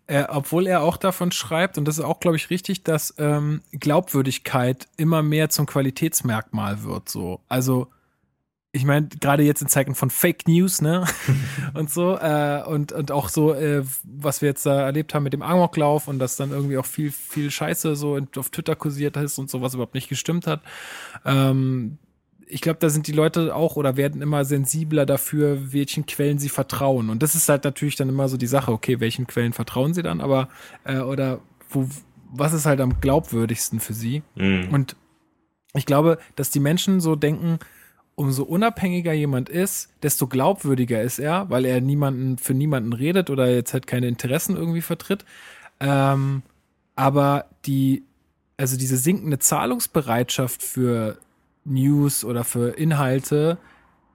[0.08, 3.62] Äh, obwohl er auch davon schreibt, und das ist auch, glaube ich, richtig, dass ähm,
[3.72, 7.10] Glaubwürdigkeit immer mehr zum Qualitätsmerkmal wird.
[7.10, 7.42] So.
[7.50, 7.90] Also,
[8.76, 11.06] ich meine, gerade jetzt in Zeiten von Fake News, ne?
[11.74, 15.32] und so, äh, und, und auch so, äh, was wir jetzt da erlebt haben mit
[15.32, 19.40] dem Amoklauf und dass dann irgendwie auch viel, viel Scheiße so auf Twitter kursiert ist
[19.40, 20.62] und so, was überhaupt nicht gestimmt hat.
[21.24, 22.00] Ähm,
[22.48, 26.50] ich glaube, da sind die Leute auch oder werden immer sensibler dafür, welchen Quellen sie
[26.50, 27.10] vertrauen.
[27.10, 30.04] Und das ist halt natürlich dann immer so die Sache, okay, welchen Quellen vertrauen sie
[30.04, 30.50] dann, aber
[30.84, 31.88] äh, oder wo,
[32.30, 34.22] was ist halt am glaubwürdigsten für sie?
[34.36, 34.68] Mhm.
[34.72, 34.98] Und
[35.74, 37.60] ich glaube, dass die Menschen so denken,
[38.16, 43.50] umso unabhängiger jemand ist, desto glaubwürdiger ist er, weil er niemanden für niemanden redet oder
[43.50, 45.26] jetzt halt keine Interessen irgendwie vertritt.
[45.80, 46.42] Ähm,
[46.96, 48.04] aber die,
[48.58, 51.18] also diese sinkende Zahlungsbereitschaft für
[51.66, 53.58] News oder für Inhalte,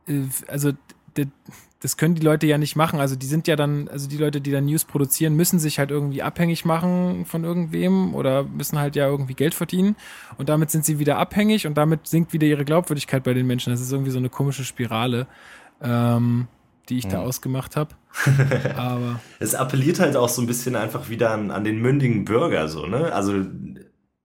[0.08, 0.72] äh, also
[1.80, 3.00] das können die Leute ja nicht machen.
[3.00, 5.90] Also die sind ja dann, also die Leute, die dann News produzieren, müssen sich halt
[5.90, 9.96] irgendwie abhängig machen von irgendwem oder müssen halt ja irgendwie Geld verdienen.
[10.36, 13.72] Und damit sind sie wieder abhängig und damit sinkt wieder ihre Glaubwürdigkeit bei den Menschen.
[13.72, 15.26] Das ist irgendwie so eine komische Spirale,
[15.80, 16.48] ähm,
[16.90, 17.12] die ich ja.
[17.12, 17.94] da ausgemacht habe.
[18.76, 22.68] Aber es appelliert halt auch so ein bisschen einfach wieder an, an den mündigen Bürger,
[22.68, 23.10] so, ne?
[23.12, 23.42] Also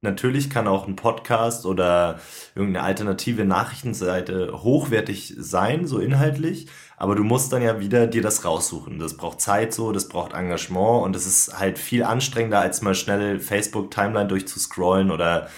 [0.05, 2.19] Natürlich kann auch ein Podcast oder
[2.55, 8.45] irgendeine alternative Nachrichtenseite hochwertig sein, so inhaltlich, aber du musst dann ja wieder dir das
[8.45, 8.99] raussuchen.
[8.99, 12.95] Das braucht Zeit so, das braucht Engagement und es ist halt viel anstrengender, als mal
[12.95, 15.49] schnell Facebook-Timeline durchzuscrollen oder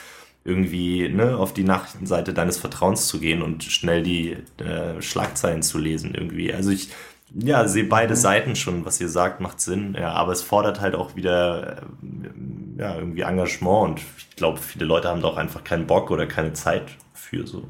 [0.44, 5.78] irgendwie ne, auf die Nachrichtenseite deines Vertrauens zu gehen und schnell die äh, Schlagzeilen zu
[5.78, 6.54] lesen irgendwie.
[6.54, 6.90] Also ich
[7.34, 8.20] ja, sehe beide mhm.
[8.20, 9.96] Seiten schon, was ihr sagt, macht Sinn.
[10.00, 14.86] Ja, aber es fordert halt auch wieder äh, ja, irgendwie Engagement und ich glaube, viele
[14.86, 17.68] Leute haben da auch einfach keinen Bock oder keine Zeit für so.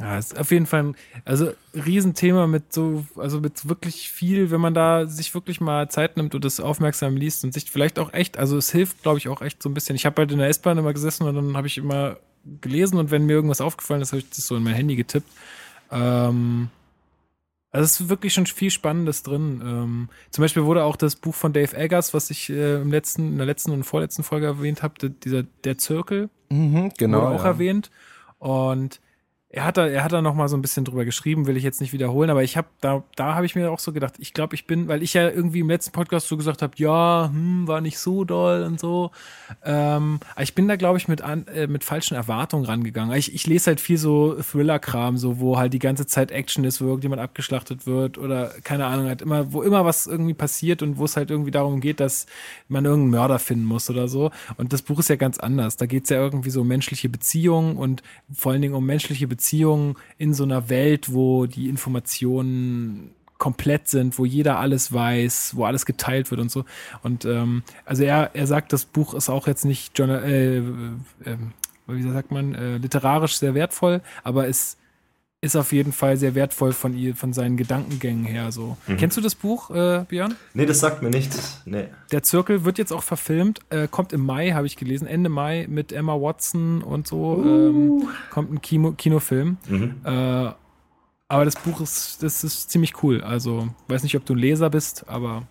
[0.00, 4.60] Ja, ist auf jeden Fall ein also Riesenthema mit so, also mit wirklich viel, wenn
[4.60, 8.12] man da sich wirklich mal Zeit nimmt und das aufmerksam liest und sich vielleicht auch
[8.12, 9.94] echt, also es hilft, glaube ich, auch echt so ein bisschen.
[9.94, 12.16] Ich habe halt in der S-Bahn immer gesessen und dann habe ich immer
[12.60, 15.30] gelesen und wenn mir irgendwas aufgefallen ist, habe ich das so in mein Handy getippt.
[15.92, 16.70] Ähm,
[17.74, 19.60] also es ist wirklich schon viel Spannendes drin.
[19.64, 23.32] Ähm, zum Beispiel wurde auch das Buch von Dave Eggers, was ich äh, im letzten,
[23.32, 27.42] in der letzten und vorletzten Folge erwähnt habe, dieser Der Zirkel, mhm, genau, wurde auch
[27.42, 27.50] ja.
[27.50, 27.90] erwähnt.
[28.38, 29.00] Und
[29.54, 31.62] er hat da, er hat da noch mal so ein bisschen drüber geschrieben, will ich
[31.62, 34.34] jetzt nicht wiederholen, aber ich habe da, da habe ich mir auch so gedacht, ich
[34.34, 37.68] glaube, ich bin, weil ich ja irgendwie im letzten Podcast so gesagt habe, ja, hm,
[37.68, 39.12] war nicht so doll und so.
[39.64, 43.16] Ähm, ich bin da, glaube ich, mit, an, äh, mit falschen Erwartungen rangegangen.
[43.16, 46.80] Ich, ich lese halt viel so Thriller-Kram, so wo halt die ganze Zeit Action ist,
[46.80, 50.98] wo irgendjemand abgeschlachtet wird oder keine Ahnung, halt immer, wo immer was irgendwie passiert und
[50.98, 52.26] wo es halt irgendwie darum geht, dass
[52.66, 54.32] man irgendeinen Mörder finden muss oder so.
[54.56, 55.76] Und das Buch ist ja ganz anders.
[55.76, 58.02] Da geht es ja irgendwie so um menschliche Beziehungen und
[58.32, 63.88] vor allen Dingen um menschliche Beziehungen Beziehung in so einer Welt, wo die Informationen komplett
[63.88, 66.64] sind, wo jeder alles weiß, wo alles geteilt wird und so.
[67.02, 70.62] Und ähm, also er, er sagt, das Buch ist auch jetzt nicht, äh, äh,
[71.24, 71.36] äh,
[71.86, 74.78] wie sagt man, äh, literarisch sehr wertvoll, aber es
[75.44, 78.50] ist auf jeden Fall sehr wertvoll von ihr, von seinen Gedankengängen her.
[78.50, 78.76] So.
[78.86, 78.96] Mhm.
[78.96, 80.34] Kennst du das Buch, äh, Björn?
[80.54, 81.62] Nee, das sagt mir nichts.
[81.66, 81.88] Nee.
[82.10, 85.66] Der Zirkel wird jetzt auch verfilmt, äh, kommt im Mai, habe ich gelesen, Ende Mai
[85.68, 87.36] mit Emma Watson und so.
[87.36, 87.44] Uh.
[87.44, 89.58] Ähm, kommt ein Kino, Kinofilm.
[89.68, 89.96] Mhm.
[90.04, 90.52] Äh,
[91.28, 93.22] aber das Buch ist, das ist ziemlich cool.
[93.22, 95.46] Also, weiß nicht, ob du ein Leser bist, aber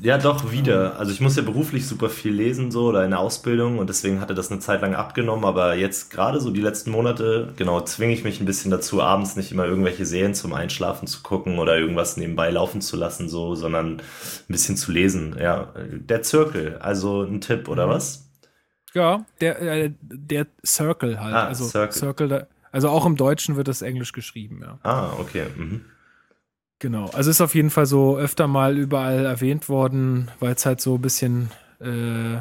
[0.00, 0.98] ja, doch, wieder.
[0.98, 4.20] Also ich muss ja beruflich super viel lesen so oder in der Ausbildung und deswegen
[4.20, 8.12] hatte das eine Zeit lang abgenommen, aber jetzt gerade so die letzten Monate, genau, zwinge
[8.12, 11.78] ich mich ein bisschen dazu, abends nicht immer irgendwelche Serien zum Einschlafen zu gucken oder
[11.78, 14.02] irgendwas nebenbei laufen zu lassen, so, sondern ein
[14.48, 15.36] bisschen zu lesen.
[15.40, 17.90] Ja, der Zirkel, also ein Tipp, oder mhm.
[17.90, 18.30] was?
[18.94, 21.34] Ja, der, äh, der Circle halt.
[21.34, 21.98] Ah, also Circle.
[21.98, 24.78] Circle, also auch im Deutschen wird das Englisch geschrieben, ja.
[24.82, 25.44] Ah, okay.
[25.56, 25.84] Mhm.
[26.78, 30.80] Genau, also ist auf jeden Fall so öfter mal überall erwähnt worden, weil es halt
[30.80, 32.40] so ein bisschen äh,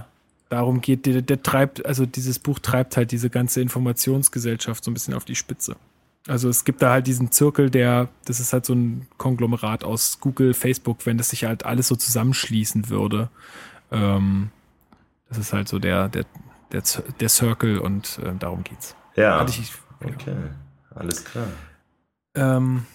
[0.49, 4.93] darum geht, der, der, treibt, also dieses Buch treibt halt diese ganze Informationsgesellschaft so ein
[4.93, 5.75] bisschen auf die Spitze.
[6.27, 10.19] Also es gibt da halt diesen Zirkel, der, das ist halt so ein Konglomerat aus
[10.19, 13.29] Google, Facebook, wenn das sich halt alles so zusammenschließen würde.
[13.91, 14.49] Ähm,
[15.27, 16.25] das ist halt so der, der,
[16.71, 16.83] der,
[17.19, 18.95] der Circle und äh, darum geht's.
[19.15, 19.45] Ja.
[19.47, 19.73] Ich,
[20.03, 20.35] okay,
[20.95, 21.47] alles klar.
[22.35, 22.85] Ähm,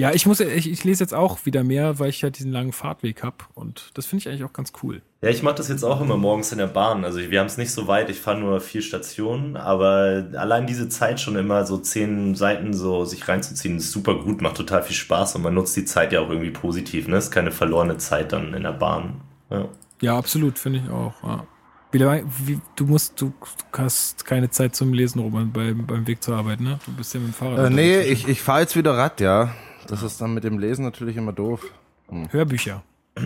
[0.00, 2.72] Ja, ich muss, ich, ich lese jetzt auch wieder mehr, weil ich halt diesen langen
[2.72, 5.02] Fahrtweg habe und das finde ich eigentlich auch ganz cool.
[5.20, 7.04] Ja, ich mache das jetzt auch immer morgens in der Bahn.
[7.04, 10.88] Also wir haben es nicht so weit, ich fahre nur vier Stationen, aber allein diese
[10.88, 14.96] Zeit schon immer so zehn Seiten so sich reinzuziehen, ist super gut, macht total viel
[14.96, 17.06] Spaß und man nutzt die Zeit ja auch irgendwie positiv.
[17.06, 17.18] Ne?
[17.18, 19.20] Ist keine verlorene Zeit dann in der Bahn.
[19.50, 19.68] Ja,
[20.00, 21.12] ja absolut, finde ich auch.
[21.22, 21.44] Ja.
[21.92, 22.00] Wie,
[22.46, 23.34] wie, du musst, du
[23.76, 26.78] hast keine Zeit zum Lesen, Roman, beim, beim Weg zur Arbeit, ne?
[26.86, 27.66] Du bist ja mit dem Fahrrad.
[27.66, 29.52] Äh, nee, ich, ich fahre jetzt wieder Rad, ja.
[29.90, 31.64] Das ist dann mit dem Lesen natürlich immer doof.
[32.08, 32.32] Hm.
[32.32, 32.82] Hörbücher.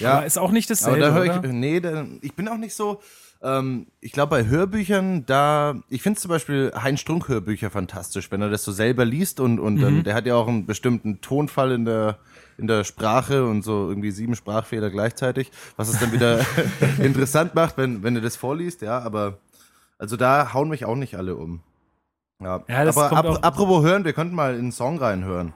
[0.00, 0.18] ja.
[0.18, 1.06] Aber ist auch nicht dasselbe.
[1.06, 3.00] Aber da höre ich, nee, da, ich bin auch nicht so.
[3.42, 8.42] Ähm, ich glaube, bei Hörbüchern, da, ich finde zum Beispiel Heinz Strunk Hörbücher fantastisch, wenn
[8.42, 9.80] er das so selber liest und, und mhm.
[9.80, 12.18] dann, der hat ja auch einen bestimmten Tonfall in der,
[12.58, 16.40] in der Sprache und so irgendwie sieben Sprachfehler gleichzeitig, was es dann wieder
[16.98, 19.38] interessant macht, wenn, wenn du das vorliest, ja, aber
[19.98, 21.60] also da hauen mich auch nicht alle um.
[22.40, 25.52] Ja, ja aber ab, apropos hören, wir könnten mal in einen Song reinhören.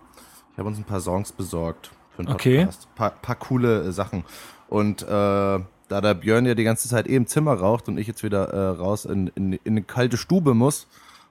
[0.58, 2.64] Ich habe uns ein paar Songs besorgt für einen okay.
[2.64, 2.94] Podcast.
[2.96, 4.24] Paar, paar coole äh, Sachen.
[4.66, 8.08] Und äh, da der Björn ja die ganze Zeit eh im Zimmer raucht und ich
[8.08, 10.88] jetzt wieder äh, raus in, in, in eine kalte Stube muss,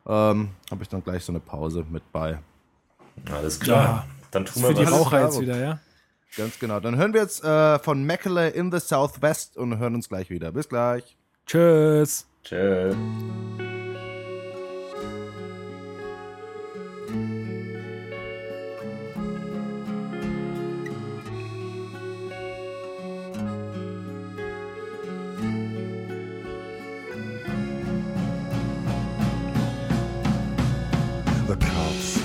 [0.07, 2.39] ähm, habe ich dann gleich so eine Pause mit bei.
[3.29, 3.83] Alles klar.
[3.83, 4.05] Ja.
[4.31, 4.85] Dann tun wir für was.
[4.85, 5.79] die Raucher jetzt wieder, ja?
[6.37, 6.79] Ganz genau.
[6.79, 10.53] Dann hören wir jetzt äh, von Macaulay in the Southwest und hören uns gleich wieder.
[10.53, 11.17] Bis gleich.
[11.45, 12.27] Tschüss.
[12.45, 12.95] Tschüss.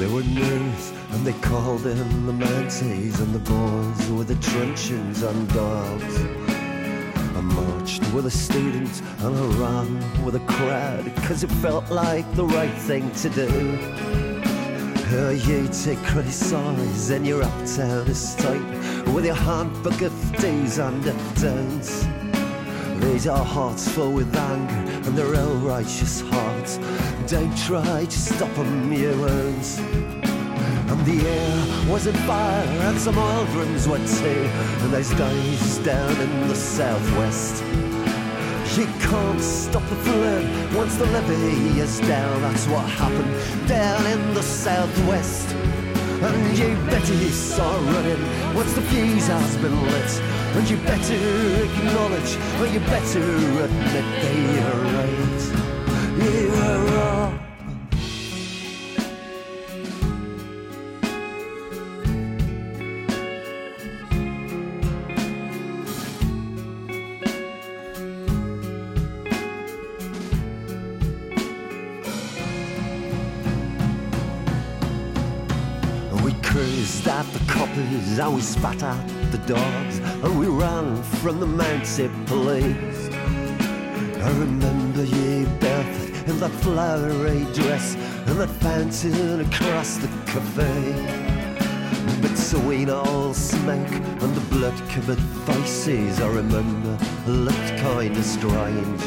[0.02, 5.22] There were nerves, and they called in the Manties and the boys with the truncheons
[5.22, 6.16] and dogs.
[7.36, 12.26] I marched with the students and I ran with a crowd, cause it felt like
[12.34, 13.78] the right thing to do.
[15.16, 21.40] Uh, you take criticize and your uptown tight with your handbook of do's and of
[21.40, 22.31] don'ts.
[23.02, 26.78] These are hearts full with anger and their own righteous hearts.
[27.26, 29.10] Don't try to stop them, you.
[30.92, 34.48] And the air was on fire, and some oil drums were too.
[34.82, 37.64] And those days down in the southwest.
[38.78, 42.40] You can't stop the flood once the levee is down.
[42.42, 45.52] That's what happened down in the southwest.
[45.52, 50.41] And you better start running once the fuse has been lit.
[50.54, 51.14] And you better
[51.64, 55.72] acknowledge, or you better admit they are right
[56.18, 57.38] you are wrong.
[76.22, 82.10] We cruised at the coppers spat at the dogs and we ran from the mounted
[82.26, 83.08] police.
[84.20, 87.94] I remember you barefoot in that flowery dress
[88.26, 90.92] and that fountain across the cafe.
[92.20, 93.90] But between all smoke
[94.22, 99.02] and the blood covered faces, I remember looked kind of strange.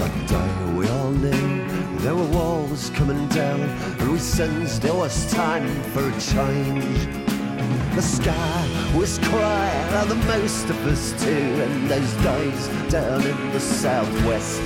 [0.00, 1.64] That day we all knew
[1.98, 7.24] there were walls coming down, and we sensed there was time for a change.
[7.94, 8.63] The sky
[8.94, 14.62] was crying, and the most of us too, in those days down in the southwest.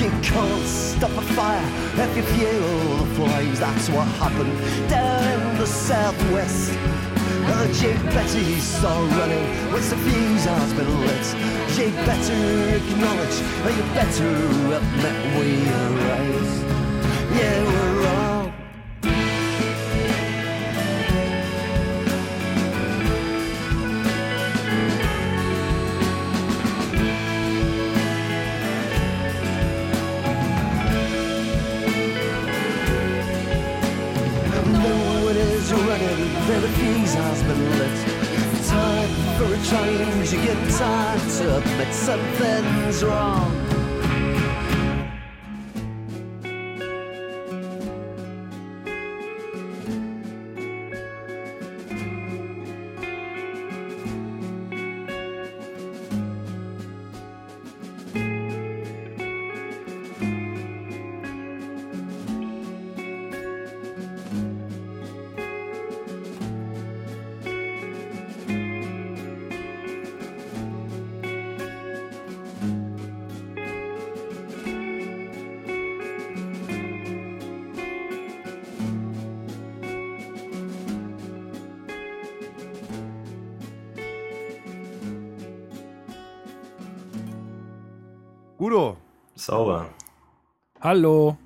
[0.00, 3.58] You can't stop a fire if you fuel the flames.
[3.58, 4.56] That's what happened
[4.88, 6.70] down in the southwest.
[6.70, 11.26] And you better start running once the fuse has been lit.
[11.76, 14.30] You better acknowledge, and you better
[14.78, 16.30] admit we are right.
[17.36, 17.89] Yeah,
[40.32, 43.59] you get tied up but something's wrong.
[89.44, 89.88] Sauber.
[90.80, 91.36] Hallo.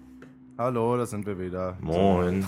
[0.58, 1.76] hallo, da sind wir wieder.
[1.80, 2.44] Moin.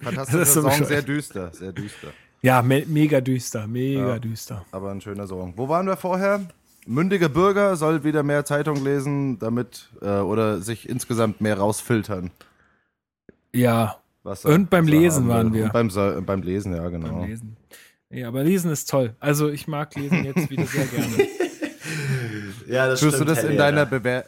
[0.00, 0.88] Fantastischer Song, bescheuert.
[0.88, 2.08] sehr düster, sehr düster.
[2.40, 4.18] Ja, me mega düster, mega Ja.
[4.20, 4.64] düster.
[4.70, 5.54] Aber ein schöner Song.
[5.56, 6.40] Wo waren wir vorher?
[6.86, 12.30] Mündiger Bürger soll wieder mehr Zeitung lesen, damit äh, oder sich insgesamt mehr rausfiltern.
[13.52, 15.64] Ja, Was Und beim Lesen waren wir.
[15.64, 17.08] Und Beim, beim Lesen, ja, genau.
[17.20, 17.56] beim Lesen.
[18.10, 19.16] Ja, aber Lesen ist toll.
[19.18, 21.28] Also ich mag Lesen jetzt wieder sehr gerne.
[22.66, 23.30] Ja, das Führst du stimmt.
[23.30, 23.84] das in Helly, deiner ja.
[23.84, 24.24] Bewer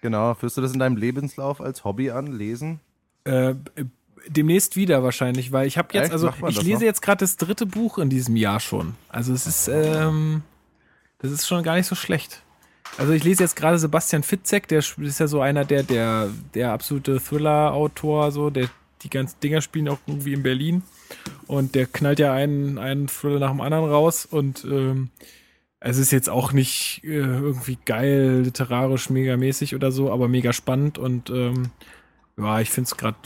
[0.00, 2.80] genau, führst du das in deinem Lebenslauf als Hobby an, Lesen?
[3.24, 3.54] äh,
[4.28, 6.12] demnächst wieder wahrscheinlich, weil ich habe jetzt, Echt?
[6.12, 6.82] also ich lese noch?
[6.82, 8.94] jetzt gerade das dritte Buch in diesem Jahr schon.
[9.08, 10.42] Also es ist, ähm,
[11.18, 12.42] das ist schon gar nicht so schlecht.
[12.98, 16.72] Also ich lese jetzt gerade Sebastian Fitzek, der ist ja so einer der, der, der
[16.72, 18.68] absolute Thriller-Autor, so, der
[19.02, 20.82] die ganzen Dinger spielen auch irgendwie in Berlin.
[21.46, 25.10] Und der knallt ja einen, einen Thriller nach dem anderen raus und ähm,
[25.88, 30.52] es ist jetzt auch nicht äh, irgendwie geil, literarisch mega mäßig oder so, aber mega
[30.52, 31.70] spannend und ähm,
[32.36, 33.16] ja, ich finde es gerade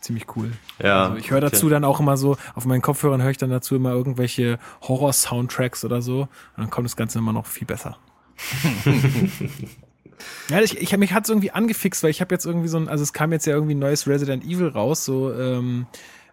[0.00, 0.52] ziemlich cool.
[0.82, 1.74] Ja, Also ich höre dazu okay.
[1.74, 6.02] dann auch immer so, auf meinen Kopfhörern höre ich dann dazu immer irgendwelche Horror-Soundtracks oder
[6.02, 6.22] so.
[6.22, 7.98] Und dann kommt das Ganze immer noch viel besser.
[10.50, 12.88] ja, ich, ich, mich hat es irgendwie angefixt, weil ich habe jetzt irgendwie so ein,
[12.88, 15.86] also es kam jetzt ja irgendwie ein neues Resident Evil raus, so ähm,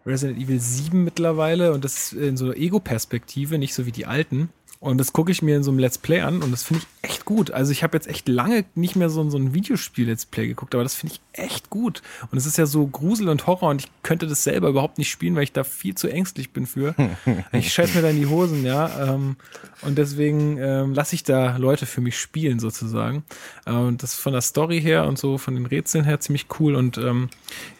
[0.05, 4.05] Resident Evil 7 mittlerweile und das ist in so einer Ego-Perspektive, nicht so wie die
[4.05, 4.49] alten.
[4.79, 7.09] Und das gucke ich mir in so einem Let's Play an und das finde ich
[7.09, 7.49] echt gut.
[7.51, 10.75] Also ich habe jetzt echt lange nicht mehr so, ein- so ein Videospiel-Let's Play geguckt,
[10.75, 12.01] aber das finde ich echt gut.
[12.31, 15.09] Und es ist ja so Grusel und Horror und ich könnte das selber überhaupt nicht
[15.09, 16.93] spielen, weil ich da viel zu ängstlich bin für.
[17.51, 19.13] ich scheiß mir da in die Hosen, ja.
[19.15, 19.37] Ähm,
[19.81, 23.23] und deswegen ähm, lasse ich da Leute für mich spielen sozusagen.
[23.65, 26.75] Äh, und das von der Story her und so von den Rätseln her ziemlich cool.
[26.75, 27.29] Und ähm,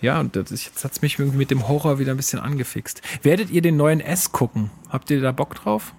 [0.02, 3.02] ja, und ist- jetzt hat's mich irgendwie mit dem Horror wieder ein bisschen angefixt.
[3.22, 4.72] Werdet ihr den neuen S gucken?
[4.90, 5.94] Habt ihr da Bock drauf?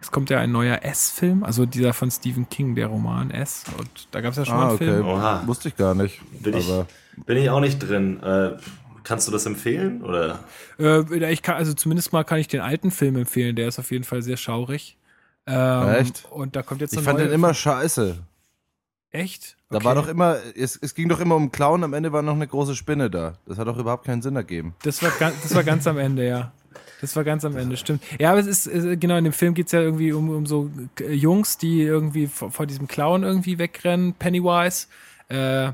[0.00, 3.64] Es kommt ja ein neuer S-Film, also dieser von Stephen King, der Roman S.
[3.78, 4.84] Und da gab es ja schon mal Ah, einen okay.
[4.86, 5.06] Film.
[5.06, 5.42] Oha.
[5.46, 6.20] Wusste ich gar nicht.
[6.42, 6.86] Bin ich, aber
[7.26, 8.22] bin ich auch nicht drin.
[8.22, 8.52] Äh,
[9.02, 10.02] kannst du das empfehlen?
[10.02, 10.38] Oder?
[10.78, 13.90] Äh, ich kann, also zumindest mal kann ich den alten Film empfehlen, der ist auf
[13.90, 14.96] jeden Fall sehr schaurig.
[15.46, 16.26] Ähm, Echt?
[16.30, 18.18] Und da kommt jetzt ich fand den immer scheiße.
[19.10, 19.56] Echt?
[19.70, 19.84] Da Okay.
[19.86, 22.46] war doch immer, es, es ging doch immer um Clown, am Ende war noch eine
[22.46, 23.34] große Spinne da.
[23.46, 24.74] Das hat doch überhaupt keinen Sinn ergeben.
[24.82, 25.10] Das war,
[25.42, 26.52] das war ganz am Ende, ja.
[27.00, 28.02] Das war ganz am Ende, stimmt.
[28.18, 30.70] Ja, aber es ist, genau, in dem Film geht es ja irgendwie um, um so
[31.00, 34.88] äh, Jungs, die irgendwie vor, vor diesem Clown irgendwie wegrennen, Pennywise,
[35.28, 35.72] äh,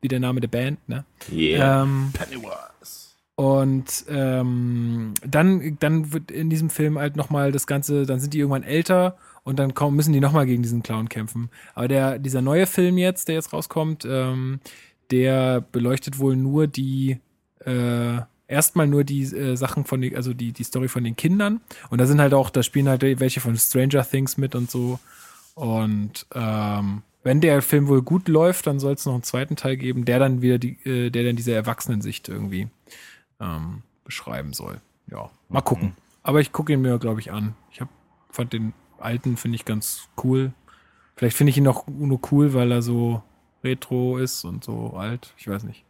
[0.00, 1.04] wie der Name der Band, ne?
[1.32, 1.82] Yeah.
[1.82, 3.14] Ähm, Pennywise.
[3.36, 8.40] und ähm, dann, dann wird in diesem Film halt nochmal das Ganze, dann sind die
[8.40, 11.48] irgendwann älter und dann kommen, müssen die nochmal gegen diesen Clown kämpfen.
[11.74, 14.60] Aber der, dieser neue Film jetzt, der jetzt rauskommt, ähm,
[15.10, 17.18] der beleuchtet wohl nur die,
[17.64, 21.60] äh, erstmal nur die äh, Sachen von den, also die, die Story von den Kindern.
[21.90, 24.98] Und da sind halt auch, da spielen halt welche von Stranger Things mit und so.
[25.54, 29.76] Und ähm, wenn der Film wohl gut läuft, dann soll es noch einen zweiten Teil
[29.76, 32.68] geben, der dann wieder die, äh, der dann diese Erwachsenensicht irgendwie
[33.38, 34.80] ähm, beschreiben soll.
[35.10, 35.94] Ja, mal gucken.
[36.22, 37.54] Aber ich gucke ihn mir, glaube ich, an.
[37.70, 37.88] Ich hab,
[38.30, 40.52] fand den alten, finde ich ganz cool.
[41.16, 43.22] Vielleicht finde ich ihn auch nur cool, weil er so
[43.64, 45.34] retro ist und so alt.
[45.36, 45.84] Ich weiß nicht.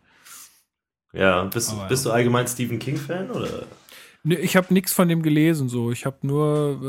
[1.19, 3.31] Ja, bist, Aber bist du allgemein Stephen King-Fan?
[3.31, 3.65] Oder?
[4.24, 5.90] Nee, ich habe nichts von dem gelesen, so.
[5.93, 6.81] Ich habe nur,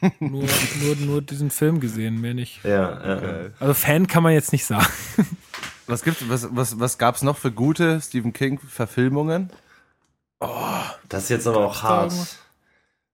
[0.00, 0.44] äh, nur,
[0.82, 2.62] nur, nur diesen Film gesehen, mehr nicht.
[2.64, 2.70] Ja,
[3.04, 3.16] ja.
[3.16, 3.50] Okay.
[3.60, 4.86] Also Fan kann man jetzt nicht sagen.
[5.86, 9.50] Was gibt, was, was, was gab's noch für gute Stephen King Verfilmungen?
[11.08, 12.12] Das ist jetzt aber auch hart.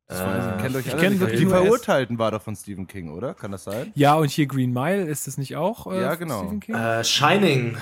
[0.08, 0.14] Äh,
[0.60, 1.50] Kennt euch ich alle kenn Die S.
[1.50, 3.34] Verurteilten war doch von Stephen King, oder?
[3.34, 3.92] Kann das sein?
[3.94, 5.86] Ja, und hier Green Mile, ist das nicht auch?
[5.90, 6.38] äh, Ja, von genau.
[6.40, 6.74] Stephen King?
[6.74, 7.76] äh, Shining.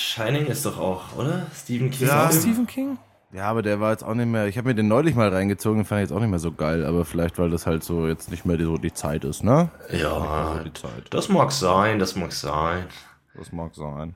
[0.00, 1.46] Shining ist doch auch, oder?
[1.54, 2.08] Stephen King.
[2.08, 2.26] Ja.
[2.26, 2.32] auch?
[2.32, 2.98] Stephen King?
[3.32, 4.46] Ja, aber der war jetzt auch nicht mehr.
[4.46, 6.50] Ich habe mir den neulich mal reingezogen, den fand ich jetzt auch nicht mehr so
[6.52, 6.84] geil.
[6.84, 9.70] Aber vielleicht, weil das halt so jetzt nicht mehr so die Zeit ist, ne?
[9.92, 11.04] Ja, Die Zeit.
[11.10, 12.86] das mag sein, das mag sein.
[13.34, 14.14] Das mag sein.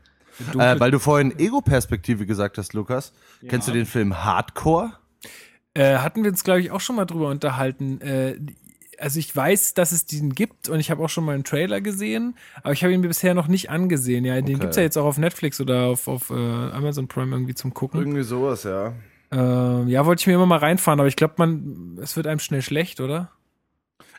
[0.59, 3.12] Äh, weil du vorhin Ego-Perspektive gesagt hast, Lukas.
[3.48, 4.94] Kennst du den Film Hardcore?
[5.74, 8.01] Äh, hatten wir uns, glaube ich, auch schon mal drüber unterhalten.
[8.01, 8.39] Äh,
[9.01, 11.81] also ich weiß, dass es diesen gibt und ich habe auch schon mal einen Trailer
[11.81, 14.25] gesehen, aber ich habe ihn mir bisher noch nicht angesehen.
[14.25, 14.59] Ja, den Okay.
[14.61, 18.01] gibt's ja jetzt auch auf Netflix oder auf, auf äh, Amazon Prime irgendwie zum Gucken.
[18.01, 18.93] Irgendwie sowas, ja.
[19.33, 22.39] Äh, ja, wollte ich mir immer mal reinfahren, aber ich glaube, man, es wird einem
[22.41, 23.31] schnell schlecht, oder?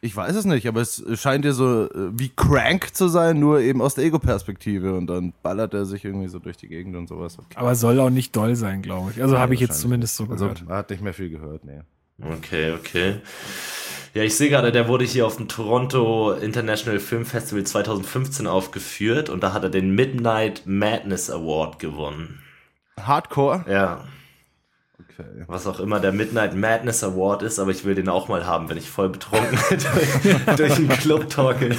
[0.02, 3.62] Ich weiß es nicht, aber es scheint dir so äh, wie Crank zu sein, nur
[3.62, 4.94] eben aus der Ego-Perspektive.
[4.96, 7.40] Und dann ballert er sich irgendwie so durch die Gegend und sowas.
[7.40, 7.56] Okay.
[7.56, 9.22] Aber soll auch nicht doll sein, glaube ich.
[9.24, 10.66] Also habe ich jetzt zumindest so Also, gehört.
[10.68, 11.80] man hat nicht mehr viel gehört, nee.
[12.22, 13.16] Okay, okay.
[14.16, 19.30] Ja, ich sehe gerade, der wurde hier auf dem Toronto International Film Festival 2015 aufgeführt
[19.30, 22.42] und da hat er den Midnight Madness Award gewonnen.
[23.00, 23.66] Hardcore?
[23.70, 24.06] Ja,
[25.18, 25.44] Okay.
[25.48, 28.70] was auch immer der Midnight Madness Award ist, aber ich will den auch mal haben,
[28.70, 31.78] wenn ich voll betrunken durch, durch den Club torkel.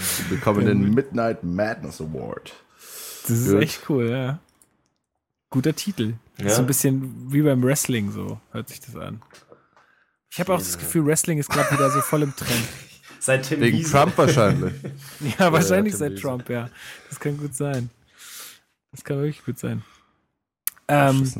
[0.00, 2.52] Sie bekommen den Midnight Madness Award.
[3.22, 3.62] Das ist Gut.
[3.62, 4.38] echt cool, ja.
[5.50, 6.14] Guter Titel.
[6.38, 6.50] Ja.
[6.50, 9.22] so ein bisschen wie beim Wrestling, so hört sich das an.
[10.34, 12.50] Ich habe auch das Gefühl, Wrestling ist gerade wieder so voll im Trend.
[13.20, 13.92] Seit Tim Wegen Wiese.
[13.92, 14.74] Trump wahrscheinlich.
[15.38, 16.22] Ja, wahrscheinlich Tim seit Wiese.
[16.22, 16.68] Trump, ja.
[17.08, 17.88] Das kann gut sein.
[18.90, 19.82] Das kann wirklich gut sein.
[20.88, 21.30] Ähm,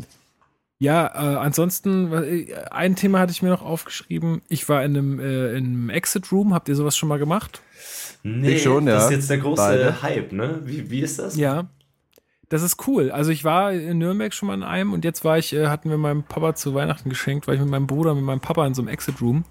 [0.79, 4.43] ja, äh, ansonsten, äh, ein Thema hatte ich mir noch aufgeschrieben.
[4.49, 6.55] Ich war in einem, äh, in einem Exit Room.
[6.55, 7.61] Habt ihr sowas schon mal gemacht?
[8.23, 9.09] Nee, Ich schon, Das ja.
[9.09, 10.03] ist jetzt der große Beide.
[10.03, 10.61] Hype, ne?
[10.65, 11.37] Wie, wie ist das?
[11.37, 11.67] Ja.
[12.49, 13.11] Das ist cool.
[13.11, 15.91] Also ich war in Nürnberg schon mal in einem und jetzt war ich, äh, hatten
[15.91, 18.75] wir meinem Papa zu Weihnachten geschenkt, war ich mit meinem Bruder, mit meinem Papa in
[18.75, 19.45] so einem Exit Room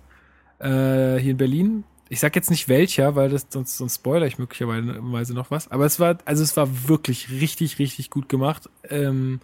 [0.60, 1.84] äh, hier in Berlin.
[2.10, 5.72] Ich sag jetzt nicht welcher, weil das sonst, sonst spoiler ich möglicherweise noch was.
[5.72, 8.70] Aber es war, also es war wirklich richtig, richtig gut gemacht.
[8.90, 9.40] Ähm,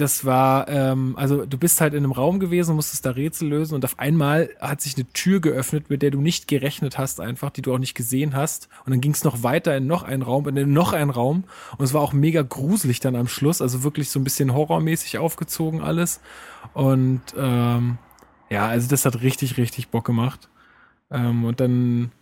[0.00, 3.74] das war, ähm, also du bist halt in einem Raum gewesen, musstest da Rätsel lösen
[3.74, 7.50] und auf einmal hat sich eine Tür geöffnet, mit der du nicht gerechnet hast, einfach,
[7.50, 8.68] die du auch nicht gesehen hast.
[8.86, 11.44] Und dann ging es noch weiter in noch einen Raum, in noch einen Raum.
[11.76, 15.18] Und es war auch mega gruselig dann am Schluss, also wirklich so ein bisschen horrormäßig
[15.18, 16.20] aufgezogen alles.
[16.74, 17.98] Und ähm,
[18.50, 20.48] ja, also das hat richtig, richtig Bock gemacht.
[21.10, 22.12] Ähm, und dann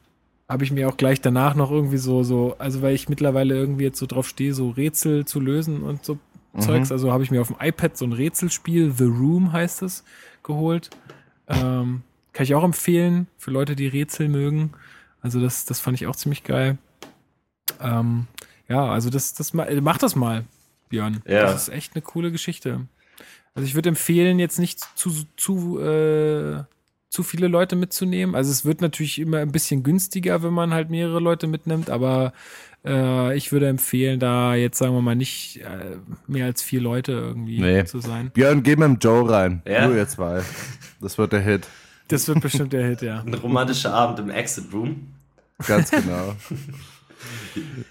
[0.48, 3.85] habe ich mir auch gleich danach noch irgendwie so, so, also weil ich mittlerweile irgendwie
[3.85, 6.19] jetzt so drauf stehe, so Rätsel zu lösen und so
[6.61, 6.93] Zeugs.
[6.93, 10.05] Also habe ich mir auf dem iPad so ein Rätselspiel, The Room heißt es,
[10.43, 10.91] geholt.
[11.49, 12.03] Ähm,
[12.33, 14.73] kann ich auch empfehlen für Leute, die Rätsel mögen.
[15.23, 16.78] Also das, das fand ich auch ziemlich geil.
[17.81, 18.27] Ähm,
[18.69, 20.45] ja, also das, das äh, mach das mal,
[20.89, 21.23] Björn.
[21.27, 21.43] Ja.
[21.43, 22.87] Das ist echt eine coole Geschichte.
[23.55, 26.62] Also ich würde empfehlen, jetzt nicht zu, zu, äh,
[27.09, 28.35] zu viele Leute mitzunehmen.
[28.35, 32.33] Also es wird natürlich immer ein bisschen günstiger, wenn man halt mehrere Leute mitnimmt, aber
[32.85, 35.97] äh, ich würde empfehlen, da jetzt sagen wir mal nicht äh,
[36.27, 37.85] mehr als vier Leute irgendwie Nee.
[37.85, 38.31] zu sein.
[38.33, 39.62] Björn, geh mit dem Joe rein.
[39.66, 39.87] Ja.
[39.87, 40.43] Nur ihr zwei.
[41.01, 41.66] Das wird der Hit.
[42.09, 43.20] Das wird bestimmt der Hit, ja.
[43.20, 45.09] Ein romantischer Abend im Exit Room.
[45.66, 46.35] Ganz genau.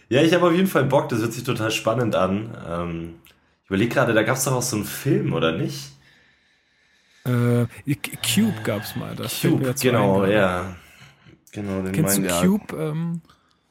[0.08, 2.56] Ja, ich habe auf jeden Fall Bock, das hört sich total spannend an.
[2.70, 3.16] Ähm,
[3.64, 5.92] ich überlege gerade, da gab es doch auch so einen Film, oder nicht?
[7.26, 7.66] Äh,
[8.36, 9.16] Cube gab's mal.
[9.16, 10.32] Das Cube, genau, ein.
[10.32, 10.76] ja.
[11.52, 12.42] Genau, den Kennst du mein- ja.
[12.42, 13.22] Cube, ähm,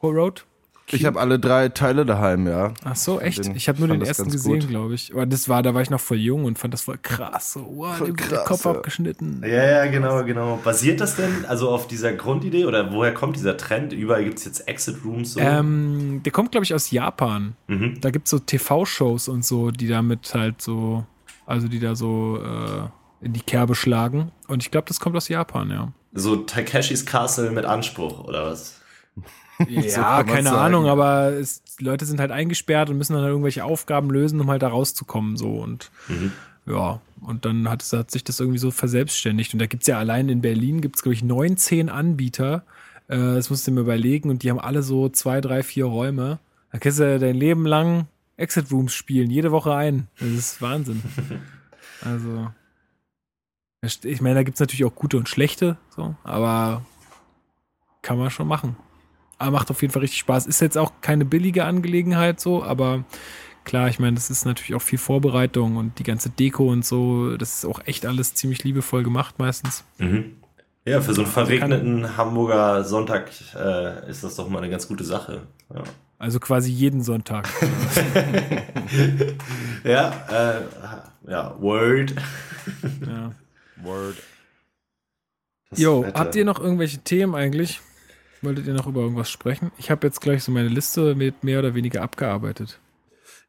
[0.03, 0.45] Road?
[0.91, 2.71] Ich habe alle drei Teile daheim, ja.
[2.83, 3.43] Ach so, echt?
[3.43, 5.11] Den- Ich habe nur den ersten gesehen, glaube ich.
[5.13, 7.53] Aber das war, da war ich noch voll jung und fand das voll krass.
[7.53, 8.71] So, wow, Voll krass, der Kopf ja.
[8.71, 9.41] abgeschnitten.
[9.43, 10.59] Ja, ja, genau, genau.
[10.63, 13.93] Basiert das denn also auf dieser Grundidee oder woher kommt dieser Trend?
[13.93, 15.39] Überall gibt es jetzt Exit Rooms so.
[15.39, 17.55] Ähm, der kommt, glaube ich, aus Japan.
[17.65, 17.99] Mhm.
[18.01, 21.03] Da gibt's so TV-Shows und so, die damit halt so,
[21.47, 22.87] also die da so äh,
[23.21, 24.31] in die Kerbe schlagen.
[24.47, 25.91] Und ich glaube, das kommt aus Japan, ja.
[26.13, 28.81] So Takeshis Castle mit Anspruch oder was?
[29.69, 30.57] Ja, man's keine sagen.
[30.59, 34.41] Ahnung, aber es, die Leute sind halt eingesperrt und müssen dann halt irgendwelche Aufgaben lösen,
[34.41, 35.37] um halt da rauszukommen.
[35.37, 36.33] So und Mhm.
[36.65, 39.53] ja, und dann hat, es, hat sich das irgendwie so verselbstständigt.
[39.53, 42.65] Und da gibt's ja allein in Berlin, gibt's glaube ich, 19 Anbieter.
[43.07, 46.39] Äh, das musst du mir überlegen und die haben alle so zwei, drei, vier Räume.
[46.73, 50.07] Da kannst du dein Leben lang Exit Rooms spielen, jede Woche ein.
[50.19, 51.01] Das ist Wahnsinn.
[52.01, 52.49] also.
[54.03, 56.83] Ich meine, da gibt's natürlich auch gute und schlechte, so, aber
[58.01, 58.75] kann man schon machen.
[59.37, 60.47] Aber macht auf jeden Fall richtig Spaß.
[60.47, 63.03] Ist jetzt auch keine billige Angelegenheit so, aber
[63.65, 67.35] klar, ich meine, das ist natürlich auch viel Vorbereitung und die ganze Deko und so.
[67.35, 69.83] Das ist auch echt alles ziemlich liebevoll gemacht meistens.
[69.97, 70.35] Mhm.
[70.87, 75.03] Ja, für so einen verregneten Hamburger Sonntag äh, ist das doch mal eine ganz gute
[75.03, 75.41] Sache.
[75.73, 75.81] Ja,
[76.19, 77.49] Also quasi jeden Sonntag.
[79.83, 80.61] ja, äh,
[81.27, 82.13] ja Word.
[83.01, 83.31] ja.
[83.83, 84.15] Word.
[85.75, 87.81] Jo, habt ihr noch irgendwelche Themen eigentlich?
[88.41, 89.71] Wolltet ihr noch über irgendwas sprechen?
[89.77, 92.79] Ich habe jetzt gleich so meine Liste mit mehr oder weniger abgearbeitet.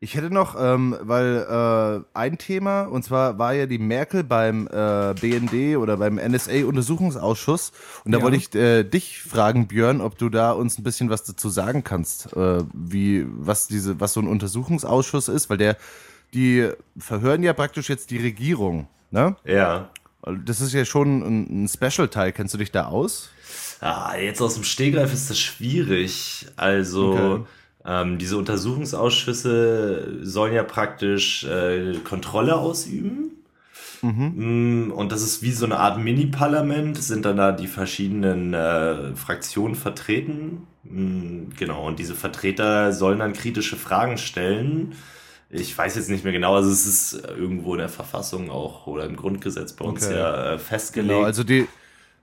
[0.01, 4.67] Ich hätte noch, ähm, weil äh, ein Thema, und zwar war ja die Merkel beim
[4.67, 7.73] äh, BND oder beim NSA-Untersuchungsausschuss.
[8.05, 8.25] Und da Ja.
[8.25, 11.83] wollte ich äh, dich fragen, Björn, ob du da uns ein bisschen was dazu sagen
[11.83, 15.77] kannst, äh, wie, was diese, was so ein Untersuchungsausschuss ist, weil der,
[16.35, 19.37] die verhören ja praktisch jetzt die Regierung, ne?
[19.45, 19.91] Ja.
[20.27, 22.33] Das ist ja schon ein, ein Special-Teil.
[22.33, 23.37] Kennst du dich da aus?
[23.81, 26.47] Ah, jetzt aus dem Stegreif ist das schwierig.
[26.57, 27.45] Also, Okay.
[27.85, 33.31] ähm, diese Untersuchungsausschüsse sollen ja praktisch äh, Kontrolle ausüben.
[34.03, 39.15] Mm, Und das ist wie so eine Art Mini-Parlament, sind dann da die verschiedenen äh,
[39.17, 40.67] Fraktionen vertreten.
[40.85, 44.95] Mm, Genau, und diese Vertreter sollen dann kritische Fragen stellen.
[45.61, 49.05] Ich weiß jetzt nicht mehr genau, also es ist irgendwo in der Verfassung auch oder
[49.05, 50.15] im Grundgesetz bei uns Okay.
[50.15, 51.09] ja äh, festgelegt.
[51.09, 51.69] Genau, also die,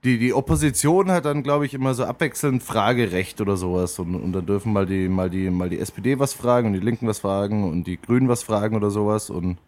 [0.04, 4.00] die, die Opposition hat dann, glaube ich, immer so abwechselnd Fragerecht oder sowas.
[4.00, 6.80] Und, und dann dürfen mal die, mal, die, mal die SPD was fragen und die
[6.80, 9.30] Linken was fragen und die Grünen was fragen oder sowas.
[9.30, 9.60] Und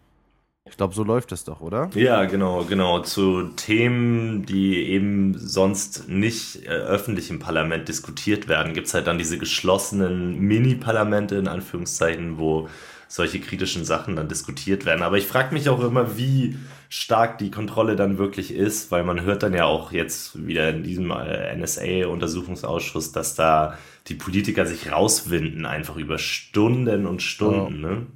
[0.70, 1.92] Ich glaube, so läuft es doch, oder?
[1.94, 3.00] Ja, genau, genau.
[3.00, 9.18] Zu Themen, die eben sonst nicht äh, öffentlich im Parlament diskutiert werden, gibt's halt dann
[9.18, 12.68] diese geschlossenen Mini-Parlamente in Anführungszeichen, wo
[13.08, 15.02] solche kritischen Sachen dann diskutiert werden.
[15.02, 16.56] Aber ich frage mich auch immer, wie
[16.88, 20.82] stark die Kontrolle dann wirklich ist, weil man hört dann ja auch jetzt wieder in
[20.82, 23.78] diesem äh, NSA-Untersuchungsausschuss, dass da
[24.08, 27.80] die Politiker sich rauswinden, einfach über Stunden und Stunden.
[27.80, 28.06] Ne?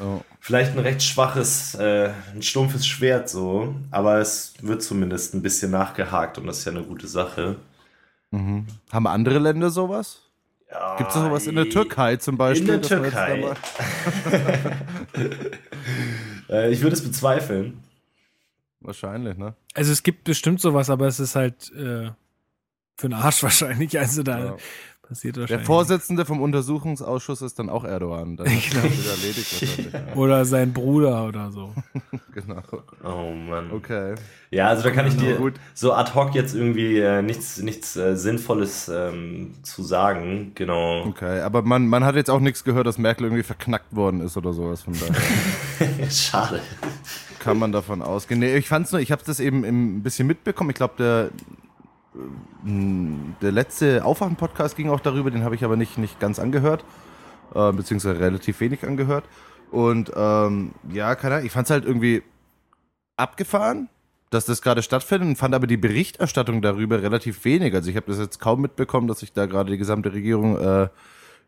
[0.00, 0.20] Oh.
[0.40, 5.70] Vielleicht ein recht schwaches, äh, ein stumpfes Schwert so, aber es wird zumindest ein bisschen
[5.70, 7.56] nachgehakt und das ist ja eine gute Sache.
[8.30, 8.66] Mhm.
[8.92, 10.23] Haben andere Länder sowas?
[10.70, 12.74] Ja, Gibt es sowas in der Türkei zum Beispiel?
[12.74, 13.54] In der Türkei.
[16.48, 17.82] Äh, ich würde es bezweifeln.
[18.80, 19.54] Wahrscheinlich, ne?
[19.72, 22.10] Also es gibt bestimmt sowas, aber es ist halt äh,
[22.96, 23.98] für den Arsch wahrscheinlich.
[23.98, 24.56] Also da Ja.
[25.08, 25.66] Passiert Der wahrscheinlich.
[25.66, 28.36] Vorsitzende vom Untersuchungsausschuss ist dann auch Erdogan.
[28.36, 29.62] Dann ist das wieder erledigt
[29.92, 29.94] wahrscheinlich.
[30.16, 31.72] Oder sein Bruder oder so.
[31.94, 32.62] Ja, genau.
[33.04, 33.70] Oh Mann.
[33.72, 34.14] Okay.
[34.50, 35.54] Ja, also da kann ich dir gut.
[35.74, 40.52] so ad hoc jetzt irgendwie äh, nichts, nichts äh, Sinnvolles ähm, zu sagen.
[40.54, 41.04] Genau.
[41.06, 44.36] Okay, aber man, man hat jetzt auch nichts gehört, dass Merkel irgendwie verknackt worden ist
[44.36, 44.82] oder sowas.
[44.82, 46.60] Von daher Schade.
[47.40, 48.40] kann man davon ausgehen.
[48.40, 50.70] Nee, ich fand's nur, ich habe das eben ein bisschen mitbekommen.
[50.70, 51.30] Ich glaube, der,
[53.42, 56.84] der letzte Aufwachen-Podcast ging auch darüber, den habe ich aber nicht, nicht ganz angehört,
[57.54, 59.24] äh, beziehungsweise relativ wenig angehört.
[59.70, 62.22] Und ähm, ja, keine Ahnung, ich fand's halt irgendwie
[63.16, 63.88] abgefahren,
[64.30, 67.74] dass das gerade stattfindet und fand aber die Berichterstattung darüber relativ wenig.
[67.74, 70.88] Also ich habe das jetzt kaum mitbekommen, dass sich da gerade die gesamte Regierung äh,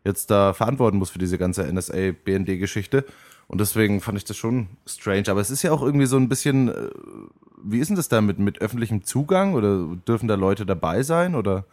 [0.03, 3.05] jetzt da verantworten muss für diese ganze NSA-BND-Geschichte.
[3.47, 5.25] Und deswegen fand ich das schon strange.
[5.29, 6.89] Aber es ist ja auch irgendwie so ein bisschen, äh,
[7.63, 9.53] wie ist denn das da mit, mit öffentlichem Zugang?
[9.53, 11.33] Oder dürfen da Leute dabei sein?
[11.35, 11.65] Oder?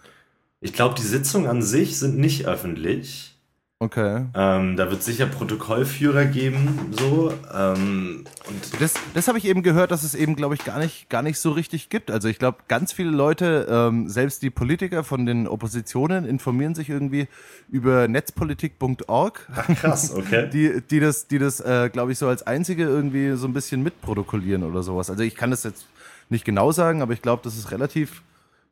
[0.60, 3.33] Ich glaube, die Sitzungen an sich sind nicht öffentlich.
[3.80, 4.24] Okay.
[4.34, 7.34] Ähm, da wird sicher Protokollführer geben, so.
[7.52, 11.10] Ähm, und Das, das habe ich eben gehört, dass es eben, glaube ich, gar nicht,
[11.10, 12.10] gar nicht so richtig gibt.
[12.10, 16.88] Also ich glaube, ganz viele Leute, ähm, selbst die Politiker von den Oppositionen, informieren sich
[16.88, 17.26] irgendwie
[17.68, 19.48] über netzpolitik.org.
[19.76, 20.48] krass, okay.
[20.52, 23.82] die, die das, die das äh, glaube ich, so als einzige irgendwie so ein bisschen
[23.82, 25.10] mitprotokollieren oder sowas.
[25.10, 25.86] Also ich kann das jetzt
[26.30, 28.22] nicht genau sagen, aber ich glaube, das ist relativ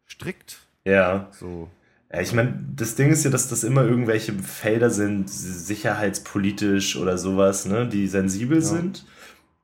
[0.09, 0.59] strikt.
[0.85, 1.29] ja.
[1.33, 1.69] So.
[2.13, 7.17] Ja, ich meine, das Ding ist ja, dass das immer irgendwelche Felder sind, sicherheitspolitisch oder
[7.19, 9.07] sowas, ne, die sensibel sind.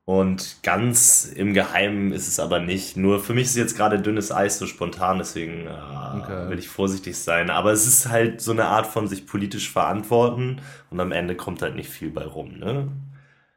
[0.06, 2.96] Und ganz im Geheimen ist es aber nicht.
[2.96, 5.70] Nur für mich ist jetzt gerade dünnes Eis so spontan, deswegen äh,
[6.18, 6.48] Okay.
[6.50, 7.50] will ich vorsichtig sein.
[7.50, 10.60] Aber es ist halt so eine Art von sich politisch verantworten
[10.90, 12.88] und am Ende kommt halt nicht viel bei rum, ne?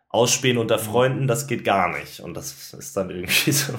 [0.09, 2.19] Ausspähen unter Freunden, das geht gar nicht.
[2.19, 3.73] Und das ist dann irgendwie so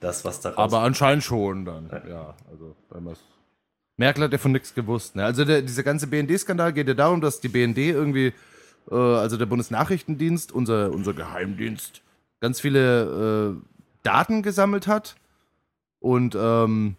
[0.00, 1.90] das, was daraus Aber anscheinend schon dann.
[2.08, 3.20] Ja, also wenn man's
[4.00, 5.14] Merkel hat ja von nichts gewusst.
[5.14, 5.24] Ne?
[5.24, 8.32] Also der, dieser ganze BND-Skandal geht ja darum, dass die BND irgendwie,
[8.90, 12.02] äh, also der Bundesnachrichtendienst, unser, unser Geheimdienst,
[12.40, 15.16] ganz viele äh, Daten gesammelt hat
[16.00, 16.96] und ähm,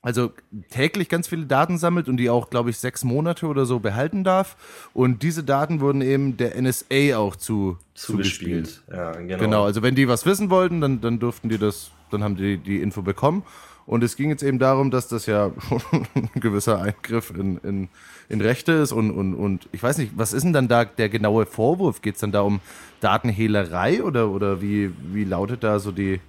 [0.00, 0.32] also
[0.70, 4.22] täglich ganz viele Daten sammelt und die auch, glaube ich, sechs Monate oder so behalten
[4.22, 4.56] darf.
[4.94, 8.84] Und diese Daten wurden eben der NSA auch zu, zugespielt.
[8.88, 9.38] Ja, genau.
[9.38, 12.58] Genau, also wenn die was wissen wollten, dann, dann durften die das, dann haben die
[12.58, 13.42] die Info bekommen.
[13.88, 17.88] Und es ging jetzt eben darum, dass das ja schon ein gewisser Eingriff in, in,
[18.28, 21.08] in Rechte ist und, und, und ich weiß nicht, was ist denn dann da der
[21.08, 22.02] genaue Vorwurf?
[22.02, 22.60] Geht es dann da um
[23.00, 26.20] Datenhehlerei oder, oder wie, wie lautet da so die,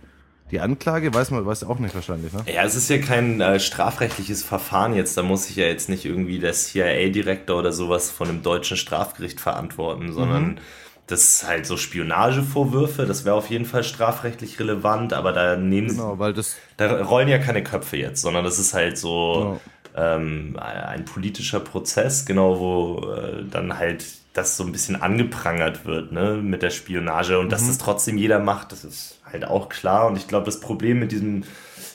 [0.52, 1.14] die Anklage?
[1.14, 2.45] Weiß man, weiß auch nicht wahrscheinlich, ne?
[2.48, 5.18] Ja, es ist ja kein äh, strafrechtliches Verfahren jetzt.
[5.18, 9.41] Da muss sich ja jetzt nicht irgendwie der CIA-Direktor oder sowas von einem deutschen Strafgericht
[9.41, 10.61] verantworten, sondern
[11.10, 13.07] das ist halt so Spionagevorwürfe.
[13.07, 17.27] Das wäre auf jeden Fall strafrechtlich relevant, aber da nehmen Genau, weil das, da rollen
[17.27, 19.60] ja keine Köpfe jetzt, sondern das ist halt so
[19.95, 26.11] ähm, ein politischer Prozess, genau, wo äh, dann halt das so ein bisschen angeprangert wird,
[26.11, 27.40] ne, mit der Spionage.
[27.40, 30.06] Und dass das trotzdem jeder macht, das ist halt auch klar.
[30.07, 31.44] Und ich glaube, das Problem mit diesem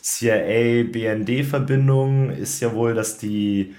[0.02, 3.76] CIA-BND-Verbindung ist ja wohl, dass die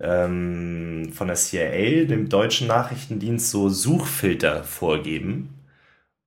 [0.00, 5.50] ähm, von der CIA, dem deutschen Nachrichtendienst, so Suchfilter vorgeben.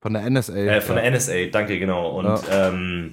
[0.00, 0.54] von der NSA.
[0.54, 1.02] Äh, von ja.
[1.02, 2.10] der NSA, danke, genau.
[2.18, 3.12] Und ähm,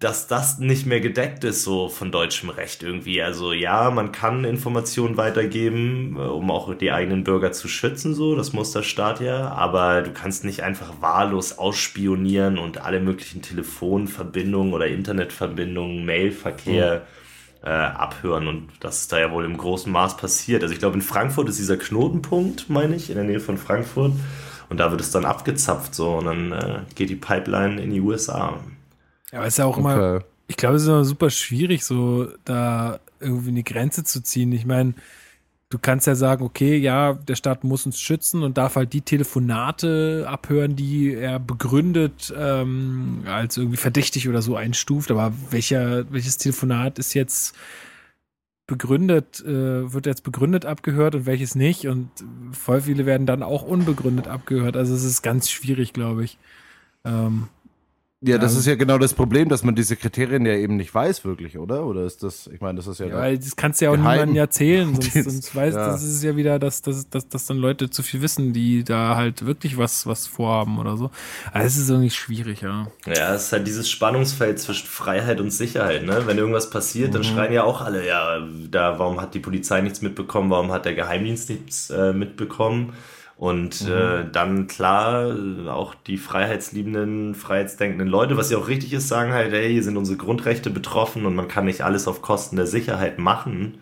[0.00, 3.22] dass das nicht mehr gedeckt ist, so von deutschem Recht irgendwie.
[3.22, 8.36] Also ja, man kann Informationen weitergeben, äh, um auch die eigenen Bürger zu schützen, so,
[8.36, 13.40] das muss der Staat ja, aber du kannst nicht einfach wahllos ausspionieren und alle möglichen
[13.40, 17.06] Telefonverbindungen oder Internetverbindungen, Mailverkehr
[17.64, 18.46] äh, abhören.
[18.48, 20.62] Und das ist da ja wohl im großen Maß passiert.
[20.62, 24.12] Also ich glaube, in Frankfurt ist dieser Knotenpunkt, meine ich, in der Nähe von Frankfurt.
[24.68, 28.00] Und da wird es dann abgezapft so und dann äh, geht die Pipeline in die
[28.00, 28.60] USA.
[29.32, 30.24] Ja, aber es ist ja auch immer, Okay.
[30.46, 34.52] ich glaube, es ist immer super schwierig, so da irgendwie eine Grenze zu ziehen.
[34.52, 34.94] Ich meine,
[35.70, 39.00] du kannst ja sagen, okay, ja, der Staat muss uns schützen und darf halt die
[39.00, 45.10] Telefonate abhören, die er begründet ähm, als irgendwie verdächtig oder so einstuft.
[45.10, 47.56] Aber welcher, welches Telefonat ist jetzt
[48.66, 51.86] begründet, äh, wird jetzt begründet abgehört und welches nicht?
[51.88, 52.08] Und
[52.52, 54.76] voll viele werden dann auch unbegründet abgehört.
[54.76, 56.38] Also es ist ganz schwierig, glaube ich.
[57.04, 57.48] Ähm,
[58.26, 58.60] Ja, das Ja.
[58.60, 61.84] ist ja genau das Problem, dass man diese Kriterien ja eben nicht weiß, wirklich, oder?
[61.84, 63.06] Oder ist das, ich meine, das ist ja.
[63.06, 65.88] Ja, weil das kannst du ja auch Geheim- niemandem erzählen, sonst, sonst weiß, Ja.
[65.88, 69.16] das ist ja wieder, dass, dass, dass, dass dann Leute zu viel wissen, die da
[69.16, 71.10] halt wirklich was, was vorhaben oder so.
[71.52, 72.86] Also es ist irgendwie schwierig, ja.
[73.06, 76.22] Ja, es ist halt dieses Spannungsfeld zwischen Freiheit und Sicherheit, ne?
[76.24, 77.12] Wenn irgendwas passiert, Mhm.
[77.12, 78.38] dann schreien ja auch alle, ja,
[78.70, 82.94] da, warum hat die Polizei nichts mitbekommen, warum hat der Geheimdienst nichts äh, mitbekommen?
[83.36, 83.90] Und Mhm.
[83.92, 89.32] äh, dann klar, äh, auch die freiheitsliebenden, freiheitsdenkenden Leute, was ja auch richtig ist, sagen
[89.32, 92.66] halt, hey, hier sind unsere Grundrechte betroffen und man kann nicht alles auf Kosten der
[92.66, 93.78] Sicherheit machen.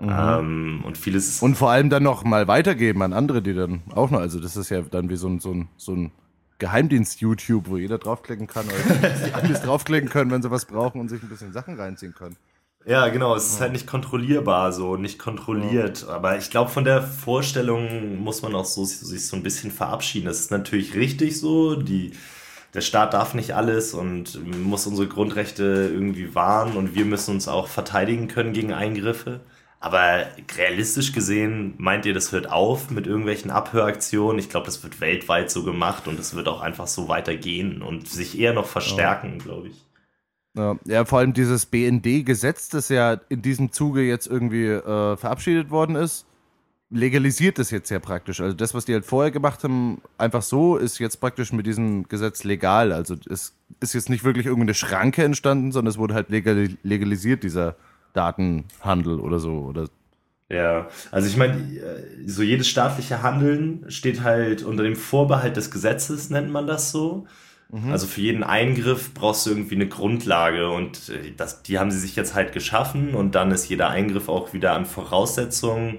[0.00, 4.10] Ähm, und vieles Und vor allem dann noch mal weitergeben an andere, die dann auch
[4.10, 6.12] noch, also das ist ja dann wie so ein, so ein, so ein
[6.58, 11.08] Geheimdienst-YouTube, wo jeder draufklicken kann oder die alles draufklicken können, wenn sie was brauchen und
[11.08, 12.36] sich ein bisschen Sachen reinziehen können.
[12.88, 16.08] Ja, genau, es ist halt nicht kontrollierbar so, nicht kontrolliert.
[16.08, 20.24] Aber ich glaube, von der Vorstellung muss man auch so sich so ein bisschen verabschieden.
[20.24, 22.12] Das ist natürlich richtig so, die,
[22.72, 27.46] der Staat darf nicht alles und muss unsere Grundrechte irgendwie wahren und wir müssen uns
[27.46, 29.40] auch verteidigen können gegen Eingriffe.
[29.80, 34.38] Aber realistisch gesehen, meint ihr, das hört auf mit irgendwelchen Abhöraktionen?
[34.38, 38.08] Ich glaube, das wird weltweit so gemacht und es wird auch einfach so weitergehen und
[38.08, 39.87] sich eher noch verstärken, glaube ich.
[40.54, 45.94] Ja, vor allem dieses BND-Gesetz, das ja in diesem Zuge jetzt irgendwie äh, verabschiedet worden
[45.94, 46.26] ist,
[46.90, 48.40] legalisiert das jetzt ja praktisch.
[48.40, 52.08] Also das, was die halt vorher gemacht haben, einfach so, ist jetzt praktisch mit diesem
[52.08, 52.92] Gesetz legal.
[52.92, 57.42] Also es ist jetzt nicht wirklich irgendeine Schranke entstanden, sondern es wurde halt legal legalisiert,
[57.42, 57.76] dieser
[58.14, 59.52] Datenhandel oder so.
[59.58, 59.88] Oder
[60.48, 61.78] Ja, also ich meine,
[62.26, 67.26] so jedes staatliche Handeln steht halt unter dem Vorbehalt des Gesetzes, nennt man das so.
[67.90, 71.98] Also für jeden Eingriff brauchst du irgendwie eine Grundlage und äh, das, die haben sie
[71.98, 75.98] sich jetzt halt geschaffen und dann ist jeder Eingriff auch wieder an Voraussetzungen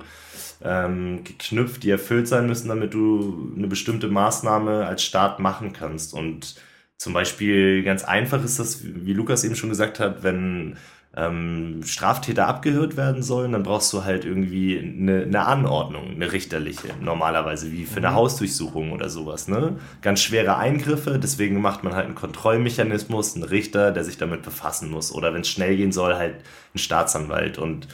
[0.64, 6.14] ähm, geknüpft, die erfüllt sein müssen, damit du eine bestimmte Maßnahme als Staat machen kannst.
[6.14, 6.56] Und
[6.98, 10.76] zum Beispiel ganz einfach ist das, wie Lukas eben schon gesagt hat, wenn
[11.16, 16.90] ähm, Straftäter abgehört werden sollen, dann brauchst du halt irgendwie eine, eine Anordnung, eine richterliche,
[17.02, 19.48] normalerweise, wie für eine Hausdurchsuchung oder sowas.
[19.48, 19.78] Ne?
[20.02, 24.92] Ganz schwere Eingriffe, deswegen macht man halt einen Kontrollmechanismus, einen Richter, der sich damit befassen
[24.92, 25.12] muss.
[25.12, 26.36] Oder wenn es schnell gehen soll, halt
[26.76, 27.58] ein Staatsanwalt.
[27.58, 27.88] Und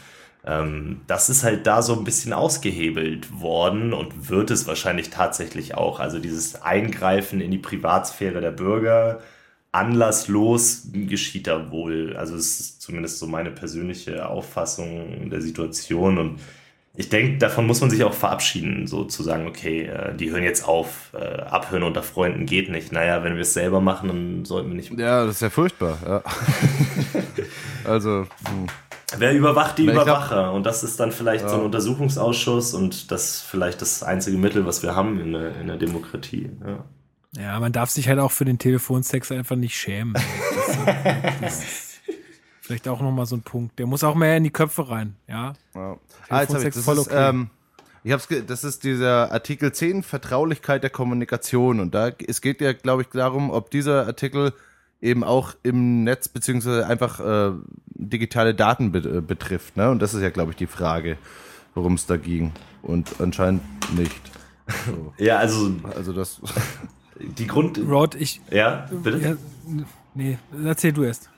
[0.46, 5.76] ähm, das ist halt da so ein bisschen ausgehebelt worden und wird es wahrscheinlich tatsächlich
[5.76, 6.02] auch.
[6.02, 9.22] Also dieses Eingreifen in die Privatsphäre der Bürger,
[9.76, 12.16] anlasslos geschieht da wohl.
[12.16, 16.40] Also es ist zumindest so meine persönliche Auffassung der Situation und
[16.98, 20.44] ich denke, davon muss man sich auch verabschieden, so zu sagen, okay, äh, die hören
[20.44, 22.94] jetzt auf, äh, abhören unter Freunden geht nicht.
[22.94, 24.98] Naja, wenn wir es selber machen, dann sollten wir nicht.
[24.98, 25.98] ja, das ist ja furchtbar.
[26.06, 26.24] Ja.
[27.90, 28.68] also, hm.
[29.18, 30.52] Wer überwacht die Überwacher?
[30.54, 34.66] und das ist dann vielleicht so ein Untersuchungsausschuss und das ist vielleicht das einzige Mittel,
[34.66, 36.50] was wir haben in der, in der Demokratie.
[36.66, 36.86] Ja.
[37.38, 40.14] Ja, man darf sich halt auch für den Telefonsex einfach nicht schämen.
[40.14, 40.78] Das,
[41.42, 42.00] das ist
[42.62, 43.78] vielleicht auch nochmal so ein Punkt.
[43.80, 45.54] Der muss auch mehr in die Köpfe rein, ja.
[45.74, 45.98] Ja.
[46.30, 47.30] Ah, jetzt hab ich, Telefonsex das voll ist, okay.
[47.30, 47.50] ähm,
[48.04, 51.80] ich hab's ge das ist dieser Artikel 10, Vertraulichkeit der Kommunikation.
[51.80, 54.54] Und da, es geht ja, glaube ich, darum, ob dieser Artikel
[55.02, 57.52] eben auch im Netz beziehungsweise einfach äh,
[57.90, 59.76] digitale Daten be äh, betrifft.
[59.76, 59.90] Ne?
[59.90, 61.18] Und das ist ja, glaube ich, die Frage,
[61.74, 62.52] worum es da ging.
[62.82, 63.64] Und anscheinend
[63.98, 64.16] nicht.
[64.88, 65.14] So.
[65.20, 66.42] ja, also Also das.
[67.20, 67.80] die Grund...
[67.80, 68.42] Rod, ich.
[68.52, 69.18] Ja, bitte?
[69.20, 69.36] Ja,
[70.14, 71.30] nee, erzähl du erst.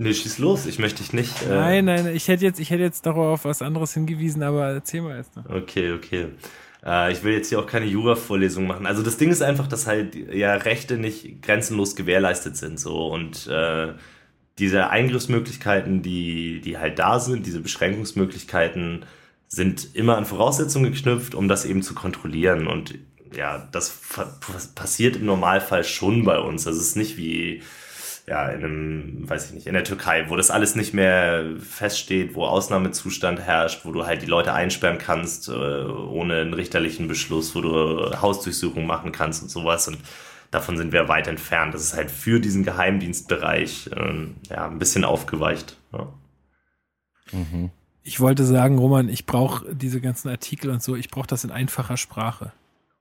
[0.00, 1.42] Nee, schieß los, ich möchte dich nicht...
[1.42, 4.68] äh, Nein, nein, ich hätte jetzt, ich hätte jetzt darauf auf was anderes hingewiesen, aber
[4.68, 5.36] erzähl mal erst.
[5.36, 5.48] noch.
[5.48, 6.26] Okay, okay.
[6.84, 8.86] Äh, ich will jetzt hier auch keine Jura-Vorlesung machen.
[8.86, 13.48] Also das Ding ist einfach, dass halt ja Rechte nicht grenzenlos gewährleistet sind so und
[13.48, 13.94] äh,
[14.58, 19.04] diese Eingriffsmöglichkeiten, die, die halt da sind, diese Beschränkungsmöglichkeiten
[19.46, 22.66] sind immer an Voraussetzungen geknüpft, um das eben zu kontrollieren.
[22.66, 22.96] Und
[23.34, 23.98] ja, das
[24.74, 26.66] passiert im Normalfall schon bei uns.
[26.66, 27.62] Also es ist nicht wie
[28.28, 32.34] ja, in einem, weiß ich nicht, in der Türkei, wo das alles nicht mehr feststeht,
[32.34, 37.54] wo Ausnahmezustand herrscht, wo du halt die Leute einsperren kannst, äh, ohne einen richterlichen Beschluss,
[37.54, 39.88] wo du Hausdurchsuchung machen kannst und sowas.
[39.88, 39.98] Und
[40.50, 41.72] davon sind wir weit entfernt.
[41.72, 45.78] Das ist halt für diesen Geheimdienstbereich ähm, ja, ein bisschen aufgeweicht.
[45.92, 46.08] Ja.
[48.02, 51.50] Ich wollte sagen, Roman, ich brauche diese ganzen Artikel und so, ich brauche das in
[51.50, 52.52] einfacher Sprache.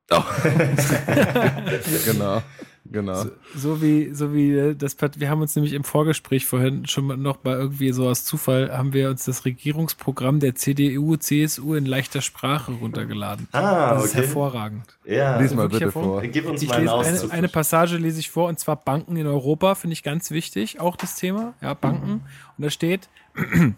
[2.05, 2.41] genau.
[2.89, 3.21] Genau.
[3.21, 7.05] So, so wie, so wie äh, das, wir haben uns nämlich im Vorgespräch vorhin schon
[7.05, 11.73] mal noch bei irgendwie so aus Zufall, haben wir uns das Regierungsprogramm der CDU, CSU
[11.75, 13.49] in leichter Sprache runtergeladen.
[13.51, 14.21] Ah, Das ist okay.
[14.21, 14.84] hervorragend.
[15.03, 16.21] Ja, Lies mal bitte hervor- vor.
[16.21, 16.93] gib uns Ich mal lese
[17.25, 20.79] eine, eine Passage lese ich vor und zwar Banken in Europa, finde ich ganz wichtig,
[20.79, 21.55] auch das Thema.
[21.61, 22.21] Ja, Banken.
[22.57, 23.09] Und da steht,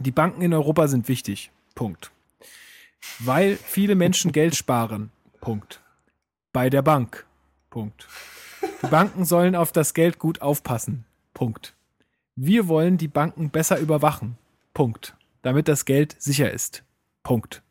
[0.00, 1.52] die Banken in Europa sind wichtig.
[1.76, 2.10] Punkt.
[3.20, 5.10] Weil viele Menschen Geld sparen.
[5.40, 5.80] Punkt.
[6.52, 7.26] Bei der Bank.
[7.70, 8.08] Punkt.
[8.82, 11.04] Die Banken sollen auf das Geld gut aufpassen.
[11.34, 11.74] Punkt.
[12.36, 14.36] Wir wollen die Banken besser überwachen.
[14.74, 15.14] Punkt.
[15.42, 16.82] Damit das Geld sicher ist.
[17.22, 17.62] Punkt.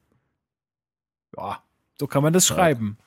[1.37, 1.61] Ja,
[1.99, 2.97] so kann man das schreiben.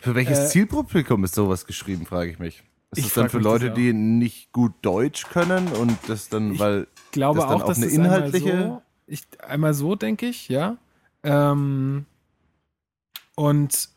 [0.00, 2.64] Für welches Äh, Zielpublikum ist sowas geschrieben, frage ich mich.
[2.96, 6.58] Ist es dann für das Leute, die nicht gut Deutsch können und das dann, Ich
[6.58, 9.94] weil glaube das dann auch, auch dass eine das einmal inhaltliche- so, ich, einmal so
[9.94, 10.78] denke ich, ja.
[11.22, 12.06] Ähm,
[13.34, 13.88] und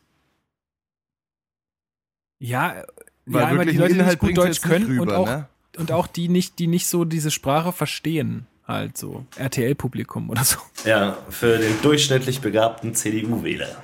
[2.42, 2.84] ja,
[3.24, 5.26] weil ja, einmal die Leute, die nicht Inhalt gut Deutsch nicht können und rüber, auch
[5.26, 5.48] ne?
[5.78, 10.58] und auch die nicht, die nicht so diese Sprache verstehen, halt so RTL-Publikum oder so.
[10.84, 13.80] Ja, für den durchschnittlich begabten CDU-Wähler.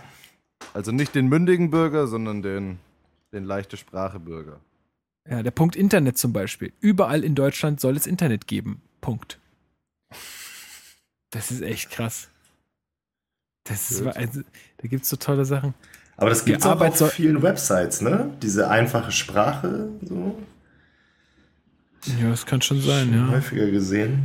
[0.75, 2.79] Also nicht den mündigen Bürger, sondern den,
[3.33, 4.59] den leichte Sprache-Bürger.
[5.31, 6.73] Ja, der Punkt Internet zum Beispiel.
[6.81, 8.83] Überall in Deutschland soll es Internet geben.
[9.01, 9.39] Punkt.
[11.31, 12.29] Das ist echt krass.
[13.65, 14.41] Das ist, also,
[14.79, 15.75] da gibt es so tolle Sachen.
[16.19, 18.33] Aber das gibt's Die auch auf vielen Websites, ne?
[18.43, 20.37] Diese einfache Sprache, so.
[22.21, 23.29] Ja, das kann schon sein, ja.
[23.29, 24.25] Häufiger gesehen.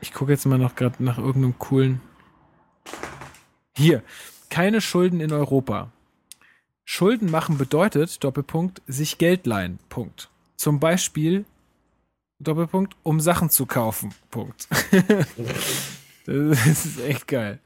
[0.00, 2.00] Ich gucke jetzt mal noch gerade nach irgendeinem coolen.
[3.76, 4.02] Hier,
[4.48, 5.92] keine Schulden in Europa.
[6.86, 10.30] Schulden machen bedeutet, Doppelpunkt, sich Geld leihen, Punkt.
[10.56, 11.44] Zum Beispiel,
[12.38, 14.66] Doppelpunkt, um Sachen zu kaufen, Punkt.
[16.24, 17.58] das ist echt geil.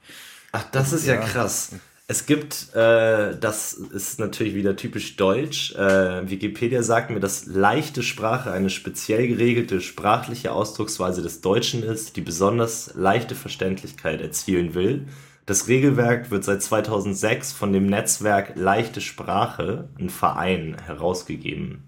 [0.51, 1.77] Ach, das ist ja, krass.
[2.13, 5.75] Es gibt, äh, das ist natürlich wieder typisch deutsch.
[5.75, 12.17] Äh, Wikipedia sagt mir, dass leichte Sprache eine speziell geregelte sprachliche Ausdrucksweise des Deutschen ist,
[12.17, 15.07] die besonders leichte Verständlichkeit erzielen will.
[15.47, 21.85] Das Regelwerk wird seit 2006 von dem Netzwerk Leichte Sprache, ein Verein, herausgegeben.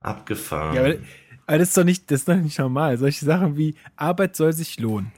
[0.00, 0.76] Abgefahren.
[0.76, 0.96] Ja, aber,
[1.46, 2.98] aber das ist doch nicht, das ist doch nicht normal.
[2.98, 5.12] Solche Sachen wie Arbeit soll sich lohnen.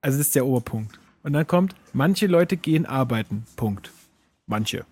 [0.00, 0.98] Also das ist der Oberpunkt.
[1.22, 3.44] Und dann kommt, manche Leute gehen arbeiten.
[3.56, 3.90] Punkt.
[4.46, 4.84] Manche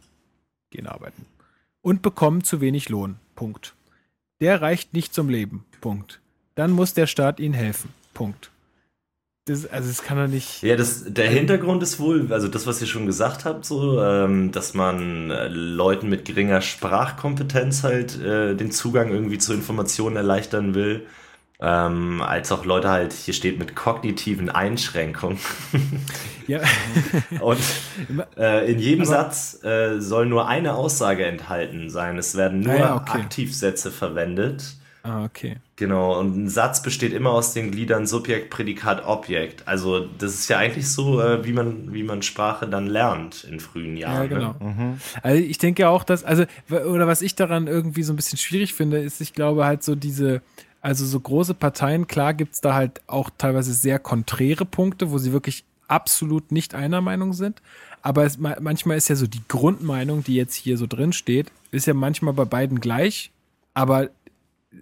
[0.70, 1.26] gehen arbeiten.
[1.82, 3.16] Und bekommen zu wenig Lohn.
[3.34, 3.74] Punkt.
[4.40, 5.64] Der reicht nicht zum Leben.
[5.80, 6.20] Punkt.
[6.54, 7.90] Dann muss der Staat ihnen helfen.
[8.12, 8.50] Punkt.
[9.46, 10.62] Das, also das kann doch nicht.
[10.62, 14.50] Ja, das, der Hintergrund ist wohl, also das, was ihr schon gesagt habt, so, ähm,
[14.50, 20.74] dass man äh, Leuten mit geringer Sprachkompetenz halt äh, den Zugang irgendwie zu Informationen erleichtern
[20.74, 21.06] will.
[21.58, 25.38] Ähm, als auch Leute halt, hier steht mit kognitiven Einschränkungen.
[26.48, 26.60] Ja,
[27.40, 27.58] Und
[28.38, 32.16] äh, in jedem Aber- Satz äh, soll nur eine Aussage enthalten sein.
[32.18, 33.18] Es werden nur Ah ja, okay.
[33.18, 34.76] Aktivsätze verwendet.
[35.02, 35.56] ah, okay.
[35.74, 39.66] Genau, und ein Satz besteht immer aus den Gliedern Subjekt, Prädikat, Objekt.
[39.66, 43.58] Also das ist ja eigentlich so, äh, wie man, wie man Sprache dann lernt in
[43.58, 44.28] frühen Ja, Jahren.
[44.28, 44.54] genau.
[44.60, 44.98] Ne?
[45.24, 48.72] Also ich denke auch, dass, also, oder was ich daran irgendwie so ein bisschen schwierig
[48.72, 50.42] finde, ist, ich glaube halt so diese,
[50.86, 55.32] also so große Parteien, klar gibt's da halt auch teilweise sehr konträre Punkte, wo sie
[55.32, 57.60] wirklich absolut nicht einer Meinung sind.
[58.02, 61.50] Aber es, ma- manchmal ist ja so die Grundmeinung, die jetzt hier so drin steht,
[61.72, 63.32] ist ja manchmal bei beiden gleich,
[63.74, 64.10] aber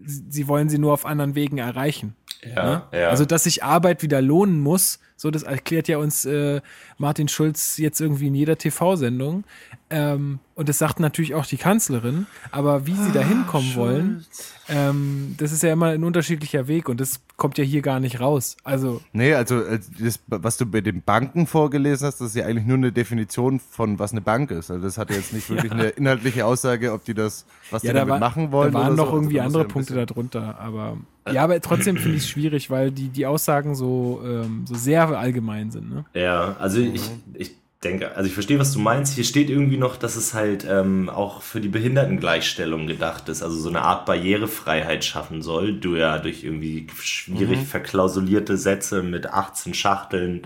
[0.05, 2.14] sie wollen sie nur auf anderen Wegen erreichen.
[2.54, 2.82] Ja, Ne?
[3.00, 3.08] ja.
[3.08, 6.60] Also, dass sich Arbeit wieder lohnen muss, so das erklärt ja uns äh,
[6.98, 9.44] Martin Schulz jetzt irgendwie in jeder TV-Sendung.
[9.88, 12.26] Ähm, und das sagt natürlich auch die Kanzlerin.
[12.50, 14.26] Aber wie sie da hinkommen wollen,
[14.68, 18.20] ähm, das ist ja immer ein unterschiedlicher Weg und das kommt ja hier gar nicht
[18.20, 18.56] raus.
[18.64, 22.46] Also, Nee, also äh, das, was du bei den Banken vorgelesen hast, das ist ja
[22.46, 24.70] eigentlich nur eine Definition von was eine Bank ist.
[24.70, 27.90] Also das hat ja jetzt nicht wirklich eine inhaltliche Aussage, ob die das, was ja,
[27.90, 28.72] die da, damit war, machen wollen.
[28.72, 29.10] da waren oder noch so.
[29.12, 30.58] Also irgendwie muss andere ja Punkte darunter.
[30.58, 30.96] Aber
[31.32, 35.09] ja, aber trotzdem finde ich es schwierig, weil die, die Aussagen so, ähm, so sehr
[35.09, 35.90] allgemein sind.
[35.90, 36.05] Ne?
[36.14, 37.02] Ja, also ich,
[37.34, 37.52] ich
[37.84, 39.14] denke, also ich verstehe, was du meinst.
[39.14, 43.56] Hier steht irgendwie noch, dass es halt ähm, auch für die Behindertengleichstellung gedacht ist, also
[43.59, 49.74] so eine Art Barrierefreiheit schaffen soll, du ja durch irgendwie schwierig verklausulierte Sätze mit 18
[49.74, 50.42] Schachteln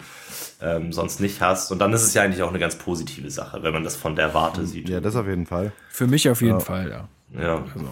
[0.61, 1.71] ähm, sonst nicht hast.
[1.71, 4.17] Und dann ist es ja eigentlich auch eine ganz positive Sache, wenn man das von
[4.17, 4.89] der Warte sieht.
[4.89, 5.73] Ja, das auf jeden Fall.
[5.89, 6.61] Für mich auf jeden Ja.
[6.61, 7.41] Fall, ja.
[7.41, 7.65] Ja.
[7.75, 7.89] Also,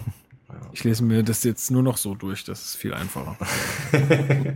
[0.73, 3.37] ich lese mir das jetzt nur noch so durch, das ist viel einfacher.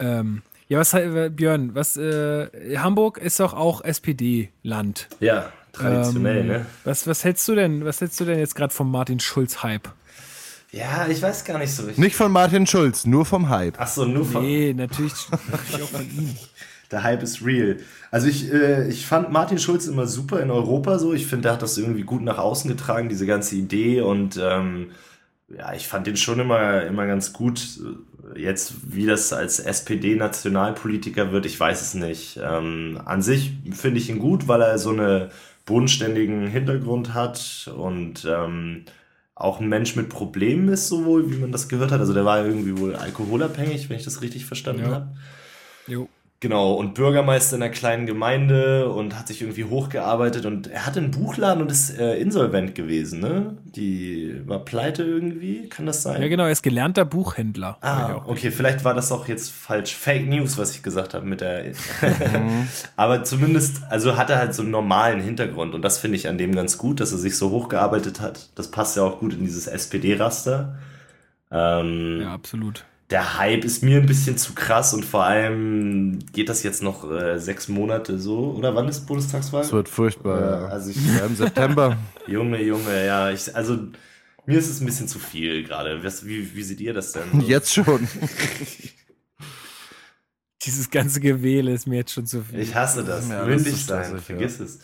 [0.00, 5.08] ähm, ja, was äh, Björn, was äh, Hamburg ist doch auch SPD-Land.
[5.20, 6.66] ja, traditionell, Ähm, ne?
[6.84, 9.88] Was, was hältst du denn, was hältst du denn jetzt gerade vom Martin Schulz-Hype?
[10.70, 11.98] Ja, ich weiß gar nicht so richtig.
[11.98, 13.76] Nicht von Martin Schulz, nur vom Hype.
[13.78, 14.42] Ach so, nur von.
[14.44, 15.14] Nee, natürlich,
[15.50, 16.36] natürlich auch von ihm.
[16.90, 17.76] Der Hype ist real.
[18.10, 21.12] Also ich, äh, ich fand Martin Schulz immer super in Europa so.
[21.12, 24.00] Ich finde, der hat das irgendwie gut nach außen getragen, diese ganze Idee.
[24.00, 24.92] Und ähm,
[25.48, 27.60] ja, ich fand den schon immer, immer ganz gut.
[28.36, 32.38] Jetzt, wie das als SPD-Nationalpolitiker wird, ich weiß es nicht.
[32.42, 35.28] Ähm, an sich finde ich ihn gut, weil er so einen
[35.66, 38.84] bodenständigen Hintergrund hat und ähm,
[39.34, 42.00] auch ein Mensch mit Problemen ist, sowohl wie man das gehört hat.
[42.00, 44.90] Also der war irgendwie wohl alkoholabhängig, wenn ich das richtig verstanden Ja.
[44.90, 45.08] habe.
[45.86, 46.08] Jo.
[46.40, 51.00] Genau, und Bürgermeister in einer kleinen Gemeinde und hat sich irgendwie hochgearbeitet und er hatte
[51.00, 53.56] einen Buchladen und ist äh, insolvent gewesen, ne?
[53.64, 56.22] Die war pleite irgendwie, kann das sein?
[56.22, 57.78] Ja, genau, er ist gelernter Buchhändler.
[57.80, 59.96] Ah, okay, vielleicht war das auch jetzt falsch.
[59.96, 61.72] Fake News, was ich gesagt habe mit der.
[62.96, 66.38] Aber zumindest, also hat er halt so einen normalen Hintergrund und das finde ich an
[66.38, 68.50] dem ganz gut, dass er sich so hochgearbeitet hat.
[68.54, 70.78] Das passt ja auch gut in dieses SPD-Raster.
[71.50, 72.84] Ähm, Ja, absolut.
[73.10, 77.10] Der Hype ist mir ein bisschen zu krass und vor allem geht das jetzt noch
[77.10, 78.52] äh, sechs Monate so.
[78.56, 79.62] Oder wann ist Bundestagswahl?
[79.62, 80.40] Es wird furchtbar.
[80.40, 81.96] Ja, Ja, also ich, ja, Im September.
[82.26, 83.78] Junge, Junge, ja, ich, also
[84.44, 86.02] mir ist es ein bisschen zu viel gerade.
[86.02, 87.40] Wie, wie seht ihr das denn?
[87.40, 88.08] Jetzt schon.
[90.68, 92.58] Dieses ganze Gewähle ist mir jetzt schon zu viel.
[92.60, 93.26] Ich hasse das.
[93.26, 94.80] Ja, das Mündig sein, stressig, vergiss es.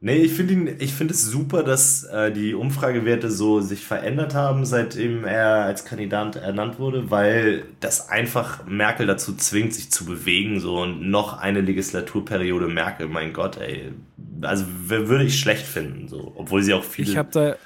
[0.00, 0.54] Nee, ich finde
[0.94, 6.36] finde es super, dass äh, die Umfragewerte so sich verändert haben, seitdem er als Kandidat
[6.36, 11.60] ernannt wurde, weil das einfach Merkel dazu zwingt, sich zu bewegen, so und noch eine
[11.60, 13.92] Legislaturperiode Merkel, mein Gott, ey.
[14.40, 17.10] Also würde ich schlecht finden, so, obwohl sie auch viele.
[17.10, 17.56] Ich habe da,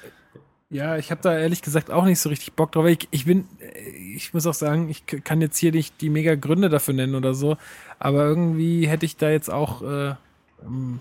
[0.73, 2.87] ja, ich habe da ehrlich gesagt auch nicht so richtig Bock drauf.
[2.87, 3.47] Ich, ich bin,
[4.15, 7.35] ich muss auch sagen, ich kann jetzt hier nicht die mega Gründe dafür nennen oder
[7.35, 7.57] so,
[7.99, 10.15] aber irgendwie hätte ich da jetzt auch, äh,
[10.63, 10.99] ähm,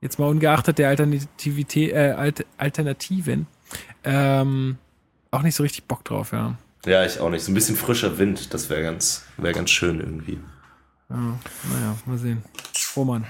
[0.00, 3.46] jetzt mal ungeachtet der Alternativität, äh, Alt Alternativen,
[4.02, 4.78] ähm,
[5.30, 6.56] auch nicht so richtig Bock drauf, ja.
[6.86, 7.44] ja, ich auch nicht.
[7.44, 10.38] So ein bisschen frischer Wind, das wäre ganz, wäre ganz schön irgendwie.
[11.10, 11.16] ja.
[11.16, 12.42] Naja, mal sehen.
[12.96, 13.26] Roman.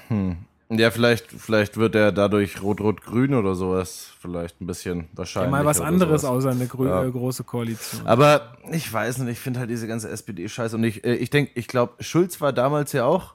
[0.79, 4.11] Ja, vielleicht, vielleicht wird er dadurch rot-rot-grün oder sowas.
[4.21, 5.51] Vielleicht ein bisschen Ja, wahrscheinlich.
[5.51, 6.33] mal was anderes sowas.
[6.37, 7.05] außer eine grö Ja.
[7.05, 8.07] äh, große Koalition.
[8.07, 10.77] Aber ich weiß nicht, ich finde halt diese ganze SPD-Scheiße.
[10.77, 13.35] Und ich, äh, ich denke, ich glaube, Schulz war damals ja auch,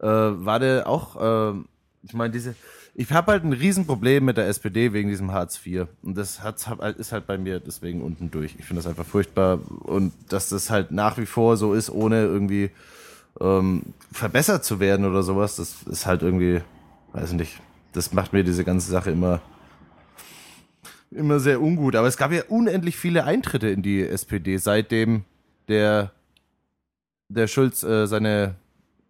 [0.00, 1.58] äh, war der auch, äh,
[2.04, 2.54] ich meine, diese,
[2.94, 5.86] ich habe halt ein Riesenproblem mit der SPD wegen diesem Hartz IV.
[6.02, 6.66] Und das hat's,
[6.98, 8.54] ist halt bei mir deswegen unten durch.
[8.58, 9.58] Ich finde das einfach furchtbar.
[9.80, 12.70] Und dass das halt nach wie vor so ist, ohne irgendwie
[13.40, 16.60] ähm, verbessert zu werden oder sowas, das ist halt irgendwie,
[17.12, 17.60] weiß ich nicht,
[17.92, 19.40] das macht mir diese ganze Sache immer
[21.12, 21.96] immer sehr ungut.
[21.96, 25.24] Aber es gab ja unendlich viele Eintritte in die SPD, seitdem
[25.68, 26.12] der,
[27.28, 28.56] der Schulz äh, seine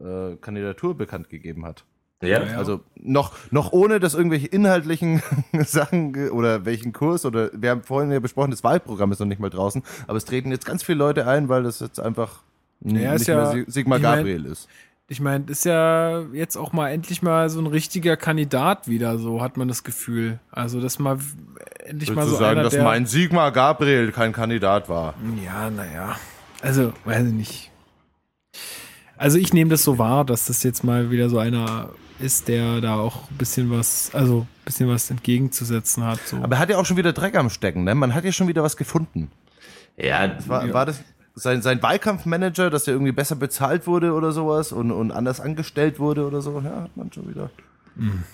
[0.01, 1.85] äh, Kandidatur bekannt gegeben hat.
[2.23, 2.39] Ja.
[2.57, 5.23] Also noch, noch ohne dass irgendwelche inhaltlichen
[5.65, 9.41] Sachen oder welchen Kurs oder wir haben vorhin ja besprochen, das Wahlprogramm ist noch nicht
[9.41, 12.45] mal draußen, aber es treten jetzt ganz viele Leute ein, weil das jetzt einfach
[12.85, 14.69] Ja, ist nicht ja- Sigmar ich mein- Gabriel ist.
[15.09, 19.43] Ich meine, ist ja jetzt auch mal endlich mal so ein richtiger Kandidat wieder, so
[19.43, 20.39] hat man das Gefühl.
[20.51, 21.19] Also, dass mal
[21.85, 25.13] endlich Willst mal du so sagen, einer, dass mein Sigmar Gabriel kein Kandidat war?
[25.45, 26.17] Ja, naja.
[26.63, 27.71] Also, weiß ich nicht.
[29.19, 32.81] Also, ich nehme das so wahr, dass das jetzt mal wieder so einer ist, der
[32.81, 36.21] da auch ein bisschen was, also ein bisschen was entgegenzusetzen hat.
[36.27, 36.37] So.
[36.37, 37.95] Aber er hat ja auch schon wieder Dreck am Stecken, ne?
[37.95, 39.31] Man hat ja schon wieder was gefunden.
[39.97, 40.73] ja, War, Ja.
[40.73, 41.03] war das
[41.35, 45.99] sein, sein Wahlkampfmanager, dass er irgendwie besser bezahlt wurde oder sowas und, und anders angestellt
[45.99, 46.61] wurde oder so?
[46.61, 47.51] Ja, hat man schon wieder.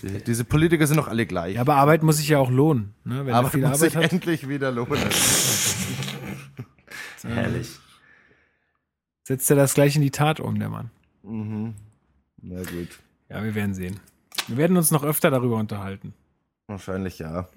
[0.02, 1.56] Die, diese Politiker sind doch alle gleich.
[1.56, 2.94] ja, aber Arbeit muss sich ja auch lohnen.
[3.04, 3.26] Ne?
[3.26, 4.12] Wenn aber er viel muss Arbeit sich hat.
[4.12, 5.02] endlich wieder lohnen.
[7.24, 7.68] herrlich.
[9.24, 10.90] setzt er das gleich in die Tat um, der Mann.
[11.22, 11.74] mhm.
[12.40, 13.00] Na gut.
[13.28, 13.98] Ja, wir werden sehen.
[14.46, 16.14] Wir werden uns noch öfter darüber unterhalten.
[16.68, 17.48] Wahrscheinlich ja.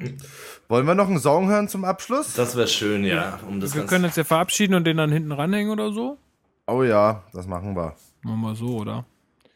[0.69, 2.33] Wollen wir noch einen Song hören zum Abschluss?
[2.33, 3.39] Das wäre schön, ja.
[3.45, 6.17] Um das wir können uns ja verabschieden und den dann hinten ranhängen oder so.
[6.65, 7.93] Oh ja, das machen wir.
[8.21, 9.03] Machen wir so, oder?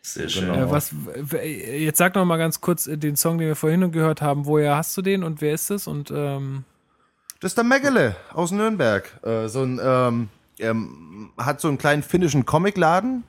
[0.02, 0.52] Sehr schön.
[0.52, 0.68] Genau.
[0.68, 0.94] Äh, was,
[1.42, 4.46] jetzt sag noch mal ganz kurz äh, den Song, den wir vorhin gehört haben.
[4.46, 5.88] Woher hast du den und wer ist es?
[5.88, 6.66] Und ähm,
[7.40, 9.20] Das ist der Megele aus Nürnberg.
[9.24, 10.30] Äh, so ein, ähm,
[10.60, 10.76] er
[11.38, 13.24] hat so einen kleinen finnischen Comicladen.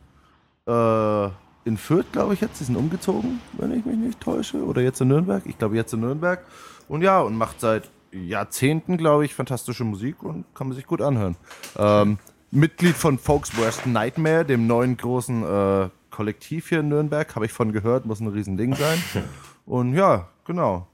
[0.67, 1.29] Äh,
[1.67, 2.61] in Fürth, glaube ich, jetzt.
[2.61, 4.65] Die sind umgezogen, wenn ich mich nicht täusche.
[4.65, 5.45] Oder jetzt in Nürnberg.
[5.47, 6.45] Ich glaube, jetzt in Nürnberg.
[6.89, 11.03] Und ja, und macht seit Jahrzehnten, glaube ich, fantastische Musik und kann man sich gut
[11.03, 11.37] anhören.
[11.77, 12.19] Ähm,
[12.53, 17.35] Mitglied von Folks Worst Nightmare, dem neuen großen äh, Kollektiv hier in Nürnberg.
[17.35, 19.03] Habe ich von gehört, muss ein Riesending sein.
[19.67, 20.87] Und ja, genau.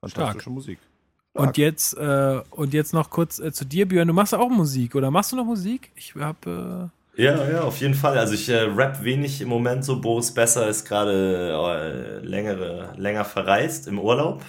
[0.00, 0.54] Fantastische Stark.
[0.54, 0.78] Musik.
[1.32, 4.06] und jetzt äh, und jetzt noch kurz äh, zu dir, Björn.
[4.06, 5.90] Du machst auch Musik oder machst du noch Musik?
[5.96, 8.18] Ich habe Ja, ja, auf jeden Fall.
[8.18, 10.00] Also ich äh, rap wenig im Moment so.
[10.00, 14.42] Boris Besser ist gerade äh, längere, länger verreist im Urlaub.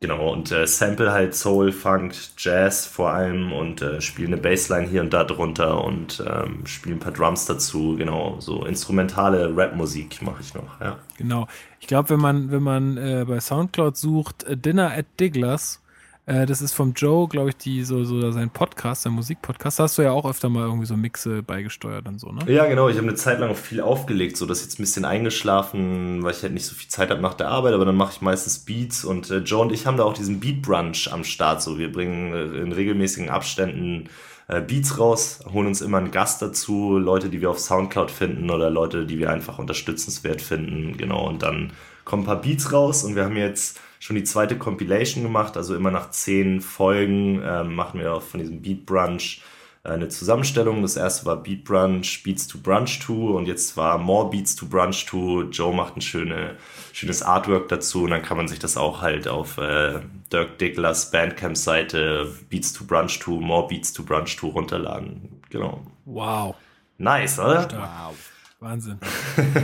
[0.00, 4.88] Genau, und äh, Sample halt Soul, Funk, Jazz vor allem und äh, spiele eine Bassline
[4.88, 7.94] hier und da drunter und ähm, spiele ein paar Drums dazu.
[7.96, 10.98] Genau, so instrumentale Rap-Musik mache ich noch, ja.
[11.16, 11.46] Genau.
[11.78, 15.80] Ich glaube, wenn man, wenn man äh, bei Soundcloud sucht, äh, Dinner at Digglers,
[16.28, 19.78] äh, das ist vom Joe, glaube ich, die so, so sein Podcast, sein Musikpodcast.
[19.78, 22.40] Da hast du ja auch öfter mal irgendwie so Mixe beigesteuert und so, ne?
[22.52, 22.90] Ja, genau.
[22.90, 26.32] Ich habe eine Zeit lang auch viel aufgelegt, so dass jetzt ein bisschen eingeschlafen, weil
[26.32, 28.58] ich halt nicht so viel Zeit habe nach der Arbeit, aber dann mache ich meistens
[28.58, 31.62] Beats und äh, Joe und ich haben da auch diesen Beat Brunch am Start.
[31.62, 34.10] So, wir bringen äh, in regelmäßigen Abständen
[34.48, 38.50] äh, Beats raus, holen uns immer einen Gast dazu, Leute, die wir auf Soundcloud finden
[38.50, 41.26] oder Leute, die wir einfach unterstützenswert finden, genau.
[41.26, 41.72] Und dann
[42.04, 45.74] kommen ein paar Beats raus und wir haben jetzt schon die zweite Compilation gemacht, also
[45.74, 49.42] immer nach zehn Folgen ähm, machen wir auch von diesem Beat Brunch
[49.84, 50.82] äh, eine Zusammenstellung.
[50.82, 54.66] Das erste war Beat Brunch, Beats to Brunch 2 und jetzt war More Beats to
[54.66, 55.50] Brunch 2.
[55.50, 56.56] Joe macht ein schöne,
[56.92, 60.00] schönes Artwork dazu und dann kann man sich das auch halt auf äh,
[60.32, 65.40] Dirk Dicklers Bandcamp-Seite Beats to Brunch 2, More Beats to Brunch 2 runterladen.
[65.50, 65.86] Genau.
[66.04, 66.54] Wow.
[66.98, 67.68] Nice, oder?
[67.72, 68.16] Wow.
[68.60, 68.98] Wahnsinn.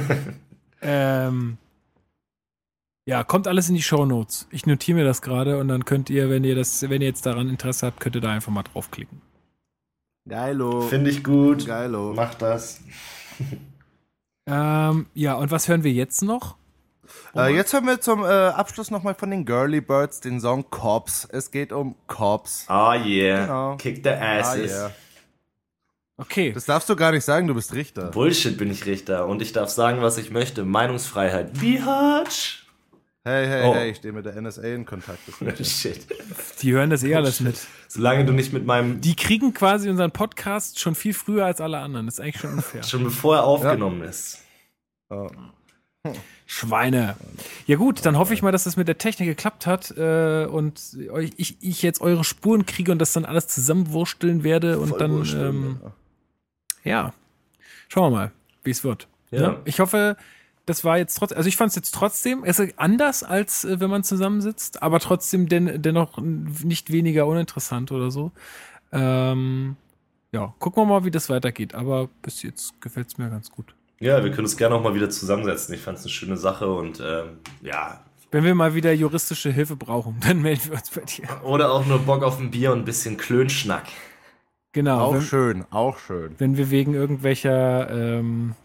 [0.83, 1.59] ähm,
[3.07, 4.49] ja, kommt alles in die Show Notes.
[4.51, 7.27] Ich notiere mir das gerade und dann könnt ihr, wenn ihr das, wenn ihr jetzt
[7.27, 9.21] daran Interesse habt, könnt ihr da einfach mal draufklicken.
[10.27, 10.83] Geilo.
[10.83, 11.67] Finde ich gut.
[11.67, 12.13] Geilo.
[12.15, 12.81] Mach das.
[14.47, 16.57] Ähm, ja, und was hören wir jetzt noch?
[17.35, 21.27] Äh, jetzt hören wir zum äh, Abschluss nochmal von den Girly Birds den Song Cops.
[21.31, 22.67] Es geht um Cops.
[22.69, 23.47] Oh yeah.
[23.47, 23.77] Genau.
[23.77, 24.73] Kick the asses.
[24.73, 24.91] Ah, yeah.
[26.17, 26.53] Okay.
[26.53, 28.11] Das darfst du gar nicht sagen, du bist Richter.
[28.11, 30.65] Bullshit bin ich Richter und ich darf sagen, was ich möchte.
[30.65, 31.59] Meinungsfreiheit.
[31.59, 32.64] Biatch.
[33.27, 33.75] Hey, hey, Oh.
[33.75, 35.19] hey, ich stehe mit der NSA in Kontakt.
[35.41, 36.07] Ja- Shit.
[36.61, 37.57] Die hören das eh alles mit.
[37.89, 41.79] Solange du nicht mit meinem, Die kriegen quasi unseren Podcast schon viel früher als alle
[41.79, 42.05] anderen.
[42.05, 42.83] Das ist eigentlich schon unfair.
[42.85, 44.43] schon bevor er aufgenommen ist.
[45.09, 45.31] Oh.
[46.45, 47.17] Schweine.
[47.67, 50.79] Ja gut, dann hoffe ich mal, dass das mit der Technik geklappt hat äh, und
[51.11, 54.99] euch, ich, ich jetzt eure Spuren kriege und das dann alles zusammenwursteln werde und Voll
[54.99, 55.81] dann ähm,
[56.85, 56.91] ja.
[56.93, 57.15] ja,
[57.89, 58.33] schauen wir mal,
[58.65, 59.09] wie es wird.
[59.31, 59.41] Ja.
[59.53, 59.61] Ne?
[59.65, 60.19] Ich hoffe,
[60.67, 63.81] das war jetzt trotzdem, also ich fand es jetzt trotzdem, es ist anders als äh,
[63.81, 68.33] wenn man zusammensitzt, aber trotzdem den, dennoch nicht weniger uninteressant oder so.
[68.93, 69.77] Ähm,
[70.33, 73.75] ja, gucken wir mal, wie das weitergeht, aber bis jetzt gefällt es mir ganz gut.
[74.01, 75.75] Ja, wir können uns gerne auch mal wieder zusammensetzen.
[75.75, 78.01] Ich fand es eine schöne Sache und ähm, ja.
[78.31, 81.29] Wenn wir mal wieder juristische Hilfe brauchen, dann melden wir uns bei dir.
[81.45, 83.85] Oder auch nur Bock auf ein Bier und ein bisschen Klönschnack.
[84.73, 85.01] Genau.
[85.01, 86.35] Auch wenn, schön, auch schön.
[86.39, 88.57] wenn wir wegen irgendwelcher, ähm,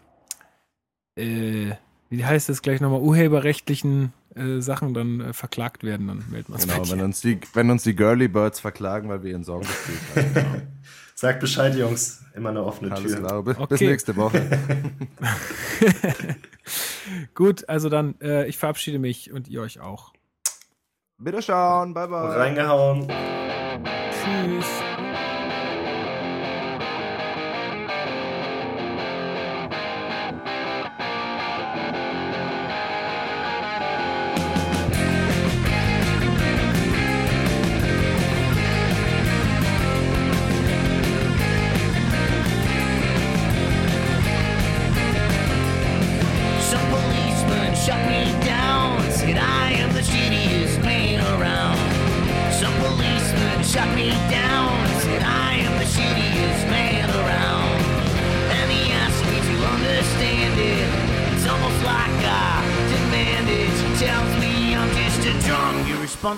[1.16, 1.70] äh,
[2.10, 6.54] wie heißt das gleich nochmal, urheberrechtlichen äh, Sachen dann äh, verklagt werden, dann melden wir
[6.56, 9.60] uns Genau, wenn uns, die, wenn uns die Girly Birds verklagen, weil wir ihren Song
[9.60, 10.62] gespielt haben.
[11.14, 12.22] Sagt Bescheid, Jungs.
[12.34, 13.20] Immer eine offene Alles Tür.
[13.20, 13.88] klar, bis, bis Okay.
[13.88, 14.42] nächste Woche.
[17.34, 20.12] Gut, also dann, äh, ich verabschiede mich und ihr euch auch.
[21.18, 22.36] Bitte schauen, bye bye.
[22.38, 23.08] Reingehauen.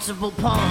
[0.02, 0.61] responsible punk.